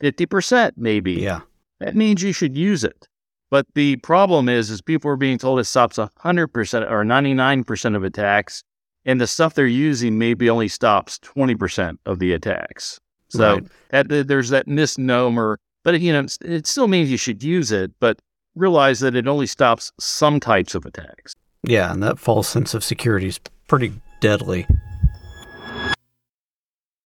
50%, 0.03 0.73
maybe. 0.77 1.13
Yeah. 1.13 1.41
That 1.79 1.95
means 1.95 2.21
you 2.21 2.33
should 2.33 2.57
use 2.57 2.83
it. 2.83 3.07
But 3.49 3.65
the 3.73 3.95
problem 3.97 4.49
is, 4.49 4.69
is 4.69 4.81
people 4.81 5.09
are 5.09 5.15
being 5.15 5.37
told 5.37 5.59
it 5.59 5.63
stops 5.63 5.97
100% 5.97 6.91
or 6.91 7.03
99% 7.03 7.95
of 7.95 8.03
attacks. 8.03 8.63
And 9.05 9.19
the 9.19 9.27
stuff 9.27 9.53
they're 9.53 9.65
using 9.65 10.17
maybe 10.17 10.49
only 10.49 10.67
stops 10.67 11.17
20% 11.19 11.97
of 12.05 12.19
the 12.19 12.33
attacks. 12.33 12.99
So 13.29 13.53
Right. 13.55 13.63
that, 13.89 14.27
there's 14.27 14.49
that 14.49 14.67
misnomer. 14.67 15.59
But, 15.83 16.01
you 16.01 16.11
know, 16.11 16.25
it 16.41 16.67
still 16.67 16.87
means 16.89 17.09
you 17.09 17.17
should 17.17 17.41
use 17.41 17.71
it, 17.71 17.91
but 17.99 18.19
realize 18.55 18.99
that 18.99 19.15
it 19.15 19.27
only 19.27 19.47
stops 19.47 19.91
some 19.99 20.39
types 20.39 20.75
of 20.75 20.85
attacks. 20.85 21.33
Yeah, 21.63 21.91
and 21.91 22.03
that 22.03 22.19
false 22.19 22.47
sense 22.49 22.73
of 22.73 22.83
security 22.83 23.27
is 23.27 23.39
pretty 23.67 23.93
deadly. 24.19 24.67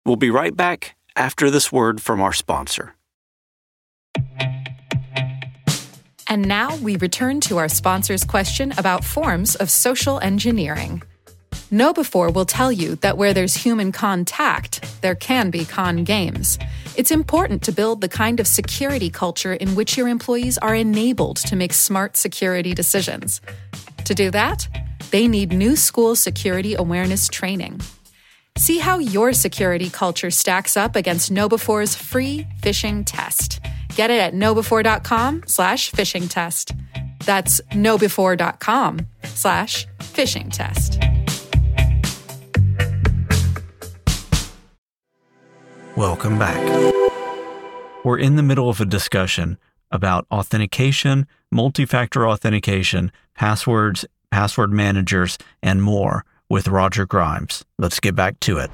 We'll 0.05 0.17
be 0.17 0.31
right 0.31 0.55
back 0.57 0.97
after 1.17 1.51
this 1.51 1.73
word 1.73 2.01
from 2.01 2.21
our 2.21 2.33
sponsor. 2.33 2.95
And 6.29 6.49
now 6.49 6.77
we 6.77 6.97
return 6.97 7.41
to 7.43 7.59
our 7.59 7.69
sponsor's 7.69 8.25
question 8.25 8.73
about 8.77 9.05
forms 9.05 9.55
of 9.55 9.71
social 9.71 10.19
engineering. 10.21 11.03
KnowBe4 11.75 12.33
will 12.33 12.45
tell 12.45 12.71
you 12.71 12.95
that 12.97 13.19
where 13.19 13.35
there's 13.35 13.57
human 13.57 13.91
contact, 13.91 14.81
there 15.01 15.17
can 15.17 15.51
be 15.51 15.65
con 15.65 16.05
games. 16.05 16.57
It's 16.97 17.11
important 17.11 17.63
to 17.63 17.73
build 17.73 18.01
the 18.01 18.09
kind 18.09 18.39
of 18.39 18.47
security 18.47 19.11
culture 19.11 19.55
in 19.55 19.75
which 19.75 19.97
your 19.97 20.07
employees 20.07 20.57
are 20.59 20.77
enabled 20.77 21.39
to 21.39 21.57
make 21.57 21.73
smart 21.73 22.17
security 22.17 22.75
decisions. 22.75 23.41
To 24.05 24.15
do 24.15 24.31
that, 24.31 24.69
they 25.11 25.27
need 25.27 25.51
new 25.51 25.75
school 25.75 26.15
security 26.15 26.75
awareness 26.75 27.27
training. 27.27 27.81
See 28.57 28.79
how 28.79 28.99
your 28.99 29.33
security 29.33 29.91
culture 29.91 30.31
stacks 30.31 30.77
up 30.77 30.95
against 30.95 31.33
KnowBe4's 31.33 31.97
free 31.97 32.47
phishing 32.63 33.03
test. 33.05 33.59
Get 33.97 34.11
it 34.11 34.21
at 34.21 34.33
knowbe4.com 34.33 35.43
slash 35.49 35.91
phishing 35.91 36.31
test. 36.31 36.73
That's 37.25 37.61
knowbe4.com 37.73 39.01
slash 39.25 39.89
phishing 39.99 40.53
test. 40.53 41.01
Welcome 45.97 46.41
back. 46.41 46.61
We're 48.03 48.19
in 48.19 48.35
the 48.35 48.43
middle 48.43 48.69
of 48.69 48.81
a 48.81 48.85
discussion 48.85 49.59
about 49.93 50.27
authentication, 50.29 51.29
multi 51.53 51.87
factor 51.87 52.27
authentication, 52.27 53.13
passwords, 53.37 54.05
password 54.33 54.73
managers, 54.73 55.39
and 55.63 55.81
more 55.85 56.25
with 56.49 56.67
Roger 56.67 57.07
Grimes. 57.07 57.65
Let's 57.79 58.01
get 58.01 58.17
back 58.17 58.41
to 58.41 58.59
it. 58.59 58.73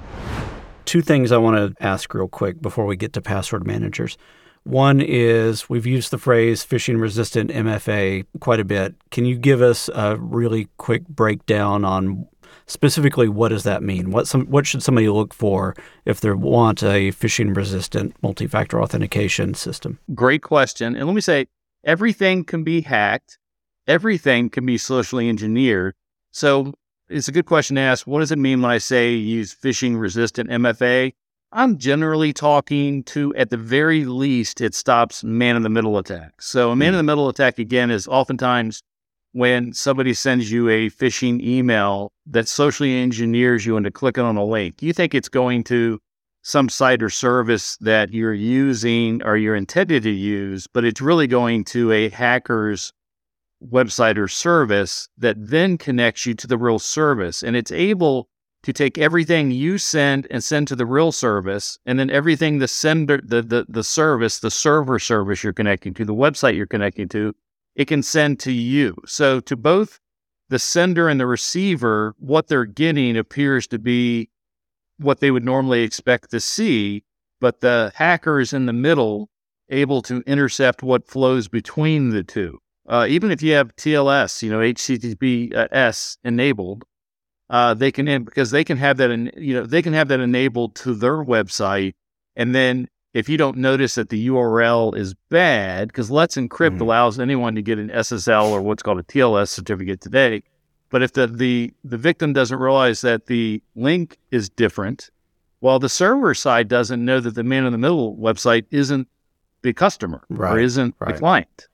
Two 0.87 1.03
things 1.03 1.31
I 1.31 1.37
want 1.37 1.77
to 1.77 1.85
ask 1.85 2.14
real 2.14 2.27
quick 2.27 2.62
before 2.62 2.87
we 2.87 2.97
get 2.97 3.12
to 3.12 3.21
password 3.21 3.66
managers. 3.66 4.16
One 4.64 5.03
is 5.03 5.68
we've 5.68 5.85
used 5.85 6.12
the 6.12 6.18
phrase 6.18 6.64
phishing 6.64 7.03
resistant 7.03 7.51
MFA 7.51 8.25
quite 8.41 8.61
a 8.61 8.64
bit. 8.64 8.95
Can 9.11 9.27
you 9.27 9.37
give 9.37 9.61
us 9.61 9.91
a 9.95 10.16
really 10.16 10.68
quick 10.79 11.07
breakdown 11.07 11.85
on 11.85 12.29
specifically 12.71 13.29
what 13.29 13.49
does 13.49 13.64
that 13.64 13.83
mean? 13.83 14.11
What 14.11 14.27
some 14.27 14.47
what 14.47 14.66
should 14.66 14.83
somebody 14.83 15.09
look 15.09 15.35
for 15.35 15.75
if 16.05 16.21
they 16.21 16.31
want 16.31 16.83
a 16.83 17.11
phishing 17.12 17.55
resistant 17.55 18.14
multi-factor 18.23 18.81
authentication 18.81 19.55
system? 19.55 19.99
Great 20.14 20.43
question. 20.43 20.97
And 20.97 21.07
let 21.07 21.14
me 21.14 21.21
say 21.21 21.47
everything 21.85 22.45
can 22.45 22.62
be 22.62 22.81
hacked. 22.81 23.39
Everything 23.87 24.49
can 24.51 24.64
be 24.64 24.79
socially 24.79 25.29
engineered. 25.29 25.95
So 26.31 26.75
it's 27.09 27.29
a 27.29 27.33
good 27.33 27.47
question 27.47 27.77
to 27.77 27.83
ask. 27.83 28.07
What 28.07 28.21
does 28.21 28.31
it 28.31 28.39
mean 28.39 28.62
when 28.62 28.71
I 28.71 28.79
say 28.79 29.12
use 29.12 29.55
phishing 29.55 29.99
resistant 29.99 30.49
MFA? 30.49 31.12
I'm 31.53 31.79
generally 31.79 32.33
talking 32.33 33.03
to, 33.05 33.35
at 33.35 33.51
the 33.51 33.57
very 33.57 34.05
least, 34.05 34.61
it 34.61 34.73
stops 34.73 35.25
man 35.25 35.57
in 35.57 35.62
the 35.62 35.68
middle 35.68 35.99
attacks. 35.99 36.47
So, 36.47 36.71
a 36.71 36.73
hmm. 36.75 36.79
man 36.79 36.95
in 36.95 36.99
the 36.99 37.03
middle 37.03 37.29
attack, 37.29 37.59
again, 37.59 37.91
is 37.91 38.07
oftentimes 38.07 38.85
when 39.33 39.72
somebody 39.72 40.12
sends 40.12 40.51
you 40.51 40.68
a 40.68 40.91
phishing 40.91 41.41
email 41.43 42.12
that 42.26 42.49
socially 42.49 42.99
engineers 42.99 43.64
you 43.64 43.76
into 43.76 43.91
clicking 43.91 44.24
on 44.24 44.37
a 44.37 44.45
link. 44.45 44.83
You 44.83 44.93
think 44.93 45.14
it's 45.14 45.28
going 45.28 45.64
to 45.64 46.01
some 46.43 46.68
site 46.68 47.03
or 47.03 47.11
service 47.11 47.76
that 47.78 48.12
you're 48.12 48.35
using 48.35 49.22
or 49.22 49.37
you're 49.37 49.55
intended 49.55 50.03
to 50.03 50.11
use, 50.11 50.66
but 50.66 50.85
it's 50.85 51.01
really 51.01 51.26
going 51.26 51.64
to 51.64 51.93
a 51.93 52.09
hacker's 52.09 52.93
website 53.70 54.16
or 54.16 54.26
service 54.26 55.09
that 55.18 55.37
then 55.39 55.76
connects 55.76 56.24
you 56.24 56.35
to 56.35 56.47
the 56.47 56.57
real 56.57 56.78
service. 56.78 57.43
And 57.43 57.57
it's 57.57 57.70
able 57.70 58.28
to 58.62 58.72
take 58.72 58.99
everything 58.99 59.51
you 59.51 59.78
send 59.78 60.26
and 60.31 60.43
send 60.43 60.68
to 60.68 60.76
the 60.76 60.87
real 60.87 61.12
service, 61.12 61.78
and 61.87 61.99
then 61.99 62.11
everything 62.11 62.59
the 62.59 62.68
sender, 62.68 63.20
the, 63.22 63.41
the, 63.43 63.66
the 63.68 63.85
service, 63.85 64.41
the 64.41 64.51
server 64.51 64.99
service 64.99 65.43
you're 65.43 65.53
connecting 65.53 65.95
to, 65.95 66.05
the 66.05 66.14
website 66.14 66.57
you're 66.57 66.66
connecting 66.66 67.09
to, 67.09 67.35
it 67.75 67.87
can 67.87 68.03
send 68.03 68.41
to 68.41 68.53
you. 68.53 68.97
So 69.07 69.41
to 69.41 69.57
both 69.57 70.01
the 70.49 70.59
sender 70.59 71.09
and 71.09 71.21
the 71.21 71.27
receiver, 71.27 72.14
what 72.18 72.49
they're 72.49 72.64
getting 72.64 73.16
appears 73.16 73.66
to 73.68 73.79
be 73.79 74.31
what 74.99 75.21
they 75.21 75.31
would 75.31 75.45
normally 75.45 75.83
expect 75.83 76.31
to 76.31 76.41
see, 76.41 77.05
but 77.41 77.61
the 77.61 77.93
hacker 77.95 78.41
is 78.41 78.53
in 78.53 78.66
the 78.66 78.73
middle, 78.73 79.31
able 79.71 80.03
to 80.03 80.23
intercept 80.27 80.83
what 80.83 81.09
flows 81.09 81.49
between 81.49 82.11
the 82.11 82.23
two. 82.23 82.59
Uh, 82.89 83.07
even 83.09 83.31
if 83.31 83.41
you 83.43 83.53
have 83.53 83.75
TLS, 83.77 84.43
you 84.43 84.51
know, 84.51 84.59
HTTPS 84.59 86.18
enabled, 86.25 86.85
uh, 87.49 87.75
they 87.75 87.93
can 87.93 88.25
because 88.25 88.51
they 88.51 88.64
can 88.64 88.77
have 88.77 88.97
that 88.97 89.11
you 89.37 89.55
know 89.55 89.66
they 89.66 89.83
can 89.83 89.93
have 89.93 90.09
that 90.09 90.21
enabled 90.21 90.75
to 90.77 90.95
their 90.95 91.25
website, 91.25 91.95
and 92.37 92.55
then 92.55 92.89
if 93.12 93.28
you 93.28 93.36
don't 93.36 93.56
notice 93.56 93.96
that 93.96 94.08
the 94.08 94.28
URL 94.28 94.96
is 94.96 95.14
bad, 95.30 95.88
because 95.88 96.11
Let's 96.11 96.36
Encrypt 96.36 96.74
mm-hmm. 96.74 96.82
allows 96.82 97.18
anyone 97.18 97.54
to 97.56 97.62
get 97.62 97.78
an 97.78 97.88
SSL 97.88 98.50
or 98.50 98.62
what's 98.62 98.82
called 98.82 98.98
a 98.98 99.02
TLS 99.02 99.48
certificate 99.48 100.00
today, 100.00 100.42
but 100.90 101.02
if 101.02 101.12
the 101.12 101.26
the 101.26 101.72
the 101.84 101.96
victim 101.96 102.32
doesn't 102.32 102.58
realize 102.58 103.00
that 103.00 103.26
the 103.26 103.62
link 103.74 104.18
is 104.30 104.48
different, 104.48 105.11
while 105.61 105.78
the 105.78 105.88
server 105.88 106.34
side 106.34 106.68
doesn't 106.68 107.04
know 107.04 107.20
that 107.20 107.34
the 107.34 107.44
man 107.44 107.64
in 107.64 107.72
the 107.72 107.78
middle 107.78 108.16
website 108.16 108.66
isn't 108.70 109.08
the 109.62 109.72
customer 109.72 110.22
right, 110.28 110.54
or 110.54 110.58
isn't 110.58 110.94
right. 110.98 111.14
the 111.14 111.18
client. 111.18 111.68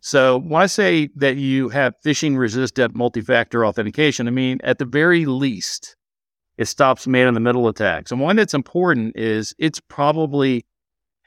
So 0.00 0.38
when 0.38 0.62
I 0.62 0.66
say 0.66 1.10
that 1.16 1.36
you 1.36 1.68
have 1.68 1.94
phishing 2.04 2.36
resistant 2.36 2.94
multi-factor 2.94 3.64
authentication, 3.64 4.26
I 4.26 4.30
mean 4.30 4.58
at 4.64 4.78
the 4.78 4.84
very 4.84 5.26
least, 5.26 5.96
it 6.58 6.66
stops 6.66 7.06
man 7.06 7.28
in 7.28 7.34
the 7.34 7.40
middle 7.40 7.68
attacks. 7.68 8.10
And 8.10 8.20
one 8.20 8.36
that's 8.36 8.54
important 8.54 9.16
is 9.16 9.54
it's 9.58 9.80
probably 9.80 10.64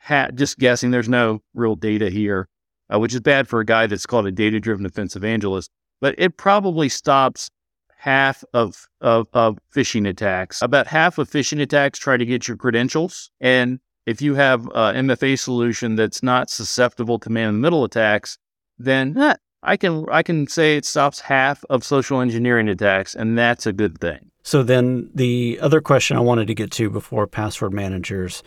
ha- 0.06 0.30
just 0.34 0.58
guessing. 0.58 0.92
There's 0.92 1.10
no 1.10 1.42
real 1.54 1.76
data 1.76 2.10
here, 2.10 2.48
uh, 2.94 3.00
which 3.00 3.14
is 3.14 3.20
bad 3.20 3.48
for 3.48 3.60
a 3.60 3.66
guy 3.66 3.88
that's 3.88 4.06
called 4.06 4.28
a 4.28 4.32
data-driven 4.32 4.86
offensive 4.86 5.24
evangelist. 5.24 5.72
But 6.02 6.16
it 6.18 6.38
probably 6.38 6.90
stops 6.90 7.50
half 7.98 8.44
of, 8.54 8.88
of 9.02 9.28
of 9.34 9.58
phishing 9.76 10.08
attacks. 10.08 10.62
About 10.62 10.88
half 10.88 11.18
of 11.18 11.30
phishing 11.30 11.62
attacks 11.62 11.98
try 11.98 12.18
to 12.18 12.26
get 12.26 12.48
your 12.48 12.58
credentials, 12.58 13.32
and 13.42 13.80
if 14.06 14.22
you 14.22 14.36
have 14.36 14.66
an 14.76 15.08
MFA 15.08 15.40
solution 15.40 15.96
that's 15.96 16.22
not 16.22 16.50
susceptible 16.50 17.18
to 17.20 17.30
man 17.30 17.50
in 17.50 17.56
the 17.56 17.62
middle 17.62 17.84
attacks, 17.84 18.38
then 18.78 19.18
eh, 19.18 19.36
I 19.64 19.78
can 19.78 20.06
I 20.12 20.22
can 20.22 20.48
say 20.48 20.78
it 20.78 20.86
stops 20.86 21.20
half 21.20 21.66
of 21.70 21.84
social 21.84 22.22
engineering 22.22 22.70
attacks, 22.70 23.16
and 23.16 23.38
that's 23.38 23.66
a 23.66 23.74
good 23.74 24.00
thing. 24.00 24.32
So 24.44 24.62
then 24.62 25.10
the 25.16 25.58
other 25.60 25.82
question 25.82 26.18
I 26.18 26.20
wanted 26.20 26.46
to 26.48 26.54
get 26.54 26.70
to 26.72 26.92
before 26.92 27.26
password 27.26 27.74
managers 27.74 28.44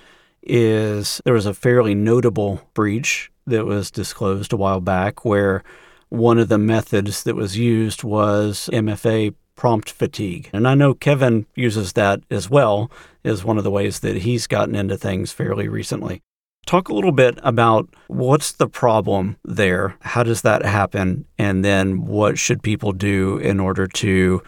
is 0.49 1.21
there 1.25 1.35
was 1.35 1.47
a 1.47 1.55
fairly 1.55 1.95
notable 1.95 2.63
breach 2.75 3.31
that 3.47 3.67
was 3.67 3.91
disclosed 3.91 4.53
a 4.53 4.57
while 4.57 4.81
back 4.81 5.25
where 5.25 5.63
one 6.09 6.39
of 6.39 6.49
the 6.49 6.59
methods 6.59 7.23
that 7.25 7.35
was 7.35 7.57
used 7.57 8.03
was 8.03 8.69
MFA 8.73 9.35
prompt 9.57 9.91
fatigue. 9.91 10.49
And 10.53 10.67
I 10.67 10.75
know 10.75 10.95
Kevin 10.95 11.47
uses 11.55 11.93
that 11.95 12.21
as 12.31 12.49
well 12.49 12.91
as 13.25 13.45
one 13.45 13.59
of 13.59 13.65
the 13.65 13.71
ways 13.71 14.01
that 14.01 14.19
he's 14.19 14.47
gotten 14.47 14.75
into 14.75 14.97
things 14.97 15.33
fairly 15.33 15.69
recently. 15.69 16.23
Talk 16.65 16.89
a 16.89 16.95
little 16.95 17.13
bit 17.13 17.39
about 17.43 17.89
what's 18.07 18.53
the 18.53 18.69
problem 18.69 19.37
there? 19.45 19.97
How 20.01 20.23
does 20.23 20.43
that 20.43 20.65
happen? 20.65 21.25
And 21.39 21.65
then 21.65 22.05
what 22.07 22.39
should 22.39 22.63
people 22.63 22.93
do 22.93 23.39
in 23.39 23.59
order 23.59 23.87
to 23.87 24.43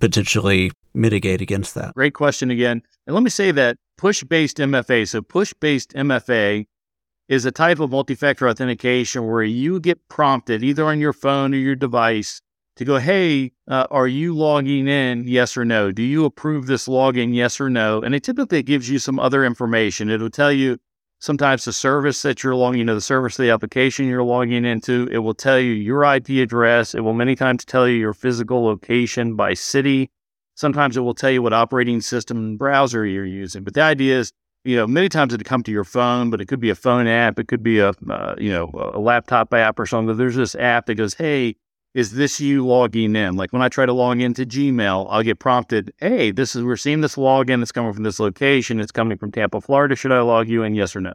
potentially 0.00 0.70
mitigate 0.94 1.40
against 1.40 1.74
that? 1.74 1.94
Great 1.94 2.14
question 2.14 2.50
again. 2.50 2.82
And 3.06 3.14
let 3.14 3.22
me 3.22 3.30
say 3.30 3.50
that 3.50 3.76
push 3.96 4.22
based 4.24 4.58
MFA, 4.58 5.08
so 5.08 5.22
push 5.22 5.52
based 5.54 5.92
MFA 5.94 6.66
is 7.28 7.44
a 7.44 7.52
type 7.52 7.80
of 7.80 7.90
multi 7.90 8.14
factor 8.14 8.48
authentication 8.48 9.26
where 9.26 9.42
you 9.42 9.80
get 9.80 10.08
prompted 10.08 10.62
either 10.62 10.84
on 10.84 11.00
your 11.00 11.12
phone 11.12 11.54
or 11.54 11.58
your 11.58 11.74
device 11.76 12.40
to 12.76 12.84
go, 12.84 12.98
hey, 12.98 13.52
uh, 13.68 13.86
are 13.90 14.08
you 14.08 14.34
logging 14.34 14.88
in? 14.88 15.26
Yes 15.26 15.56
or 15.56 15.64
no? 15.64 15.92
Do 15.92 16.02
you 16.02 16.24
approve 16.24 16.66
this 16.66 16.88
login? 16.88 17.34
Yes 17.34 17.60
or 17.60 17.70
no? 17.70 18.00
And 18.00 18.14
it 18.14 18.22
typically 18.24 18.62
gives 18.62 18.90
you 18.90 18.98
some 18.98 19.18
other 19.18 19.44
information. 19.44 20.10
It'll 20.10 20.28
tell 20.28 20.52
you 20.52 20.78
sometimes 21.20 21.64
the 21.64 21.72
service 21.72 22.20
that 22.22 22.42
you're 22.42 22.56
logging, 22.56 22.82
into, 22.82 22.94
the 22.94 23.00
service 23.00 23.36
the 23.36 23.50
application 23.50 24.06
you're 24.06 24.24
logging 24.24 24.64
into, 24.64 25.08
it 25.10 25.18
will 25.18 25.34
tell 25.34 25.58
you 25.58 25.72
your 25.72 26.04
IP 26.04 26.30
address. 26.30 26.94
It 26.94 27.00
will 27.00 27.14
many 27.14 27.36
times 27.36 27.64
tell 27.64 27.88
you 27.88 27.96
your 27.96 28.12
physical 28.12 28.64
location 28.64 29.36
by 29.36 29.54
city. 29.54 30.10
Sometimes 30.54 30.96
it 30.96 31.00
will 31.00 31.14
tell 31.14 31.30
you 31.30 31.42
what 31.42 31.52
operating 31.52 32.00
system 32.00 32.38
and 32.38 32.58
browser 32.58 33.04
you're 33.04 33.26
using. 33.26 33.64
But 33.64 33.74
the 33.74 33.82
idea 33.82 34.18
is, 34.18 34.32
you 34.64 34.76
know, 34.76 34.86
many 34.86 35.08
times 35.08 35.34
it'll 35.34 35.44
come 35.44 35.62
to 35.64 35.72
your 35.72 35.84
phone, 35.84 36.30
but 36.30 36.40
it 36.40 36.46
could 36.46 36.60
be 36.60 36.70
a 36.70 36.74
phone 36.74 37.06
app. 37.06 37.38
It 37.38 37.48
could 37.48 37.62
be 37.62 37.80
a, 37.80 37.92
uh, 38.08 38.34
you 38.38 38.50
know, 38.50 38.70
a 38.94 38.98
laptop 38.98 39.52
app 39.52 39.78
or 39.78 39.86
something. 39.86 40.16
There's 40.16 40.36
this 40.36 40.54
app 40.54 40.86
that 40.86 40.94
goes, 40.94 41.14
hey, 41.14 41.56
is 41.92 42.12
this 42.12 42.40
you 42.40 42.66
logging 42.66 43.14
in? 43.14 43.36
Like 43.36 43.52
when 43.52 43.62
I 43.62 43.68
try 43.68 43.86
to 43.86 43.92
log 43.92 44.20
into 44.20 44.46
Gmail, 44.46 45.06
I'll 45.10 45.22
get 45.22 45.38
prompted, 45.38 45.92
hey, 45.98 46.30
this 46.30 46.56
is, 46.56 46.64
we're 46.64 46.76
seeing 46.76 47.02
this 47.02 47.16
login. 47.16 47.62
It's 47.62 47.72
coming 47.72 47.92
from 47.92 48.02
this 48.02 48.18
location. 48.18 48.80
It's 48.80 48.92
coming 48.92 49.18
from 49.18 49.32
Tampa, 49.32 49.60
Florida. 49.60 49.94
Should 49.94 50.12
I 50.12 50.20
log 50.20 50.48
you 50.48 50.62
in? 50.62 50.74
Yes 50.74 50.96
or 50.96 51.00
no? 51.00 51.14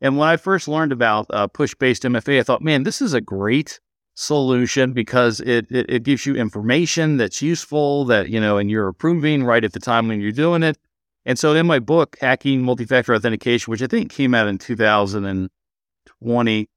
And 0.00 0.16
when 0.16 0.28
I 0.28 0.36
first 0.36 0.66
learned 0.66 0.92
about 0.92 1.26
uh, 1.30 1.46
push 1.46 1.74
based 1.74 2.04
MFA, 2.04 2.40
I 2.40 2.42
thought, 2.42 2.62
man, 2.62 2.84
this 2.84 3.02
is 3.02 3.12
a 3.14 3.20
great 3.20 3.78
solution 4.14 4.92
because 4.92 5.40
it, 5.40 5.66
it, 5.70 5.86
it 5.88 6.02
gives 6.02 6.26
you 6.26 6.36
information 6.36 7.16
that's 7.16 7.40
useful 7.40 8.04
that, 8.06 8.28
you 8.28 8.40
know, 8.40 8.58
and 8.58 8.70
you're 8.70 8.88
approving 8.88 9.44
right 9.44 9.64
at 9.64 9.72
the 9.72 9.80
time 9.80 10.08
when 10.08 10.20
you're 10.20 10.32
doing 10.32 10.62
it. 10.62 10.76
And 11.24 11.38
so 11.38 11.54
in 11.54 11.66
my 11.66 11.78
book, 11.78 12.16
Hacking 12.20 12.62
Multi-Factor 12.62 13.14
Authentication, 13.14 13.70
which 13.70 13.82
I 13.82 13.86
think 13.86 14.10
came 14.10 14.34
out 14.34 14.48
in 14.48 14.58
2020, 14.58 16.68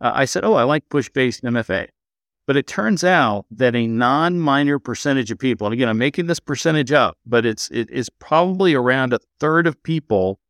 uh, 0.00 0.12
I 0.14 0.24
said, 0.24 0.44
oh, 0.44 0.54
I 0.54 0.64
like 0.64 0.88
push-based 0.88 1.44
MFA. 1.44 1.88
But 2.46 2.56
it 2.56 2.66
turns 2.66 3.04
out 3.04 3.46
that 3.52 3.76
a 3.76 3.86
non-minor 3.86 4.80
percentage 4.80 5.30
of 5.30 5.38
people, 5.38 5.66
and 5.66 5.74
again, 5.74 5.88
I'm 5.88 5.98
making 5.98 6.26
this 6.26 6.40
percentage 6.40 6.90
up, 6.90 7.16
but 7.24 7.46
it's 7.46 7.70
it 7.70 7.88
is 7.88 8.10
probably 8.10 8.74
around 8.74 9.12
a 9.12 9.20
third 9.38 9.68
of 9.68 9.80
people. 9.84 10.40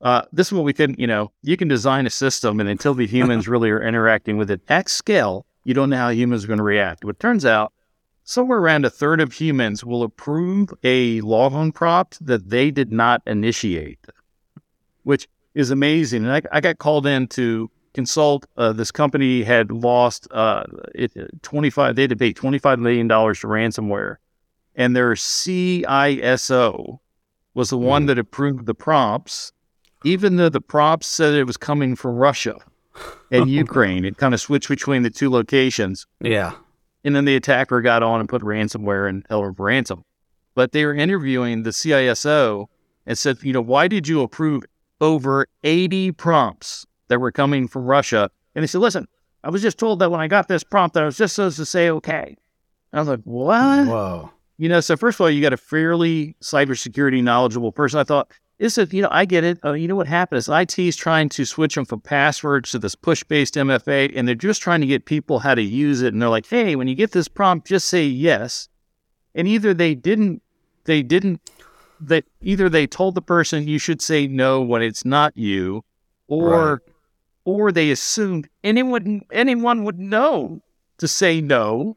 Uh, 0.00 0.22
this 0.30 0.46
is 0.46 0.52
what 0.52 0.62
we 0.62 0.72
can, 0.72 0.94
you 0.96 1.08
know, 1.08 1.32
you 1.42 1.56
can 1.56 1.66
design 1.66 2.06
a 2.06 2.10
system, 2.10 2.60
and 2.60 2.68
until 2.68 2.94
the 2.94 3.06
humans 3.06 3.48
really 3.48 3.68
are 3.68 3.82
interacting 3.82 4.36
with 4.36 4.48
it 4.48 4.60
at 4.68 4.88
scale, 4.88 5.44
you 5.68 5.74
don't 5.74 5.90
know 5.90 5.98
how 5.98 6.08
humans 6.08 6.44
are 6.44 6.46
going 6.46 6.56
to 6.56 6.64
react. 6.64 7.02
But 7.02 7.10
it 7.10 7.20
turns 7.20 7.44
out 7.44 7.74
somewhere 8.24 8.58
around 8.58 8.86
a 8.86 8.90
third 8.90 9.20
of 9.20 9.34
humans 9.34 9.84
will 9.84 10.02
approve 10.02 10.72
a 10.82 11.20
logon 11.20 11.72
prompt 11.72 12.24
that 12.24 12.48
they 12.48 12.70
did 12.70 12.90
not 12.90 13.20
initiate, 13.26 13.98
which 15.02 15.28
is 15.54 15.70
amazing. 15.70 16.24
And 16.24 16.32
I, 16.32 16.40
I 16.52 16.62
got 16.62 16.78
called 16.78 17.06
in 17.06 17.26
to 17.28 17.70
consult. 17.92 18.46
Uh, 18.56 18.72
this 18.72 18.90
company 18.90 19.42
had 19.42 19.70
lost 19.70 20.26
uh, 20.30 20.64
it, 20.94 21.12
25, 21.42 21.96
they 21.96 22.02
had 22.02 22.10
to 22.10 22.16
pay 22.16 22.32
$25 22.32 22.78
million 22.78 23.06
to 23.06 23.14
ransomware. 23.14 24.16
And 24.74 24.96
their 24.96 25.12
CISO 25.12 26.98
was 27.52 27.68
the 27.68 27.76
one 27.76 28.04
mm. 28.04 28.06
that 28.06 28.18
approved 28.18 28.64
the 28.64 28.74
prompts, 28.74 29.52
even 30.02 30.36
though 30.36 30.48
the 30.48 30.62
prompts 30.62 31.08
said 31.08 31.34
it 31.34 31.44
was 31.44 31.58
coming 31.58 31.94
from 31.94 32.16
Russia. 32.16 32.56
And 33.30 33.48
Ukraine. 33.50 34.04
It 34.04 34.16
kind 34.16 34.34
of 34.34 34.40
switched 34.40 34.68
between 34.68 35.02
the 35.02 35.10
two 35.10 35.30
locations. 35.30 36.06
Yeah. 36.20 36.52
And 37.04 37.14
then 37.14 37.24
the 37.24 37.36
attacker 37.36 37.80
got 37.80 38.02
on 38.02 38.20
and 38.20 38.28
put 38.28 38.42
ransomware 38.42 39.08
and 39.08 39.24
held 39.28 39.56
for 39.56 39.64
ransom. 39.64 40.04
But 40.54 40.72
they 40.72 40.84
were 40.84 40.94
interviewing 40.94 41.62
the 41.62 41.70
CISO 41.70 42.66
and 43.06 43.16
said, 43.16 43.38
you 43.42 43.52
know, 43.52 43.60
why 43.60 43.88
did 43.88 44.08
you 44.08 44.22
approve 44.22 44.64
over 45.00 45.46
80 45.62 46.12
prompts 46.12 46.86
that 47.08 47.20
were 47.20 47.32
coming 47.32 47.68
from 47.68 47.84
Russia? 47.86 48.30
And 48.54 48.62
they 48.62 48.66
said, 48.66 48.80
listen, 48.80 49.06
I 49.44 49.50
was 49.50 49.62
just 49.62 49.78
told 49.78 50.00
that 50.00 50.10
when 50.10 50.20
I 50.20 50.26
got 50.26 50.48
this 50.48 50.64
prompt, 50.64 50.94
that 50.94 51.04
I 51.04 51.06
was 51.06 51.16
just 51.16 51.36
supposed 51.36 51.56
to 51.58 51.64
say 51.64 51.88
okay. 51.90 52.36
And 52.92 52.98
I 52.98 53.00
was 53.00 53.08
like, 53.08 53.20
what? 53.22 53.86
Whoa. 53.86 54.30
You 54.56 54.68
know, 54.68 54.80
so 54.80 54.96
first 54.96 55.16
of 55.16 55.20
all, 55.20 55.30
you 55.30 55.40
got 55.40 55.52
a 55.52 55.56
fairly 55.56 56.34
cybersecurity 56.42 57.22
knowledgeable 57.22 57.70
person. 57.70 58.00
I 58.00 58.04
thought, 58.04 58.32
is 58.58 58.76
you 58.92 59.02
know, 59.02 59.08
I 59.10 59.24
get 59.24 59.44
it. 59.44 59.58
Uh, 59.64 59.72
you 59.72 59.86
know 59.86 59.94
what 59.94 60.06
happened 60.08 60.38
is 60.38 60.48
IT 60.48 60.78
is 60.78 60.96
trying 60.96 61.28
to 61.30 61.44
switch 61.44 61.74
them 61.76 61.84
from 61.84 62.00
passwords 62.00 62.70
to 62.72 62.78
this 62.78 62.94
push 62.94 63.22
based 63.24 63.54
MFA, 63.54 64.12
and 64.16 64.26
they're 64.26 64.34
just 64.34 64.62
trying 64.62 64.80
to 64.80 64.86
get 64.86 65.04
people 65.04 65.38
how 65.38 65.54
to 65.54 65.62
use 65.62 66.02
it. 66.02 66.12
And 66.12 66.20
they're 66.20 66.28
like, 66.28 66.46
hey, 66.46 66.74
when 66.76 66.88
you 66.88 66.94
get 66.94 67.12
this 67.12 67.28
prompt, 67.28 67.66
just 67.68 67.88
say 67.88 68.04
yes. 68.04 68.68
And 69.34 69.46
either 69.46 69.72
they 69.74 69.94
didn't, 69.94 70.42
they 70.84 71.02
didn't, 71.02 71.40
that 72.00 72.24
either 72.40 72.68
they 72.68 72.86
told 72.86 73.14
the 73.14 73.22
person 73.22 73.68
you 73.68 73.78
should 73.78 74.02
say 74.02 74.26
no 74.26 74.60
when 74.60 74.82
it's 74.82 75.04
not 75.04 75.36
you, 75.36 75.84
or, 76.26 76.72
Right. 76.72 76.80
or 77.44 77.72
they 77.72 77.90
assumed 77.90 78.48
anyone 78.64 79.22
anyone 79.30 79.84
would 79.84 79.98
know 79.98 80.60
to 80.98 81.06
say 81.06 81.40
no. 81.40 81.96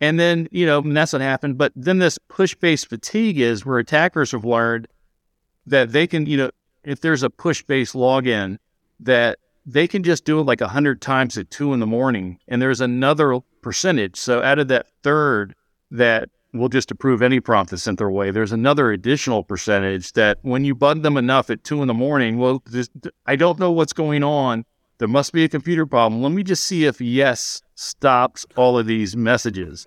And 0.00 0.20
then, 0.20 0.48
you 0.50 0.66
know, 0.66 0.80
and 0.80 0.94
that's 0.96 1.12
what 1.14 1.22
happened. 1.22 1.56
But 1.56 1.72
then 1.74 1.98
this 2.00 2.18
push 2.28 2.54
based 2.56 2.88
fatigue 2.88 3.38
is 3.38 3.64
where 3.64 3.78
attackers 3.78 4.32
have 4.32 4.44
learned 4.44 4.88
that 5.66 5.92
they 5.92 6.06
can, 6.06 6.26
you 6.26 6.36
know, 6.36 6.50
if 6.84 7.00
there's 7.00 7.22
a 7.22 7.30
push 7.30 7.62
based 7.62 7.94
login, 7.94 8.58
that 9.00 9.38
they 9.66 9.88
can 9.88 10.02
just 10.02 10.24
do 10.24 10.38
it 10.38 10.44
like 10.44 10.60
a 10.60 10.68
hundred 10.68 11.02
times 11.02 11.36
at 11.36 11.50
two 11.50 11.72
in 11.72 11.80
the 11.80 11.86
morning. 11.86 12.38
And 12.46 12.62
there's 12.62 12.80
another 12.80 13.40
percentage. 13.62 14.16
So 14.16 14.42
out 14.42 14.58
of 14.58 14.68
that 14.68 14.86
third 15.02 15.54
that 15.90 16.30
will 16.52 16.68
just 16.68 16.90
approve 16.90 17.20
any 17.20 17.40
prompt 17.40 17.70
that's 17.70 17.82
sent 17.82 17.98
their 17.98 18.10
way, 18.10 18.30
there's 18.30 18.52
another 18.52 18.92
additional 18.92 19.42
percentage 19.42 20.12
that 20.12 20.38
when 20.42 20.64
you 20.64 20.74
bug 20.74 21.02
them 21.02 21.16
enough 21.16 21.50
at 21.50 21.64
two 21.64 21.82
in 21.82 21.88
the 21.88 21.94
morning, 21.94 22.38
well, 22.38 22.62
I 23.26 23.36
don't 23.36 23.58
know 23.58 23.72
what's 23.72 23.92
going 23.92 24.22
on. 24.22 24.64
There 24.98 25.08
must 25.08 25.32
be 25.32 25.44
a 25.44 25.48
computer 25.48 25.84
problem. 25.84 26.22
Let 26.22 26.32
me 26.32 26.42
just 26.42 26.64
see 26.64 26.84
if 26.84 27.00
yes 27.00 27.60
stops 27.74 28.46
all 28.56 28.78
of 28.78 28.86
these 28.86 29.16
messages. 29.16 29.84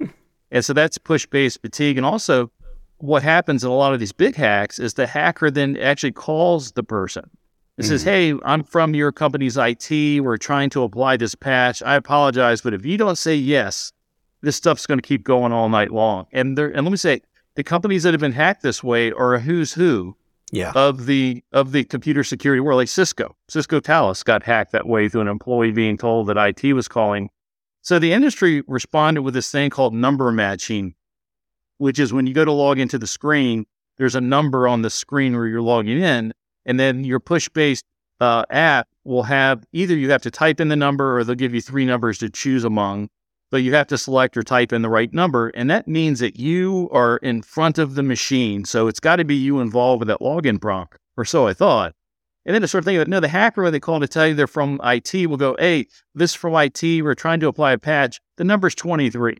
and 0.51 0.63
so 0.63 0.73
that's 0.73 0.97
push 0.97 1.25
based 1.25 1.61
fatigue. 1.61 1.97
And 1.97 2.05
also, 2.05 2.51
what 2.99 3.23
happens 3.23 3.63
in 3.63 3.69
a 3.69 3.73
lot 3.73 3.93
of 3.93 3.99
these 3.99 4.11
big 4.11 4.35
hacks 4.35 4.79
is 4.79 4.93
the 4.93 5.07
hacker 5.07 5.49
then 5.49 5.77
actually 5.77 6.11
calls 6.11 6.73
the 6.73 6.83
person 6.83 7.29
and 7.77 7.85
says, 7.87 8.01
mm-hmm. 8.01 8.09
Hey, 8.09 8.33
I'm 8.45 8.63
from 8.63 8.93
your 8.93 9.11
company's 9.11 9.57
IT. 9.57 10.21
We're 10.21 10.37
trying 10.37 10.69
to 10.71 10.83
apply 10.83 11.17
this 11.17 11.33
patch. 11.35 11.81
I 11.83 11.95
apologize, 11.95 12.61
but 12.61 12.73
if 12.73 12.85
you 12.85 12.97
don't 12.97 13.17
say 13.17 13.35
yes, 13.35 13.91
this 14.41 14.55
stuff's 14.55 14.85
going 14.85 14.99
to 14.99 15.07
keep 15.07 15.23
going 15.23 15.51
all 15.51 15.69
night 15.69 15.91
long. 15.91 16.27
And 16.31 16.57
there, 16.57 16.67
and 16.67 16.85
let 16.85 16.91
me 16.91 16.97
say, 16.97 17.21
the 17.55 17.63
companies 17.63 18.03
that 18.03 18.13
have 18.13 18.21
been 18.21 18.31
hacked 18.31 18.63
this 18.63 18.83
way 18.83 19.11
are 19.11 19.33
a 19.33 19.39
who's 19.39 19.73
who 19.73 20.15
Yeah. 20.51 20.71
of 20.75 21.05
the 21.05 21.43
of 21.51 21.71
the 21.71 21.83
computer 21.83 22.23
security 22.23 22.59
world, 22.59 22.77
like 22.77 22.87
Cisco. 22.87 23.35
Cisco 23.49 23.79
Talos 23.79 24.23
got 24.23 24.43
hacked 24.43 24.71
that 24.71 24.87
way 24.87 25.09
through 25.09 25.21
an 25.21 25.27
employee 25.27 25.71
being 25.71 25.97
told 25.97 26.27
that 26.27 26.37
IT 26.37 26.73
was 26.73 26.87
calling. 26.87 27.29
So 27.81 27.97
the 27.97 28.13
industry 28.13 28.61
responded 28.67 29.21
with 29.21 29.33
this 29.33 29.51
thing 29.51 29.69
called 29.69 29.93
number 29.93 30.31
matching, 30.31 30.95
which 31.79 31.97
is 31.97 32.13
when 32.13 32.27
you 32.27 32.33
go 32.33 32.45
to 32.45 32.51
log 32.51 32.77
into 32.79 32.99
the 32.99 33.07
screen, 33.07 33.65
there's 33.97 34.15
a 34.15 34.21
number 34.21 34.67
on 34.67 34.83
the 34.83 34.89
screen 34.89 35.35
where 35.35 35.47
you're 35.47 35.61
logging 35.61 36.01
in, 36.01 36.33
and 36.65 36.79
then 36.79 37.03
your 37.03 37.19
push-based 37.19 37.83
uh, 38.19 38.43
app 38.49 38.87
will 39.03 39.23
have 39.23 39.65
either 39.73 39.95
you 39.95 40.11
have 40.11 40.21
to 40.21 40.31
type 40.31 40.59
in 40.59 40.67
the 40.67 40.75
number 40.75 41.17
or 41.17 41.23
they'll 41.23 41.35
give 41.35 41.53
you 41.53 41.61
three 41.61 41.85
numbers 41.85 42.17
to 42.19 42.29
choose 42.29 42.63
among, 42.63 43.09
but 43.49 43.57
you 43.57 43.73
have 43.73 43.87
to 43.87 43.97
select 43.97 44.37
or 44.37 44.43
type 44.43 44.71
in 44.71 44.81
the 44.81 44.89
right 44.89 45.13
number, 45.13 45.49
and 45.49 45.69
that 45.69 45.87
means 45.87 46.19
that 46.19 46.37
you 46.37 46.89
are 46.91 47.17
in 47.17 47.41
front 47.41 47.77
of 47.77 47.95
the 47.95 48.03
machine. 48.03 48.65
So 48.65 48.87
it's 48.87 48.99
got 48.99 49.15
to 49.17 49.25
be 49.25 49.35
you 49.35 49.59
involved 49.59 50.01
with 50.01 50.07
that 50.09 50.19
login 50.19 50.61
prompt, 50.61 50.97
or 51.17 51.25
so 51.25 51.47
I 51.47 51.53
thought. 51.53 51.93
And 52.45 52.53
then 52.53 52.61
the 52.61 52.67
sort 52.67 52.81
of 52.81 52.85
thing 52.85 52.95
it, 52.95 53.07
no, 53.07 53.19
the 53.19 53.27
hacker 53.27 53.63
when 53.63 53.73
they 53.73 53.79
call 53.79 53.99
to 53.99 54.07
tell 54.07 54.27
you 54.27 54.33
they're 54.33 54.47
from 54.47 54.79
IT 54.83 55.13
will 55.29 55.37
go, 55.37 55.55
hey, 55.59 55.85
this 56.15 56.31
is 56.31 56.35
from 56.35 56.55
IT. 56.55 56.81
We're 56.81 57.13
trying 57.13 57.39
to 57.41 57.47
apply 57.47 57.73
a 57.73 57.77
patch. 57.77 58.19
The 58.37 58.43
number's 58.43 58.75
23. 58.75 59.37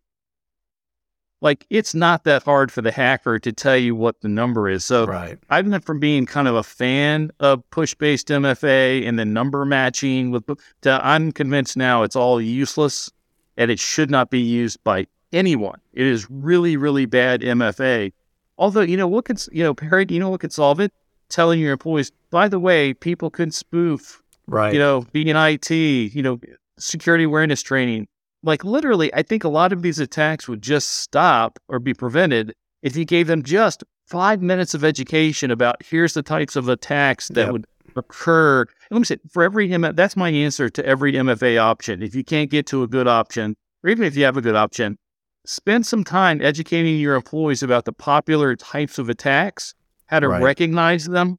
Like 1.42 1.66
it's 1.70 1.96
not 1.96 2.26
that 2.26 2.44
hard 2.44 2.72
for 2.72 2.82
the 2.82 2.92
hacker 2.92 3.40
to 3.40 3.52
tell 3.54 3.78
you 3.78 3.96
what 3.96 4.20
the 4.22 4.28
number 4.28 4.68
is. 4.68 4.84
So 4.84 5.06
Right. 5.06 5.38
I 5.50 5.62
went 5.62 5.86
from 5.86 6.00
being 6.00 6.26
kind 6.26 6.48
of 6.48 6.56
a 6.56 6.64
fan 6.64 7.32
of 7.40 7.68
push-based 7.70 8.28
MFA 8.28 9.08
and 9.08 9.18
then 9.18 9.32
number 9.32 9.64
matching 9.66 10.32
with 10.32 10.44
to 10.82 11.00
I'm 11.04 11.32
convinced 11.32 11.78
now 11.78 12.04
it's 12.04 12.16
all 12.16 12.42
useless 12.42 13.10
and 13.56 13.72
it 13.72 13.80
should 13.80 14.10
not 14.10 14.30
be 14.30 14.40
used 14.40 14.84
by 14.84 15.08
anyone. 15.32 15.80
It 15.94 16.06
is 16.06 16.30
really, 16.30 16.76
really 16.76 17.06
bad 17.06 17.42
MFA. 17.42 18.12
Although, 18.58 18.82
you 18.82 18.98
know, 18.98 19.08
what 19.08 19.24
could 19.26 19.42
you 19.52 19.64
know, 19.64 19.74
Perry, 19.74 20.06
you 20.10 20.20
know 20.20 20.30
what 20.30 20.42
could 20.42 20.52
solve 20.54 20.80
it? 20.82 20.92
Telling 21.30 21.60
your 21.62 21.72
employees, 21.72 22.12
by 22.32 22.50
the 22.50 22.60
way, 22.60 22.94
people 22.94 23.30
could 23.30 23.54
spoof, 23.54 24.22
Right. 24.48 24.74
you 24.74 24.80
know, 24.80 25.06
being 25.14 25.28
IT, 25.30 25.70
you 25.72 26.22
know, 26.22 26.40
security 26.78 27.24
awareness 27.24 27.62
training. 27.62 28.08
Like 28.44 28.64
literally, 28.64 29.14
I 29.14 29.22
think 29.24 29.44
a 29.44 29.50
lot 29.50 29.74
of 29.74 29.82
these 29.82 30.00
attacks 30.00 30.48
would 30.48 30.62
just 30.62 30.90
stop 30.90 31.60
or 31.68 31.80
be 31.80 31.94
prevented 31.94 32.54
if 32.82 32.96
you 32.96 33.04
gave 33.06 33.28
them 33.28 33.44
just 33.44 33.84
five 34.08 34.42
minutes 34.42 34.74
of 34.74 34.84
education 34.84 35.52
about 35.52 35.76
here's 35.84 36.14
the 36.14 36.24
types 36.24 36.56
of 36.56 36.70
attacks 36.70 37.28
that 37.30 37.46
Yep. 37.46 37.52
would 37.52 37.66
occur. 37.96 38.62
And 38.62 38.70
let 38.92 39.00
me 39.00 39.04
say, 39.06 39.18
for 39.30 39.44
every 39.44 39.72
M- 39.74 39.94
that's 39.96 40.16
my 40.16 40.30
answer 40.30 40.70
to 40.70 40.86
every 40.86 41.14
MFA 41.14 41.58
option. 41.58 42.02
If 42.02 42.16
you 42.16 42.24
can't 42.24 42.50
get 42.50 42.66
to 42.68 42.84
a 42.84 42.88
good 42.88 43.08
option, 43.08 43.56
or 43.84 43.90
even 43.90 44.06
if 44.06 44.16
you 44.16 44.24
have 44.24 44.38
a 44.38 44.42
good 44.42 44.56
option, 44.56 44.98
spend 45.46 45.86
some 45.86 46.04
time 46.04 46.42
educating 46.42 46.98
your 46.98 47.16
employees 47.16 47.62
about 47.62 47.86
the 47.86 47.94
popular 47.94 48.56
types 48.56 48.98
of 49.00 49.10
attacks, 49.10 49.74
how 50.08 50.20
to 50.22 50.30
Right. 50.30 50.42
recognize 50.42 51.06
them, 51.06 51.38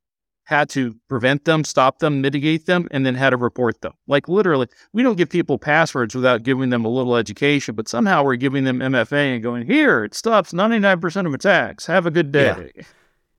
how 0.51 0.64
to 0.64 0.94
prevent 1.09 1.44
them, 1.46 1.62
stop 1.64 2.01
them, 2.01 2.20
mitigate 2.20 2.66
them, 2.66 2.88
and 2.90 3.07
then 3.07 3.14
how 3.14 3.30
to 3.30 3.36
report 3.36 3.80
them. 3.80 3.92
Like 4.09 4.28
literally, 4.28 4.66
we 4.92 5.03
don't 5.03 5.16
give 5.16 5.30
people 5.30 5.57
passwords 5.59 6.14
without 6.14 6.42
giving 6.42 6.70
them 6.70 6.84
a 6.84 6.88
little 6.88 7.16
education, 7.16 7.76
but 7.76 7.88
somehow 7.88 8.24
we're 8.24 8.34
giving 8.36 8.64
them 8.64 8.80
MFA 8.80 9.34
and 9.34 9.42
going, 9.42 9.64
here, 9.66 10.05
it 10.05 10.12
stops 10.12 10.53
99% 10.53 11.26
of 11.26 11.32
attacks. 11.32 11.86
Have 11.86 12.05
a 12.05 12.11
good 12.11 12.32
day. 12.32 12.72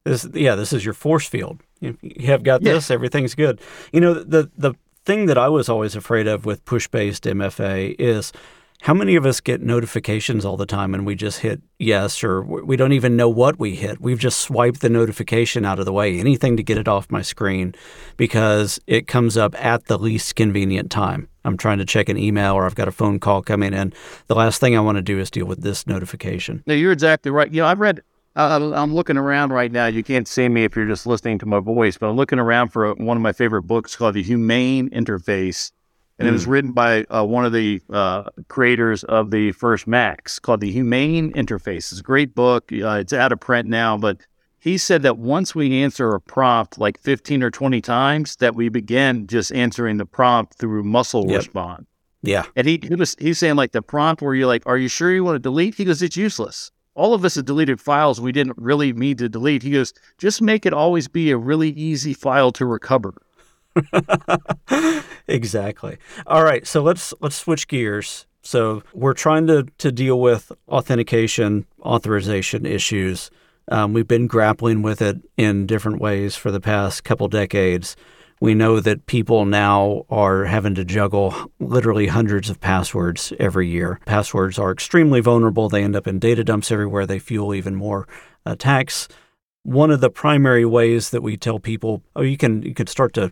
This, 0.06 0.26
yeah, 0.34 0.56
this 0.56 0.74
is 0.74 0.84
your 0.84 0.94
force 0.96 1.28
field. 1.28 1.62
You 1.82 1.98
you 2.02 2.28
have 2.28 2.44
got 2.44 2.62
Yeah. 2.64 2.74
this, 2.74 2.90
everything's 2.90 3.36
good. 3.36 3.60
You 3.92 4.00
know, 4.02 4.14
the 4.16 4.50
the 4.58 4.74
thing 5.06 5.26
that 5.28 5.38
I 5.38 5.48
was 5.50 5.68
always 5.68 5.96
afraid 5.96 6.28
of 6.28 6.46
with 6.46 6.64
push 6.66 6.88
based 6.88 7.26
MFA 7.26 7.96
is 8.00 8.32
how 8.82 8.96
many 8.96 9.16
of 9.16 9.28
us 9.28 9.40
get 9.42 9.62
notifications 9.62 10.44
all 10.44 10.58
the 10.58 10.66
time 10.66 10.96
and 10.96 11.06
we 11.06 11.14
just 11.14 11.40
hit 11.42 11.62
yes 11.78 12.24
or 12.24 12.42
we 12.42 12.76
don't 12.76 12.94
even 12.94 13.16
know 13.16 13.30
what 13.30 13.60
we 13.60 13.76
hit. 13.76 14.02
We've 14.02 14.18
just 14.18 14.40
swiped 14.40 14.82
the 14.82 14.90
notification 14.90 15.66
out 15.66 15.78
of 15.78 15.86
the 15.86 15.94
way, 15.94 16.20
anything 16.20 16.58
to 16.58 16.64
get 16.64 16.80
it 16.80 16.88
off 16.88 17.12
my 17.12 17.22
screen 17.22 17.76
because 18.18 18.80
it 18.88 19.08
comes 19.08 19.38
up 19.38 19.54
at 19.64 19.86
the 19.86 20.00
least 20.00 20.36
convenient 20.36 20.90
time. 20.90 21.28
I'm 21.46 21.58
trying 21.58 21.78
to 21.78 21.86
check 21.86 22.10
an 22.10 22.18
email 22.18 22.56
or 22.56 22.66
I've 22.66 22.74
got 22.74 22.88
a 22.88 22.92
phone 22.92 23.20
call 23.20 23.44
coming 23.44 23.72
in. 23.72 23.94
The 24.26 24.36
last 24.36 24.60
thing 24.60 24.76
I 24.76 24.80
want 24.80 24.96
to 24.96 25.04
do 25.04 25.20
is 25.20 25.30
deal 25.30 25.46
with 25.46 25.62
this 25.62 25.86
notification. 25.86 26.64
No, 26.66 26.74
you're 26.74 26.92
exactly 26.92 27.32
right. 27.32 27.52
You 27.52 27.62
know, 27.62 27.68
I've 27.68 27.80
read. 27.80 28.02
Uh, 28.36 28.72
I'm 28.74 28.96
looking 28.96 29.18
around 29.18 29.52
right 29.52 29.72
now. 29.72 29.88
You 29.88 30.04
can't 30.04 30.28
see 30.28 30.48
me 30.48 30.64
if 30.64 30.76
you're 30.76 30.88
just 30.88 31.06
listening 31.06 31.38
to 31.40 31.46
my 31.46 31.60
voice, 31.60 31.98
but 31.98 32.10
I'm 32.10 32.16
looking 32.16 32.40
around 32.40 32.70
for 32.70 32.94
one 32.96 33.18
of 33.18 33.22
my 33.22 33.34
favorite 33.34 33.64
books 33.64 33.96
called 33.96 34.16
The 34.16 34.24
Humane 34.24 34.90
Interface, 34.90 35.72
and 36.22 36.30
it 36.30 36.32
was 36.32 36.48
written 36.48 36.72
by 36.72 37.04
uh, 37.06 37.24
one 37.26 37.46
of 37.46 37.52
the 37.52 37.82
uh, 37.92 38.24
creators 38.48 39.04
of 39.06 39.32
the 39.32 39.52
first 39.52 39.88
Macs, 39.88 40.40
called 40.40 40.62
The 40.62 40.72
Humane 40.72 41.34
Interface. 41.34 41.92
It's 41.92 42.00
a 42.00 42.04
great 42.04 42.34
book. 42.36 42.72
Uh, 42.72 43.00
it's 43.02 43.14
out 43.14 43.32
of 43.32 43.40
print 43.40 43.68
now, 43.68 43.98
but 43.98 44.18
he 44.60 44.78
said 44.78 45.02
that 45.04 45.18
once 45.18 45.56
we 45.56 45.82
answer 45.82 46.14
a 46.14 46.22
prompt 46.22 46.78
like 46.78 47.00
15 47.00 47.42
or 47.44 47.50
20 47.52 47.82
times, 47.82 48.36
that 48.38 48.56
we 48.56 48.70
begin 48.70 49.26
just 49.28 49.52
answering 49.54 49.98
the 49.98 50.06
prompt 50.06 50.56
through 50.56 50.84
muscle 50.84 51.28
Yep. 51.30 51.38
response. 51.38 51.86
Yeah. 52.24 52.44
And 52.56 52.68
he, 52.68 52.80
he 52.88 52.94
was 52.94 53.16
he's 53.20 53.40
saying 53.40 53.56
like 53.56 53.72
the 53.72 53.82
prompt 53.82 54.22
where 54.22 54.36
you're 54.36 54.46
like, 54.46 54.62
"Are 54.68 54.78
you 54.78 54.88
sure 54.88 55.12
you 55.12 55.24
want 55.24 55.36
to 55.36 55.40
delete?" 55.40 55.74
He 55.74 55.86
goes, 55.86 56.04
"It's 56.04 56.16
useless. 56.16 56.70
All 56.94 57.16
of 57.16 57.26
us 57.26 57.34
have 57.34 57.46
deleted 57.46 57.82
files 57.82 58.22
we 58.22 58.32
didn't 58.32 58.58
really 58.60 58.94
mean 58.94 59.18
to 59.18 59.28
delete." 59.28 59.64
He 59.64 59.72
goes, 59.72 59.92
"Just 60.20 60.40
make 60.40 60.68
it 60.68 60.74
always 60.74 61.08
be 61.08 61.32
a 61.32 61.38
really 61.38 61.70
easy 61.72 62.14
file 62.14 62.52
to 62.52 62.66
recover." 62.68 63.16
exactly. 65.28 65.98
All 66.28 66.44
right, 66.44 66.66
so 66.68 66.82
let's 66.82 67.14
let's 67.22 67.36
switch 67.36 67.68
gears. 67.68 68.26
So 68.44 68.84
we're 68.94 69.14
trying 69.14 69.48
to 69.48 69.68
to 69.78 69.92
deal 69.92 70.20
with 70.20 70.52
authentication, 70.68 71.66
authorization 71.82 72.66
issues. 72.66 73.30
Um, 73.70 73.94
we've 73.94 74.08
been 74.08 74.28
grappling 74.28 74.82
with 74.82 75.02
it 75.02 75.18
in 75.38 75.66
different 75.68 76.02
ways 76.02 76.36
for 76.36 76.52
the 76.52 76.60
past 76.60 77.04
couple 77.04 77.28
decades. 77.28 77.96
We 78.42 78.56
know 78.56 78.80
that 78.80 79.06
people 79.06 79.46
now 79.46 80.06
are 80.10 80.46
having 80.46 80.74
to 80.76 80.84
juggle 80.84 81.36
literally 81.60 82.08
hundreds 82.08 82.50
of 82.50 82.60
passwords 82.60 83.32
every 83.40 83.68
year. 83.70 84.00
Passwords 84.08 84.58
are 84.58 84.72
extremely 84.72 85.22
vulnerable. 85.22 85.70
They 85.70 85.84
end 85.84 85.96
up 85.96 86.08
in 86.08 86.18
data 86.18 86.44
dumps 86.44 86.72
everywhere. 86.72 87.06
They 87.06 87.20
fuel 87.20 87.54
even 87.54 87.76
more 87.76 88.08
attacks. 88.46 89.08
one 89.64 89.92
of 89.92 90.02
the 90.02 90.10
primary 90.10 90.66
ways 90.66 91.12
that 91.12 91.22
we 91.22 91.38
tell 91.38 91.60
people, 91.60 92.02
oh, 92.16 92.24
you 92.24 92.36
can 92.38 92.64
you 92.64 92.74
can 92.74 92.88
start 92.88 93.14
to 93.14 93.32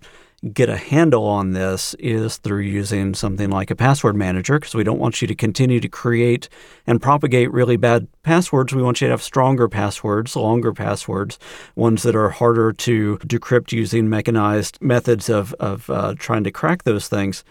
get 0.54 0.70
a 0.70 0.78
handle 0.78 1.26
on 1.26 1.52
this 1.52 1.94
is 1.96 2.38
through 2.38 2.62
using 2.62 3.14
something 3.14 3.50
like 3.50 3.70
a 3.70 3.76
password 3.76 4.16
manager 4.16 4.58
because 4.58 4.74
we 4.74 4.84
don't 4.84 5.00
want 5.00 5.22
you 5.22 5.28
to 5.28 5.36
continue 5.36 5.80
to 5.80 5.90
create 5.90 6.48
and 6.88 7.02
propagate 7.02 7.52
really 7.52 7.76
bad 7.76 8.08
passwords. 8.24 8.74
We 8.74 8.82
want 8.82 9.02
you 9.02 9.08
to 9.08 9.12
have 9.12 9.22
stronger 9.22 9.68
passwords, 9.68 10.36
longer 10.36 10.74
passwords, 10.74 11.40
ones 11.76 12.04
that 12.04 12.16
are 12.16 12.30
harder 12.30 12.72
to 12.72 13.18
decrypt 13.20 13.72
using 13.74 14.10
mechanized 14.10 14.78
methods 14.82 15.30
of, 15.30 15.54
of 15.56 15.90
uh, 15.90 16.16
trying 16.18 16.46
to 16.46 16.52
crack 16.52 16.84
those 16.84 17.10
things. 17.10 17.44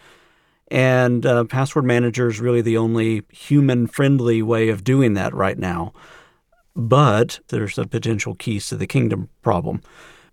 And 0.71 1.25
uh, 1.25 1.45
password 1.45 1.85
manager 1.85 2.29
is 2.29 2.41
really 2.41 2.63
the 2.63 2.79
only 2.79 3.23
human 3.31 3.87
friendly 3.87 4.43
way 4.43 4.69
of 4.69 4.85
doing 4.85 5.15
that 5.15 5.35
right 5.35 5.59
now. 5.59 5.93
But 6.75 7.41
there's 7.49 7.77
a 7.77 7.87
potential 7.87 8.35
keys 8.35 8.69
to 8.69 8.77
the 8.77 8.87
kingdom 8.87 9.29
problem. 9.43 9.83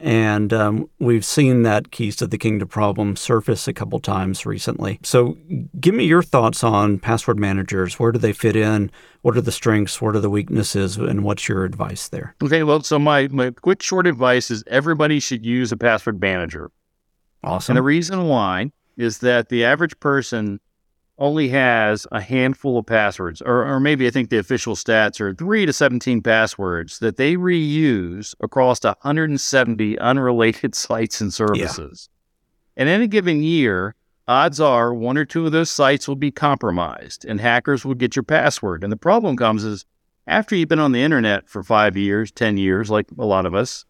And 0.05 0.53
um, 0.53 0.87
we've 0.99 1.25
seen 1.25 1.63
that 1.63 1.89
keys 1.89 2.15
to 2.17 2.27
the 2.27 2.37
kingdom 2.37 2.67
problem 2.67 3.15
surface 3.15 3.67
a 3.67 3.73
couple 3.73 3.99
times 3.99 4.45
recently. 4.45 4.99
So, 5.01 5.35
give 5.79 5.95
me 5.95 6.03
your 6.03 6.21
thoughts 6.21 6.63
on 6.63 6.99
password 6.99 7.39
managers. 7.39 7.99
Where 7.99 8.11
do 8.11 8.19
they 8.19 8.31
fit 8.31 8.55
in? 8.55 8.91
What 9.23 9.35
are 9.35 9.41
the 9.41 9.51
strengths? 9.51 9.99
What 9.99 10.15
are 10.15 10.19
the 10.19 10.29
weaknesses? 10.29 10.97
And 10.97 11.23
what's 11.23 11.49
your 11.49 11.65
advice 11.65 12.07
there? 12.07 12.35
Okay, 12.43 12.61
well, 12.61 12.83
so 12.83 12.99
my, 12.99 13.29
my 13.29 13.49
quick 13.49 13.81
short 13.81 14.05
advice 14.05 14.51
is 14.51 14.63
everybody 14.67 15.19
should 15.19 15.43
use 15.43 15.71
a 15.71 15.77
password 15.77 16.21
manager. 16.21 16.69
Awesome. 17.43 17.73
And 17.73 17.77
the 17.77 17.83
reason 17.83 18.27
why 18.27 18.71
is 18.97 19.17
that 19.19 19.49
the 19.49 19.65
average 19.65 19.99
person 19.99 20.59
only 21.17 21.47
has 21.49 22.05
a 22.11 22.19
handful 22.19 22.77
of 22.77 22.85
passwords, 22.85 23.41
or, 23.41 23.65
or 23.65 23.79
maybe 23.79 24.05
I 24.05 24.11
think 24.11 24.29
the 24.29 24.37
official 24.37 24.75
stats 24.75 25.21
are 25.21 25.33
three 25.33 25.65
to 25.65 25.71
17 25.71 26.21
passwords 26.21 26.99
that 26.99 27.15
they 27.15 27.35
reuse 27.35 28.35
across 28.41 28.83
170 28.83 29.97
unrelated 29.99 30.75
sites 30.75 31.21
and 31.21 31.33
services. 31.33 32.09
Yeah. 32.75 32.83
In 32.83 32.87
any 32.89 33.07
given 33.07 33.41
year, 33.41 33.95
odds 34.27 34.59
are 34.59 34.93
one 34.93 35.17
or 35.17 35.23
two 35.23 35.45
of 35.45 35.53
those 35.53 35.71
sites 35.71 36.07
will 36.07 36.17
be 36.17 36.31
compromised 36.31 37.23
and 37.23 37.39
hackers 37.39 37.85
will 37.85 37.93
get 37.93 38.15
your 38.15 38.23
password. 38.23 38.83
And 38.83 38.91
the 38.91 38.97
problem 38.97 39.37
comes 39.37 39.63
is 39.63 39.85
after 40.27 40.55
you've 40.55 40.69
been 40.69 40.79
on 40.79 40.91
the 40.91 41.01
internet 41.01 41.47
for 41.47 41.63
five 41.63 41.95
years, 41.95 42.31
10 42.31 42.57
years, 42.57 42.89
like 42.89 43.07
a 43.17 43.25
lot 43.25 43.45
of 43.45 43.55
us, 43.55 43.85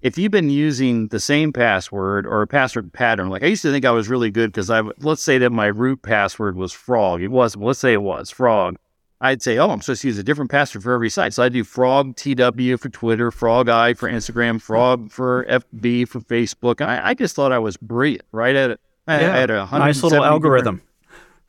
if 0.00 0.16
you've 0.16 0.32
been 0.32 0.50
using 0.50 1.08
the 1.08 1.20
same 1.20 1.52
password 1.52 2.26
or 2.26 2.42
a 2.42 2.46
password 2.46 2.92
pattern, 2.92 3.28
like 3.28 3.42
I 3.42 3.46
used 3.46 3.62
to 3.62 3.72
think 3.72 3.84
I 3.84 3.90
was 3.90 4.08
really 4.08 4.30
good 4.30 4.52
because 4.52 4.70
I, 4.70 4.82
let's 5.00 5.22
say 5.22 5.38
that 5.38 5.50
my 5.50 5.66
root 5.66 6.02
password 6.02 6.56
was 6.56 6.72
frog. 6.72 7.20
It 7.22 7.28
was, 7.28 7.56
let's 7.56 7.80
say 7.80 7.92
it 7.92 8.02
was 8.02 8.30
frog. 8.30 8.76
I'd 9.20 9.42
say, 9.42 9.58
oh, 9.58 9.70
I'm 9.70 9.80
supposed 9.80 10.02
to 10.02 10.08
use 10.08 10.18
a 10.18 10.22
different 10.22 10.50
password 10.50 10.84
for 10.84 10.92
every 10.92 11.10
site. 11.10 11.34
So 11.34 11.42
I 11.42 11.48
do 11.48 11.64
frog 11.64 12.14
TW 12.14 12.78
for 12.78 12.88
Twitter, 12.88 13.32
frog 13.32 13.68
I 13.68 13.94
for 13.94 14.08
Instagram, 14.08 14.62
frog 14.62 15.10
for 15.10 15.44
FB 15.46 16.06
for 16.06 16.20
Facebook. 16.20 16.80
I, 16.80 17.08
I 17.08 17.14
just 17.14 17.34
thought 17.34 17.50
I 17.50 17.58
was 17.58 17.76
brilliant, 17.76 18.22
right? 18.30 18.54
At 18.54 18.70
it. 18.70 18.80
I, 19.08 19.20
yeah. 19.20 19.34
I 19.34 19.36
had 19.38 19.50
a 19.50 19.66
nice 19.72 20.02
little 20.02 20.24
algorithm. 20.24 20.82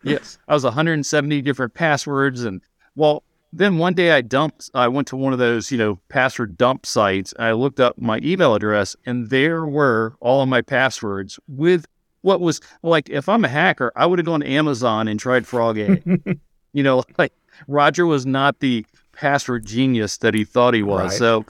Yes. 0.02 0.38
I 0.48 0.54
was 0.54 0.64
170 0.64 1.42
different 1.42 1.74
passwords. 1.74 2.46
And 2.46 2.62
well, 2.96 3.22
then 3.52 3.78
one 3.78 3.94
day 3.94 4.12
I 4.12 4.22
dumped, 4.22 4.70
I 4.74 4.88
went 4.88 5.08
to 5.08 5.16
one 5.16 5.34
of 5.34 5.40
those, 5.40 5.72
you 5.72 5.78
know, 5.78 6.00
password 6.10 6.58
dump 6.58 6.86
sites. 6.86 7.34
I 7.40 7.54
looked 7.54 7.80
up 7.80 7.98
my 8.00 8.20
email 8.24 8.54
address 8.54 8.96
and 9.06 9.30
there 9.30 9.66
were 9.66 10.16
all 10.20 10.42
of 10.42 10.50
my 10.50 10.62
passwords 10.62 11.40
with 11.48 11.86
what 12.22 12.42
was 12.42 12.62
like, 12.84 13.10
if 13.10 13.28
I'm 13.30 13.46
a 13.46 13.48
hacker, 13.48 13.92
I 13.96 14.06
would 14.06 14.20
have 14.20 14.26
gone 14.26 14.42
to 14.42 14.48
Amazon 14.48 15.08
and 15.08 15.20
tried 15.20 15.48
Frog 15.48 15.78
A. 15.78 16.02
you 16.74 16.84
know, 16.84 17.04
like 17.18 17.34
Roger 17.68 18.06
was 18.06 18.26
not 18.26 18.60
the 18.60 18.86
password 19.14 19.66
genius 19.66 20.18
that 20.18 20.34
he 20.34 20.44
thought 20.44 20.74
he 20.74 20.84
was. 20.84 21.12
Right. 21.12 21.18
So 21.18 21.46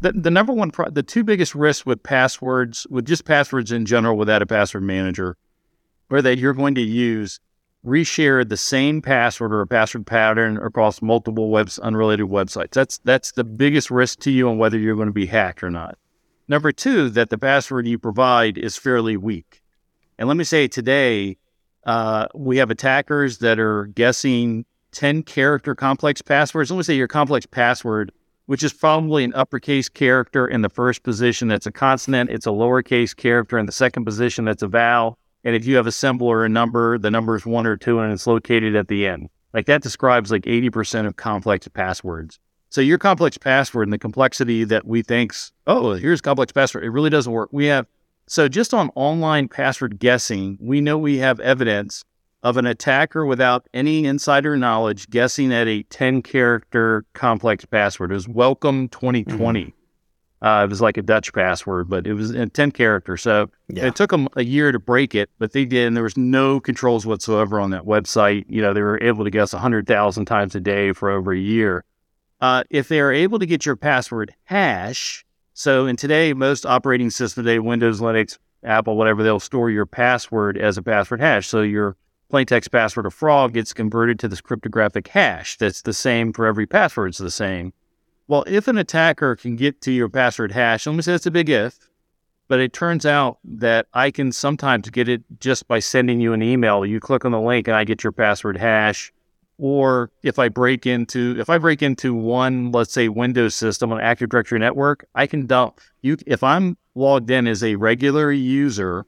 the, 0.00 0.12
the 0.12 0.30
number 0.30 0.52
one, 0.52 0.70
pro- 0.70 0.90
the 0.90 1.02
two 1.02 1.22
biggest 1.22 1.54
risks 1.54 1.84
with 1.84 2.02
passwords, 2.02 2.86
with 2.88 3.04
just 3.04 3.24
passwords 3.24 3.72
in 3.72 3.84
general 3.84 4.16
without 4.16 4.42
a 4.42 4.46
password 4.46 4.84
manager, 4.84 5.36
are 6.10 6.22
that 6.22 6.38
you're 6.38 6.52
going 6.52 6.74
to 6.74 6.82
use 6.82 7.40
reshare 7.84 8.48
the 8.48 8.56
same 8.56 9.02
password 9.02 9.52
or 9.52 9.60
a 9.60 9.66
password 9.66 10.06
pattern 10.06 10.56
across 10.58 11.02
multiple 11.02 11.50
webs 11.50 11.78
unrelated 11.80 12.26
websites. 12.26 12.70
That's 12.70 12.98
that's 12.98 13.32
the 13.32 13.44
biggest 13.44 13.90
risk 13.90 14.20
to 14.20 14.30
you 14.30 14.48
on 14.48 14.58
whether 14.58 14.78
you're 14.78 14.96
going 14.96 15.08
to 15.08 15.12
be 15.12 15.26
hacked 15.26 15.62
or 15.62 15.70
not. 15.70 15.98
Number 16.48 16.72
two, 16.72 17.08
that 17.10 17.30
the 17.30 17.38
password 17.38 17.86
you 17.86 17.98
provide 17.98 18.58
is 18.58 18.76
fairly 18.76 19.16
weak. 19.16 19.62
And 20.18 20.28
let 20.28 20.36
me 20.36 20.44
say 20.44 20.68
today, 20.68 21.38
uh, 21.84 22.26
we 22.34 22.58
have 22.58 22.70
attackers 22.70 23.38
that 23.38 23.58
are 23.58 23.86
guessing 23.86 24.64
10 24.92 25.22
character 25.22 25.74
complex 25.74 26.22
passwords. 26.22 26.70
Let 26.70 26.76
me 26.76 26.82
say 26.82 26.94
your 26.94 27.08
complex 27.08 27.46
password, 27.46 28.12
which 28.46 28.62
is 28.62 28.72
probably 28.72 29.24
an 29.24 29.32
uppercase 29.34 29.88
character 29.88 30.46
in 30.46 30.62
the 30.62 30.68
first 30.68 31.02
position 31.02 31.48
that's 31.48 31.66
a 31.66 31.72
consonant, 31.72 32.30
it's 32.30 32.46
a 32.46 32.50
lowercase 32.50 33.16
character 33.16 33.58
in 33.58 33.66
the 33.66 33.72
second 33.72 34.04
position 34.04 34.44
that's 34.44 34.62
a 34.62 34.68
vowel, 34.68 35.18
and 35.44 35.56
if 35.56 35.64
you 35.64 35.76
have 35.76 35.86
a 35.86 35.92
symbol 35.92 36.26
or 36.26 36.44
a 36.44 36.48
number, 36.48 36.98
the 36.98 37.10
number 37.10 37.36
is 37.36 37.44
one 37.44 37.66
or 37.66 37.76
two 37.76 37.98
and 37.98 38.12
it's 38.12 38.26
located 38.26 38.76
at 38.76 38.88
the 38.88 39.06
end. 39.06 39.28
Like 39.52 39.66
that 39.66 39.82
describes 39.82 40.30
like 40.30 40.42
80% 40.42 41.06
of 41.06 41.16
complex 41.16 41.68
passwords. 41.68 42.38
So 42.70 42.80
your 42.80 42.98
complex 42.98 43.36
password 43.36 43.86
and 43.86 43.92
the 43.92 43.98
complexity 43.98 44.64
that 44.64 44.86
we 44.86 45.02
think's, 45.02 45.52
oh, 45.66 45.92
here's 45.92 46.22
complex 46.22 46.52
password. 46.52 46.84
It 46.84 46.90
really 46.90 47.10
doesn't 47.10 47.32
work. 47.32 47.50
We 47.52 47.66
have, 47.66 47.86
so 48.26 48.48
just 48.48 48.72
on 48.72 48.90
online 48.94 49.48
password 49.48 49.98
guessing, 49.98 50.56
we 50.60 50.80
know 50.80 50.96
we 50.96 51.18
have 51.18 51.38
evidence 51.40 52.02
of 52.42 52.56
an 52.56 52.66
attacker 52.66 53.26
without 53.26 53.68
any 53.74 54.04
insider 54.04 54.56
knowledge 54.56 55.10
guessing 55.10 55.52
at 55.52 55.68
a 55.68 55.82
10 55.84 56.22
character 56.22 57.04
complex 57.12 57.64
password. 57.64 58.10
It 58.10 58.14
was 58.14 58.28
welcome 58.28 58.88
2020. 58.88 59.60
Mm-hmm. 59.60 59.81
Uh, 60.42 60.64
it 60.64 60.68
was 60.68 60.80
like 60.80 60.96
a 60.96 61.02
Dutch 61.02 61.32
password, 61.32 61.88
but 61.88 62.04
it 62.04 62.14
was 62.14 62.32
in 62.32 62.50
10 62.50 62.72
characters. 62.72 63.22
So 63.22 63.48
yeah. 63.68 63.86
it 63.86 63.94
took 63.94 64.10
them 64.10 64.28
a 64.34 64.42
year 64.42 64.72
to 64.72 64.78
break 64.80 65.14
it, 65.14 65.30
but 65.38 65.52
they 65.52 65.64
did. 65.64 65.86
And 65.86 65.96
there 65.96 66.02
was 66.02 66.16
no 66.16 66.58
controls 66.58 67.06
whatsoever 67.06 67.60
on 67.60 67.70
that 67.70 67.84
website. 67.84 68.44
You 68.48 68.60
know, 68.60 68.74
they 68.74 68.82
were 68.82 69.00
able 69.00 69.22
to 69.22 69.30
guess 69.30 69.52
100,000 69.52 70.24
times 70.24 70.56
a 70.56 70.60
day 70.60 70.92
for 70.92 71.10
over 71.10 71.32
a 71.32 71.38
year. 71.38 71.84
Uh, 72.40 72.64
if 72.70 72.88
they 72.88 72.98
are 72.98 73.12
able 73.12 73.38
to 73.38 73.46
get 73.46 73.64
your 73.64 73.76
password 73.76 74.34
hash, 74.44 75.24
so 75.54 75.86
in 75.86 75.94
today, 75.94 76.32
most 76.32 76.66
operating 76.66 77.10
systems 77.10 77.46
today, 77.46 77.60
Windows, 77.60 78.00
Linux, 78.00 78.36
Apple, 78.64 78.96
whatever, 78.96 79.22
they'll 79.22 79.38
store 79.38 79.70
your 79.70 79.86
password 79.86 80.58
as 80.58 80.76
a 80.76 80.82
password 80.82 81.20
hash. 81.20 81.46
So 81.46 81.62
your 81.62 81.96
plain 82.30 82.46
text 82.46 82.72
password 82.72 83.06
of 83.06 83.14
frog 83.14 83.52
gets 83.52 83.72
converted 83.72 84.18
to 84.18 84.26
this 84.26 84.40
cryptographic 84.40 85.06
hash 85.06 85.56
that's 85.58 85.82
the 85.82 85.92
same 85.92 86.32
for 86.32 86.46
every 86.46 86.66
password. 86.66 87.10
It's 87.10 87.18
the 87.18 87.30
same. 87.30 87.72
Well, 88.28 88.44
if 88.46 88.68
an 88.68 88.78
attacker 88.78 89.36
can 89.36 89.56
get 89.56 89.80
to 89.82 89.92
your 89.92 90.08
password 90.08 90.52
hash, 90.52 90.86
let 90.86 90.94
me 90.94 91.02
say 91.02 91.14
it's 91.14 91.26
a 91.26 91.30
big 91.30 91.50
if, 91.50 91.90
but 92.48 92.60
it 92.60 92.72
turns 92.72 93.04
out 93.06 93.38
that 93.44 93.86
I 93.94 94.10
can 94.10 94.32
sometimes 94.32 94.90
get 94.90 95.08
it 95.08 95.22
just 95.40 95.68
by 95.68 95.78
sending 95.78 96.20
you 96.20 96.32
an 96.32 96.42
email. 96.42 96.84
You 96.84 97.00
click 97.00 97.24
on 97.24 97.32
the 97.32 97.40
link 97.40 97.68
and 97.68 97.76
I 97.76 97.84
get 97.84 98.04
your 98.04 98.12
password 98.12 98.56
hash. 98.56 99.12
Or 99.58 100.10
if 100.22 100.38
I 100.38 100.48
break 100.48 100.86
into 100.86 101.36
if 101.38 101.48
I 101.48 101.58
break 101.58 101.82
into 101.82 102.14
one, 102.14 102.72
let's 102.72 102.92
say 102.92 103.08
Windows 103.08 103.54
system 103.54 103.92
on 103.92 104.00
Active 104.00 104.28
Directory 104.28 104.58
network, 104.58 105.04
I 105.14 105.26
can 105.26 105.46
dump 105.46 105.80
you 106.00 106.16
if 106.26 106.42
I'm 106.42 106.76
logged 106.94 107.30
in 107.30 107.46
as 107.46 107.62
a 107.62 107.76
regular 107.76 108.32
user, 108.32 109.06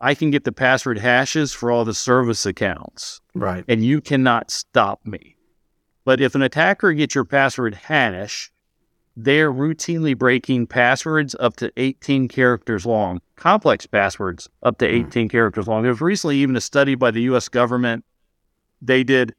I 0.00 0.14
can 0.14 0.30
get 0.30 0.44
the 0.44 0.52
password 0.52 0.98
hashes 0.98 1.52
for 1.52 1.70
all 1.70 1.84
the 1.84 1.94
service 1.94 2.44
accounts. 2.44 3.20
Right. 3.34 3.64
And 3.66 3.84
you 3.84 4.00
cannot 4.00 4.50
stop 4.50 5.04
me. 5.06 5.36
But 6.08 6.22
if 6.22 6.34
an 6.34 6.40
attacker 6.40 6.94
gets 6.94 7.14
your 7.14 7.26
password 7.26 7.74
hash, 7.74 8.50
they're 9.14 9.52
routinely 9.52 10.16
breaking 10.16 10.66
passwords 10.68 11.36
up 11.38 11.56
to 11.56 11.70
18 11.76 12.28
characters 12.28 12.86
long, 12.86 13.20
complex 13.36 13.84
passwords 13.84 14.48
up 14.62 14.78
to 14.78 14.88
hmm. 14.88 15.06
18 15.06 15.28
mm. 15.28 15.30
characters 15.30 15.68
long. 15.68 15.82
There 15.82 15.92
was 15.92 16.00
recently 16.00 16.38
even 16.38 16.56
a 16.56 16.62
study 16.62 16.94
by 16.94 17.10
the 17.10 17.20
U.S. 17.24 17.50
government. 17.50 18.06
They 18.80 19.04
did 19.04 19.34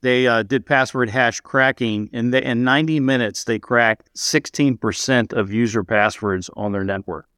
they 0.00 0.26
uh, 0.26 0.44
did 0.44 0.64
password 0.64 1.10
hash 1.10 1.42
cracking, 1.42 2.08
and 2.14 2.32
they, 2.32 2.42
in 2.42 2.64
90 2.64 3.00
minutes 3.00 3.44
they 3.44 3.58
cracked 3.58 4.08
16% 4.14 5.34
of 5.34 5.52
user 5.52 5.84
passwords 5.84 6.48
on 6.56 6.72
their 6.72 6.84
network. 6.84 7.28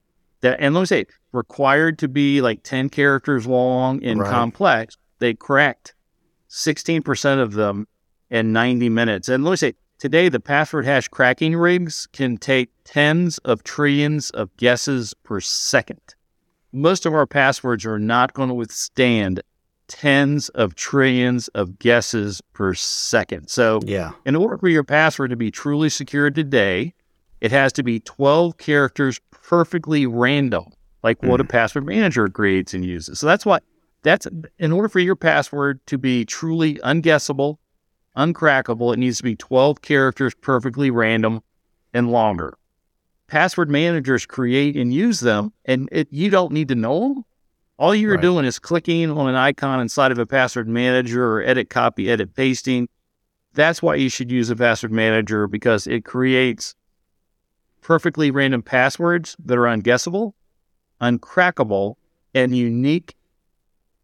That 0.42 0.60
and 0.60 0.74
let 0.76 0.82
me 0.82 0.86
say, 0.86 1.06
required 1.32 1.98
to 1.98 2.06
be 2.06 2.40
like 2.40 2.62
10 2.62 2.90
characters 2.90 3.48
long 3.48 4.04
and 4.04 4.20
right. 4.20 4.30
complex, 4.30 4.96
they 5.18 5.34
cracked 5.34 5.96
16% 6.48 7.42
of 7.42 7.54
them 7.54 7.88
in 8.30 8.52
90 8.52 8.88
minutes. 8.88 9.28
And 9.28 9.44
let 9.44 9.52
me 9.52 9.56
say, 9.56 9.74
today 9.98 10.28
the 10.28 10.40
password 10.40 10.84
hash 10.84 11.08
cracking 11.08 11.56
rigs 11.56 12.06
can 12.12 12.36
take 12.36 12.70
tens 12.84 13.38
of 13.38 13.62
trillions 13.62 14.30
of 14.30 14.54
guesses 14.56 15.14
per 15.22 15.40
second. 15.40 16.00
Most 16.72 17.06
of 17.06 17.14
our 17.14 17.26
passwords 17.26 17.86
are 17.86 17.98
not 17.98 18.34
going 18.34 18.48
to 18.48 18.54
withstand 18.54 19.42
tens 19.88 20.48
of 20.50 20.74
trillions 20.74 21.48
of 21.48 21.78
guesses 21.78 22.40
per 22.52 22.74
second. 22.74 23.48
So, 23.48 23.80
yeah. 23.84 24.12
in 24.24 24.34
order 24.36 24.58
for 24.58 24.68
your 24.68 24.84
password 24.84 25.30
to 25.30 25.36
be 25.36 25.50
truly 25.50 25.88
secure 25.88 26.30
today, 26.30 26.92
it 27.40 27.52
has 27.52 27.72
to 27.74 27.82
be 27.82 28.00
12 28.00 28.56
characters 28.58 29.20
perfectly 29.30 30.06
random, 30.06 30.64
like 31.02 31.20
mm. 31.20 31.28
what 31.28 31.40
a 31.40 31.44
hmm. 31.44 31.48
password 31.48 31.86
manager 31.86 32.28
creates 32.28 32.74
and 32.74 32.84
uses. 32.84 33.20
So 33.20 33.26
that's 33.26 33.46
why 33.46 33.60
that's 34.02 34.26
in 34.58 34.72
order 34.72 34.88
for 34.88 35.00
your 35.00 35.16
password 35.16 35.80
to 35.86 35.98
be 35.98 36.24
truly 36.24 36.76
unguessable 36.76 37.58
uncrackable. 38.16 38.92
It 38.92 38.98
needs 38.98 39.18
to 39.18 39.22
be 39.22 39.36
12 39.36 39.82
characters, 39.82 40.34
perfectly 40.34 40.90
random 40.90 41.42
and 41.92 42.10
longer. 42.10 42.54
password 43.28 43.68
managers 43.68 44.24
create 44.24 44.76
and 44.76 44.94
use 44.94 45.18
them, 45.18 45.52
and 45.64 45.88
it, 45.90 46.06
you 46.12 46.30
don't 46.30 46.52
need 46.52 46.68
to 46.68 46.76
know 46.76 47.00
them. 47.00 47.24
All 47.76 47.92
you're 47.94 48.12
Right. 48.14 48.22
doing 48.22 48.44
is 48.44 48.58
clicking 48.60 49.10
on 49.10 49.28
an 49.28 49.34
icon 49.34 49.80
inside 49.80 50.12
of 50.12 50.18
a 50.18 50.26
password 50.26 50.68
manager 50.68 51.32
or 51.32 51.42
edit, 51.42 51.68
copy, 51.68 52.08
edit, 52.08 52.34
pasting. 52.34 52.88
That's 53.52 53.82
why 53.82 53.96
you 53.96 54.08
should 54.08 54.30
use 54.30 54.48
a 54.48 54.54
password 54.56 54.92
manager 54.92 55.48
because 55.48 55.88
it 55.88 56.04
creates 56.04 56.76
perfectly 57.82 58.30
random 58.30 58.62
passwords 58.62 59.36
that 59.44 59.58
are 59.58 59.62
unguessable, 59.66 60.32
uncrackable, 61.00 61.96
and 62.34 62.56
unique, 62.56 63.16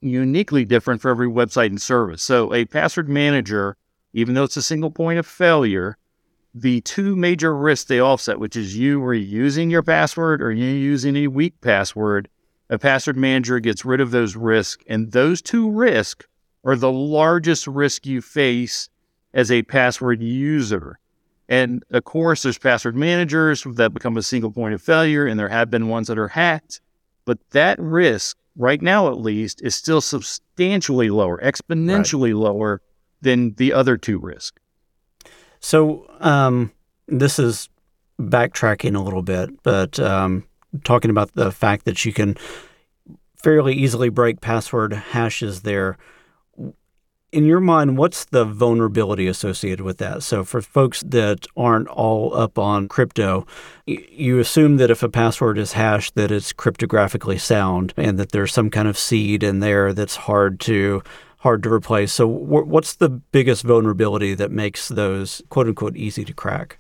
uniquely 0.00 0.64
different 0.64 1.00
for 1.00 1.10
every 1.10 1.28
website 1.28 1.66
and 1.66 1.80
service. 1.80 2.22
So 2.22 2.52
a 2.52 2.64
password 2.64 3.08
manager, 3.08 3.76
even 4.12 4.34
though 4.34 4.44
it's 4.44 4.56
a 4.56 4.62
single 4.62 4.90
point 4.90 5.18
of 5.18 5.26
failure, 5.26 5.96
the 6.54 6.80
two 6.82 7.16
major 7.16 7.56
risks 7.56 7.88
they 7.88 8.00
offset, 8.00 8.38
which 8.38 8.56
is 8.56 8.76
you 8.76 9.00
reusing 9.00 9.70
your 9.70 9.82
password 9.82 10.42
or 10.42 10.52
you 10.52 10.66
using 10.66 11.16
a 11.16 11.28
weak 11.28 11.60
password, 11.60 12.28
a 12.68 12.78
password 12.78 13.16
manager 13.16 13.58
gets 13.58 13.84
rid 13.84 14.00
of 14.00 14.10
those 14.10 14.36
risks. 14.36 14.84
And 14.86 15.12
those 15.12 15.40
two 15.40 15.70
risks 15.70 16.26
are 16.64 16.76
the 16.76 16.92
largest 16.92 17.66
risk 17.66 18.06
you 18.06 18.20
face 18.20 18.88
as 19.34 19.50
a 19.50 19.62
password 19.62 20.22
user. 20.22 20.98
And 21.48 21.82
of 21.90 22.04
course, 22.04 22.42
there's 22.42 22.58
password 22.58 22.96
managers 22.96 23.64
that 23.64 23.94
become 23.94 24.16
a 24.16 24.22
single 24.22 24.50
point 24.50 24.74
of 24.74 24.82
failure, 24.82 25.26
and 25.26 25.38
there 25.38 25.48
have 25.48 25.70
been 25.70 25.88
ones 25.88 26.08
that 26.08 26.18
are 26.18 26.28
hacked. 26.28 26.80
But 27.24 27.38
that 27.50 27.78
risk, 27.78 28.36
right 28.56 28.80
now 28.80 29.08
at 29.08 29.20
least, 29.20 29.62
is 29.62 29.74
still 29.74 30.00
substantially 30.00 31.10
lower, 31.10 31.38
exponentially 31.42 32.34
lower 32.34 32.80
than 33.22 33.54
the 33.54 33.72
other 33.72 33.96
two 33.96 34.18
risks. 34.18 34.60
So 35.60 36.06
um, 36.20 36.72
this 37.06 37.38
is 37.38 37.68
backtracking 38.20 38.96
a 38.96 39.00
little 39.00 39.22
bit, 39.22 39.62
but 39.62 39.98
um, 39.98 40.44
talking 40.84 41.10
about 41.10 41.32
the 41.34 41.50
fact 41.50 41.84
that 41.84 42.04
you 42.04 42.12
can 42.12 42.36
fairly 43.36 43.74
easily 43.74 44.08
break 44.08 44.40
password 44.40 44.92
hashes 44.92 45.62
there. 45.62 45.96
In 47.32 47.46
your 47.46 47.60
mind, 47.60 47.96
what's 47.96 48.26
the 48.26 48.44
vulnerability 48.44 49.26
associated 49.26 49.80
with 49.80 49.96
that? 49.98 50.22
So, 50.22 50.44
for 50.44 50.60
folks 50.60 51.02
that 51.06 51.46
aren't 51.56 51.88
all 51.88 52.34
up 52.34 52.58
on 52.58 52.88
crypto, 52.88 53.46
you 53.86 54.38
assume 54.38 54.76
that 54.76 54.90
if 54.90 55.02
a 55.02 55.08
password 55.08 55.56
is 55.56 55.72
hashed, 55.72 56.14
that 56.14 56.30
it's 56.30 56.52
cryptographically 56.52 57.40
sound, 57.40 57.94
and 57.96 58.18
that 58.18 58.32
there's 58.32 58.52
some 58.52 58.68
kind 58.68 58.86
of 58.86 58.98
seed 58.98 59.42
in 59.42 59.60
there 59.60 59.94
that's 59.94 60.16
hard 60.16 60.60
to 60.60 61.02
hard 61.42 61.62
to 61.64 61.72
replace. 61.72 62.12
So, 62.12 62.28
wh- 62.28 62.66
what's 62.66 62.94
the 62.94 63.08
biggest 63.08 63.64
vulnerability 63.64 64.34
that 64.34 64.50
makes 64.50 64.88
those 64.88 65.42
quote 65.48 65.66
unquote 65.66 65.96
easy 65.96 66.24
to 66.24 66.32
crack? 66.32 66.78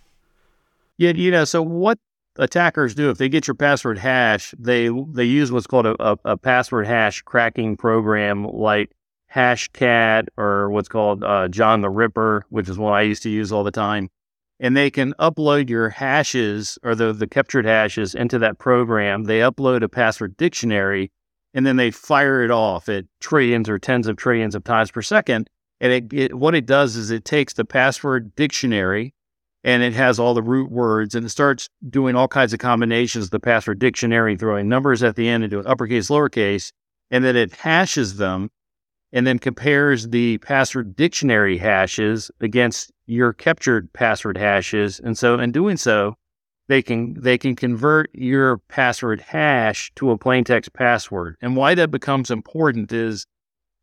Yeah, 0.98 1.10
you 1.10 1.30
know, 1.30 1.44
so 1.44 1.62
what 1.62 1.98
attackers 2.38 2.94
do 2.94 3.10
if 3.10 3.18
they 3.18 3.28
get 3.28 3.46
your 3.46 3.54
password 3.54 3.98
hash, 3.98 4.54
they 4.58 4.88
they 5.12 5.24
use 5.24 5.50
what's 5.52 5.66
called 5.66 5.86
a, 5.86 5.96
a, 6.02 6.16
a 6.24 6.36
password 6.36 6.86
hash 6.86 7.22
cracking 7.22 7.76
program 7.76 8.44
like 8.44 8.92
Hashcat 9.34 10.28
or 10.36 10.70
what's 10.70 10.88
called 10.88 11.24
uh, 11.24 11.48
John 11.48 11.80
the 11.80 11.90
Ripper, 11.90 12.44
which 12.50 12.68
is 12.68 12.78
one 12.78 12.92
I 12.92 13.02
used 13.02 13.22
to 13.24 13.30
use 13.30 13.50
all 13.50 13.64
the 13.64 13.70
time. 13.70 14.10
And 14.60 14.76
they 14.76 14.90
can 14.90 15.12
upload 15.14 15.68
your 15.68 15.88
hashes 15.88 16.78
or 16.84 16.94
the, 16.94 17.12
the 17.12 17.26
captured 17.26 17.64
hashes 17.64 18.14
into 18.14 18.38
that 18.38 18.58
program. 18.58 19.24
They 19.24 19.40
upload 19.40 19.82
a 19.82 19.88
password 19.88 20.36
dictionary 20.36 21.10
and 21.54 21.66
then 21.66 21.76
they 21.76 21.90
fire 21.90 22.42
it 22.42 22.50
off 22.50 22.88
at 22.88 23.04
trillions 23.20 23.68
or 23.68 23.78
tens 23.78 24.06
of 24.06 24.16
trillions 24.16 24.54
of 24.54 24.64
times 24.64 24.90
per 24.90 25.02
second. 25.02 25.48
And 25.80 25.92
it, 25.92 26.12
it 26.12 26.34
what 26.34 26.54
it 26.54 26.66
does 26.66 26.96
is 26.96 27.10
it 27.10 27.24
takes 27.24 27.52
the 27.54 27.64
password 27.64 28.34
dictionary 28.36 29.14
and 29.64 29.82
it 29.82 29.92
has 29.92 30.18
all 30.18 30.34
the 30.34 30.42
root 30.42 30.70
words 30.70 31.14
and 31.14 31.26
it 31.26 31.30
starts 31.30 31.68
doing 31.88 32.16
all 32.16 32.28
kinds 32.28 32.52
of 32.52 32.58
combinations 32.58 33.26
of 33.26 33.30
the 33.30 33.40
password 33.40 33.78
dictionary, 33.78 34.36
throwing 34.36 34.68
numbers 34.68 35.02
at 35.02 35.16
the 35.16 35.28
end 35.28 35.44
into 35.44 35.60
an 35.60 35.66
uppercase, 35.66 36.08
lowercase, 36.08 36.72
and 37.10 37.24
then 37.24 37.36
it 37.36 37.52
hashes 37.52 38.16
them 38.16 38.50
and 39.12 39.26
then 39.26 39.38
compares 39.38 40.08
the 40.08 40.38
password 40.38 40.96
dictionary 40.96 41.58
hashes 41.58 42.30
against 42.40 42.90
your 43.06 43.32
captured 43.32 43.92
password 43.92 44.38
hashes. 44.38 44.98
And 45.00 45.18
so 45.18 45.38
in 45.38 45.52
doing 45.52 45.76
so, 45.76 46.16
they 46.72 46.80
can 46.80 47.14
they 47.20 47.36
can 47.36 47.54
convert 47.54 48.08
your 48.14 48.56
password 48.56 49.20
hash 49.20 49.92
to 49.94 50.10
a 50.10 50.16
plain 50.16 50.42
text 50.42 50.72
password. 50.72 51.36
And 51.42 51.54
why 51.54 51.74
that 51.74 51.90
becomes 51.90 52.30
important 52.30 52.90
is 52.92 53.26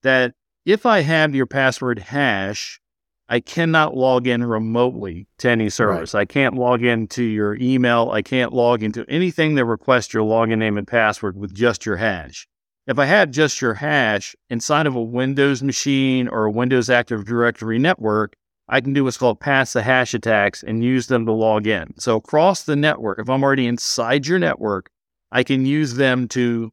that 0.01 0.33
if 0.65 0.87
I 0.87 1.01
have 1.01 1.35
your 1.35 1.45
password 1.45 1.99
hash, 1.99 2.81
I 3.27 3.41
cannot 3.41 3.95
log 3.95 4.25
in 4.25 4.43
remotely 4.43 5.27
to 5.37 5.51
any 5.51 5.69
service. 5.69 6.15
I 6.15 6.25
can't 6.25 6.55
log 6.55 6.83
into 6.83 7.21
your 7.21 7.55
email. 7.57 8.09
I 8.11 8.23
can't 8.23 8.53
log 8.53 8.81
into 8.81 9.05
anything 9.07 9.53
that 9.53 9.65
requests 9.65 10.11
your 10.11 10.23
login 10.23 10.57
name 10.57 10.75
and 10.75 10.87
password 10.87 11.37
with 11.37 11.53
just 11.53 11.85
your 11.85 11.97
hash. 11.97 12.47
If 12.87 12.97
I 12.97 13.05
had 13.05 13.31
just 13.31 13.61
your 13.61 13.75
hash 13.75 14.35
inside 14.49 14.87
of 14.87 14.95
a 14.95 15.01
Windows 15.01 15.61
machine 15.61 16.27
or 16.27 16.45
a 16.45 16.51
Windows 16.51 16.89
Active 16.89 17.23
Directory 17.23 17.77
network, 17.77 18.33
I 18.69 18.81
can 18.81 18.93
do 18.93 19.03
what's 19.03 19.17
called 19.17 19.39
pass 19.39 19.73
the 19.73 19.81
hash 19.81 20.13
attacks 20.13 20.63
and 20.63 20.83
use 20.83 21.07
them 21.07 21.25
to 21.25 21.31
log 21.31 21.67
in. 21.67 21.93
So 21.97 22.15
across 22.15 22.63
the 22.63 22.75
network, 22.75 23.19
if 23.19 23.29
I'm 23.29 23.43
already 23.43 23.65
inside 23.65 24.27
your 24.27 24.39
network, 24.39 24.89
I 25.31 25.43
can 25.43 25.65
use 25.65 25.95
them 25.95 26.27
to 26.29 26.71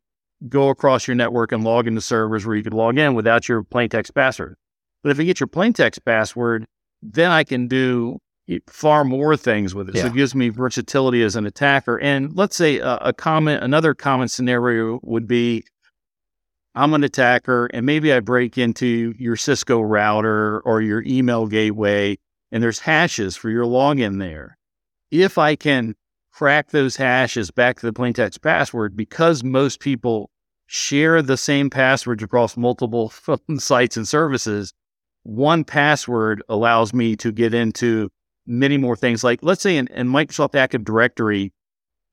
go 0.48 0.68
across 0.68 1.08
your 1.08 1.14
network 1.14 1.52
and 1.52 1.64
log 1.64 1.86
into 1.86 2.02
servers 2.02 2.44
where 2.44 2.54
you 2.54 2.62
could 2.62 2.74
log 2.74 2.98
in 2.98 3.14
without 3.14 3.48
your 3.48 3.62
plain 3.62 3.88
text 3.88 4.14
password. 4.14 4.56
But 5.02 5.10
if 5.10 5.20
I 5.20 5.24
get 5.24 5.40
your 5.40 5.46
plain 5.46 5.72
text 5.72 6.04
password, 6.04 6.66
then 7.02 7.30
I 7.30 7.44
can 7.44 7.66
do 7.66 8.18
far 8.68 9.04
more 9.04 9.36
things 9.36 9.74
with 9.74 9.88
it. 9.88 9.96
So 9.96 10.06
it 10.06 10.14
gives 10.14 10.34
me 10.34 10.50
versatility 10.50 11.22
as 11.22 11.34
an 11.34 11.46
attacker. 11.46 11.98
And 11.98 12.36
let's 12.36 12.56
say 12.56 12.78
a, 12.78 12.96
a 12.96 13.12
common, 13.12 13.62
another 13.62 13.94
common 13.94 14.28
scenario 14.28 15.00
would 15.02 15.26
be 15.26 15.64
I'm 16.76 16.92
an 16.92 17.04
attacker 17.04 17.66
and 17.72 17.86
maybe 17.86 18.12
I 18.12 18.20
break 18.20 18.58
into 18.58 19.14
your 19.18 19.34
Cisco 19.34 19.80
router 19.80 20.60
or 20.60 20.82
your 20.82 21.02
email 21.04 21.46
gateway 21.46 22.18
and 22.52 22.62
there's 22.62 22.80
hashes 22.80 23.34
for 23.34 23.48
your 23.48 23.64
login 23.64 24.18
there. 24.18 24.58
If 25.10 25.38
I 25.38 25.56
can 25.56 25.94
crack 26.32 26.70
those 26.70 26.96
hashes 26.96 27.50
back 27.50 27.80
to 27.80 27.86
the 27.86 27.94
plain 27.94 28.12
text 28.12 28.42
password, 28.42 28.94
because 28.94 29.42
most 29.42 29.80
people 29.80 30.30
share 30.66 31.22
the 31.22 31.38
same 31.38 31.70
passwords 31.70 32.22
across 32.22 32.58
multiple 32.58 33.10
sites 33.58 33.96
and 33.96 34.06
services, 34.06 34.74
one 35.22 35.64
password 35.64 36.42
allows 36.50 36.92
me 36.92 37.16
to 37.16 37.32
get 37.32 37.54
into 37.54 38.10
many 38.46 38.76
more 38.76 38.96
things. 38.96 39.24
Like 39.24 39.40
let's 39.42 39.62
say 39.62 39.78
in, 39.78 39.86
in 39.88 40.08
Microsoft 40.08 40.54
Active 40.54 40.84
Directory, 40.84 41.52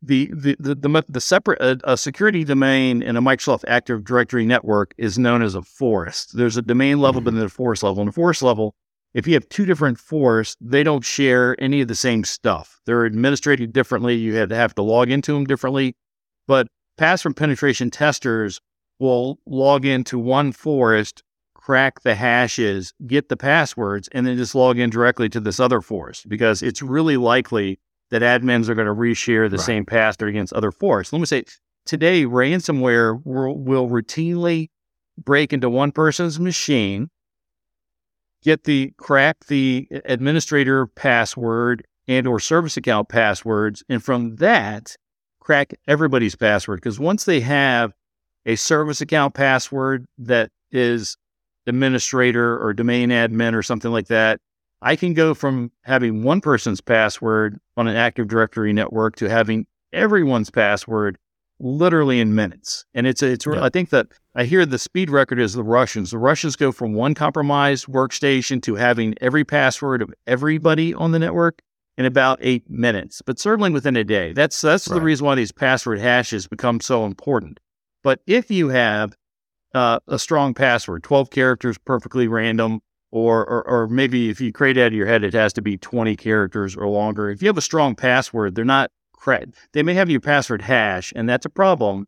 the 0.06 0.30
the 0.34 0.56
the, 0.60 0.76
the, 0.76 1.06
the 1.08 1.22
separate 1.22 1.62
uh, 1.62 1.76
a 1.86 1.98
security 1.98 2.44
domain 2.44 3.02
in 3.02 3.16
a 3.16 3.22
Microsoft 3.22 3.64
Active 3.68 4.04
Directory 4.04 4.46
network 4.46 4.94
is 4.98 5.18
known 5.18 5.42
as 5.42 5.56
a 5.56 5.62
forest. 5.62 6.36
There's 6.36 6.58
a 6.58 6.62
domain 6.62 7.00
level, 7.00 7.22
but 7.22 7.34
then 7.34 7.44
a 7.44 7.50
forest 7.50 7.84
level. 7.84 8.02
And 8.02 8.10
the 8.10 8.14
forest 8.14 8.42
level, 8.42 8.76
if 9.14 9.28
you 9.28 9.34
have 9.36 9.48
two 9.50 9.66
different 9.66 9.98
forests, 9.98 10.58
they 10.60 10.84
don't 10.84 11.06
share 11.06 11.56
any 11.62 11.82
of 11.82 11.88
the 11.88 11.96
same 11.96 12.24
stuff. 12.24 12.82
They're 12.86 13.06
administrated 13.06 13.72
differently. 13.72 14.16
You 14.16 14.36
have 14.36 14.50
to 14.50 14.56
have 14.56 14.76
to 14.76 14.82
log 14.82 15.10
into 15.10 15.34
them 15.34 15.46
differently. 15.46 15.96
But 16.48 16.68
password 16.98 17.38
penetration 17.38 17.90
testers 17.90 18.60
will 19.00 19.40
log 19.46 19.86
into 19.86 20.20
one 20.20 20.52
forest, 20.52 21.24
crack 21.54 22.02
the 22.02 22.16
hashes, 22.16 22.94
get 23.08 23.30
the 23.30 23.38
passwords, 23.38 24.10
and 24.12 24.28
then 24.28 24.36
just 24.36 24.54
log 24.54 24.78
in 24.78 24.90
directly 24.90 25.30
to 25.30 25.40
this 25.40 25.60
other 25.60 25.80
forest 25.82 26.28
because 26.28 26.62
it's 26.62 26.82
really 26.82 27.16
likely 27.16 27.80
that 28.14 28.22
admins 28.22 28.70
are 28.70 28.76
going 28.76 28.86
to 28.86 28.94
reshare 28.94 29.50
the 29.50 29.58
Right. 29.58 29.66
same 29.66 29.86
password 29.86 30.30
against 30.30 30.54
other 30.54 30.72
forests. 30.72 31.12
Let 31.12 31.18
me 31.20 31.26
say 31.26 31.46
today, 31.84 32.26
ransomware 32.26 33.20
will, 33.26 33.58
will 33.58 33.90
routinely 33.90 34.70
break 35.18 35.52
into 35.52 35.68
one 35.68 35.92
person's 35.92 36.40
machine, 36.40 37.10
get 38.44 38.66
the 38.66 38.94
crack 38.98 39.46
the 39.48 39.88
administrator 40.06 40.86
password 40.86 41.88
and 42.08 42.28
or 42.28 42.40
service 42.40 42.78
account 42.78 43.10
passwords, 43.10 43.84
and 43.90 44.04
from 44.04 44.36
that 44.36 44.96
crack 45.40 45.74
everybody's 45.88 46.36
password. 46.36 46.82
Because 46.82 47.00
once 47.00 47.26
they 47.26 47.40
have 47.40 47.94
a 48.46 48.56
service 48.56 49.02
account 49.02 49.34
password 49.34 50.06
that 50.20 50.52
is 50.72 51.18
administrator 51.66 52.62
or 52.64 52.74
domain 52.74 53.10
admin 53.10 53.56
or 53.56 53.64
something 53.64 53.92
like 53.92 54.08
that, 54.08 54.40
I 54.84 54.96
can 54.96 55.14
go 55.14 55.34
from 55.34 55.72
having 55.84 56.24
one 56.24 56.42
person's 56.42 56.82
password 56.82 57.60
on 57.78 57.88
an 57.88 57.96
Active 57.96 58.28
Directory 58.28 58.74
network 58.74 59.16
to 59.18 59.30
having 59.30 59.66
everyone's 59.94 60.50
password 60.50 61.18
literally 61.60 62.20
in 62.20 62.36
minutes. 62.36 62.86
And 62.94 63.08
it's 63.08 63.24
it's 63.24 63.46
Yeah. 63.46 63.64
I 63.64 63.70
think 63.70 63.90
that 63.92 64.08
I 64.36 64.44
hear 64.44 64.66
the 64.66 64.78
speed 64.78 65.10
record 65.10 65.40
is 65.40 65.54
the 65.54 65.64
Russians. 65.64 66.12
The 66.12 66.18
Russians 66.18 66.56
go 66.56 66.72
from 66.72 66.94
one 66.94 67.14
compromised 67.14 67.88
workstation 67.88 68.62
to 68.64 68.76
having 68.76 69.16
every 69.22 69.46
password 69.46 70.02
of 70.02 70.14
everybody 70.28 70.94
on 70.94 71.12
the 71.12 71.20
network 71.20 71.62
in 71.98 72.06
about 72.06 72.40
eight 72.42 72.70
minutes, 72.70 73.22
but 73.22 73.40
certainly 73.40 73.70
within 73.70 73.96
a 73.96 74.04
day. 74.04 74.34
That's 74.34 74.60
that's 74.60 74.86
the 74.86 75.00
reason 75.00 75.26
why 75.26 75.36
these 75.36 75.52
password 75.52 76.00
hashes 76.00 76.48
become 76.48 76.82
so 76.82 77.06
important. 77.06 77.60
But 78.04 78.20
if 78.28 78.52
you 78.52 78.70
have 78.70 79.16
uh, 79.74 80.00
a 80.08 80.20
strong 80.20 80.54
password, 80.54 81.04
12 81.04 81.30
characters, 81.30 81.78
perfectly 81.78 82.28
random, 82.28 82.82
or, 83.14 83.46
or 83.48 83.68
or 83.68 83.88
maybe 83.88 84.30
if 84.30 84.42
you 84.42 84.52
create 84.52 84.78
out 84.78 84.88
of 84.88 84.94
your 84.94 85.06
head, 85.06 85.24
it 85.24 85.34
has 85.34 85.54
to 85.54 85.62
be 85.62 85.78
20 85.78 86.16
characters 86.16 86.76
or 86.76 86.88
longer. 86.88 87.30
If 87.30 87.42
you 87.44 87.48
have 87.48 87.58
a 87.58 87.62
strong 87.62 87.96
password, 87.96 88.56
they're 88.56 88.66
not. 88.66 88.92
They 89.72 89.84
may 89.84 89.94
have 89.94 90.10
your 90.10 90.20
password 90.20 90.62
hash, 90.62 91.14
and 91.16 91.30
that's 91.30 91.46
a 91.46 91.50
problem, 91.50 92.08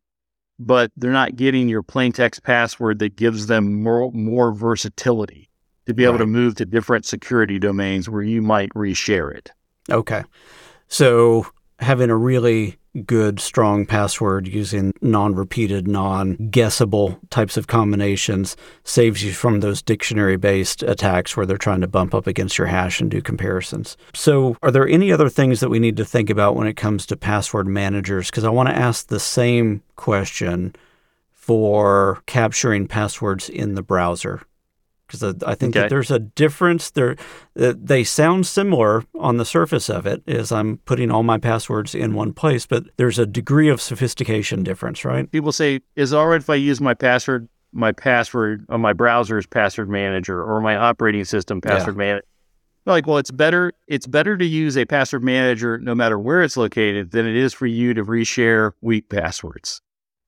but 0.60 0.92
they're 0.98 1.14
not 1.14 1.38
getting 1.38 1.70
your 1.70 1.82
plain 1.82 2.12
text 2.12 2.44
password 2.44 3.00
that 3.00 3.16
gives 3.16 3.48
them 3.48 3.82
more 3.84 4.12
more 4.12 4.52
versatility 4.52 5.50
to 5.86 5.94
be 5.94 6.04
able 6.04 6.14
Right. 6.16 6.20
to 6.20 6.26
move 6.26 6.56
to 6.56 6.66
different 6.66 7.06
security 7.06 7.58
domains 7.60 8.10
where 8.10 8.22
you 8.24 8.42
might 8.42 8.70
reshare 8.72 9.34
it. 9.34 9.52
Okay. 9.90 10.24
So 10.90 11.48
having 11.80 12.10
a 12.10 12.18
really 12.18 12.78
good, 13.06 13.40
strong 13.40 13.86
password 13.86 14.48
using 14.48 14.94
non 15.02 15.36
repeated, 15.36 15.88
non 15.88 16.36
guessable 16.50 17.20
types 17.30 17.58
of 17.58 17.68
combinations 17.68 18.56
saves 18.84 19.24
you 19.24 19.32
from 19.32 19.60
those 19.60 19.82
dictionary 19.82 20.38
based 20.38 20.84
attacks 20.84 21.36
where 21.36 21.46
they're 21.46 21.58
trying 21.58 21.82
to 21.82 21.88
bump 21.88 22.14
up 22.14 22.28
against 22.28 22.58
your 22.58 22.68
hash 22.68 23.02
and 23.02 23.12
do 23.12 23.22
comparisons. 23.22 23.98
So, 24.14 24.58
are 24.62 24.72
there 24.72 24.88
any 24.88 25.12
other 25.12 25.30
things 25.30 25.60
that 25.60 25.70
we 25.70 25.80
need 25.80 25.98
to 25.98 26.06
think 26.06 26.30
about 26.30 26.56
when 26.56 26.68
it 26.68 26.78
comes 26.78 27.06
to 27.08 27.18
password 27.18 27.68
managers? 27.68 28.30
Because 28.30 28.44
I 28.44 28.50
want 28.50 28.70
to 28.70 28.76
ask 28.76 29.08
the 29.08 29.20
same 29.20 29.82
question 29.96 30.76
for 31.34 32.22
capturing 32.26 32.88
passwords 32.88 33.50
in 33.50 33.76
the 33.76 33.84
browser 33.84 34.42
because 35.08 35.24
I, 35.24 35.34
I 35.52 35.56
think 35.56 35.76
Okay. 35.76 35.82
that 35.82 35.90
there's 35.90 36.12
a 36.12 36.20
difference. 36.20 36.92
There, 36.92 37.16
uh, 37.60 37.74
they 37.78 38.04
sound 38.04 38.48
similar 38.48 39.04
on 39.20 39.38
the 39.38 39.46
surface 39.46 39.90
of 39.90 40.06
it, 40.06 40.24
as 40.28 40.52
I'm 40.52 40.78
putting 40.86 41.12
all 41.12 41.24
my 41.24 41.38
passwords 41.38 41.94
in 41.96 42.14
one 42.14 42.34
place, 42.34 42.66
but 42.66 42.86
there's 42.98 43.20
a 43.20 43.26
degree 43.26 43.70
of 43.70 43.82
sophistication 43.82 44.64
difference, 44.64 45.06
right? 45.06 45.30
People 45.32 45.52
say, 45.52 45.82
"Is 45.96 46.14
it 46.14 46.16
all 46.16 46.28
right 46.28 46.42
if 46.42 46.50
I 46.50 46.56
use 46.56 46.82
my 46.82 46.94
password, 46.94 47.48
my 47.72 47.92
password 47.92 48.66
on 48.70 48.82
my 48.82 48.94
browser's 48.94 49.46
password 49.46 49.90
manager 49.90 50.42
or 50.44 50.62
my 50.62 50.76
operating 50.76 51.26
system 51.26 51.62
password 51.62 51.98
manager?" 51.98 52.26
Like, 52.88 53.08
well, 53.08 53.18
it's 53.18 53.32
better. 53.32 53.74
It's 53.88 54.06
better 54.06 54.38
to 54.38 54.46
use 54.46 54.78
a 54.78 54.86
password 54.86 55.24
manager 55.24 55.80
no 55.80 55.96
matter 55.96 56.20
where 56.20 56.44
it's 56.44 56.56
located 56.56 57.10
than 57.12 57.26
it 57.26 57.36
is 57.36 57.52
for 57.52 57.66
you 57.66 57.96
to 57.96 58.06
reshare 58.06 58.74
weak 58.82 59.10
passwords. 59.10 59.82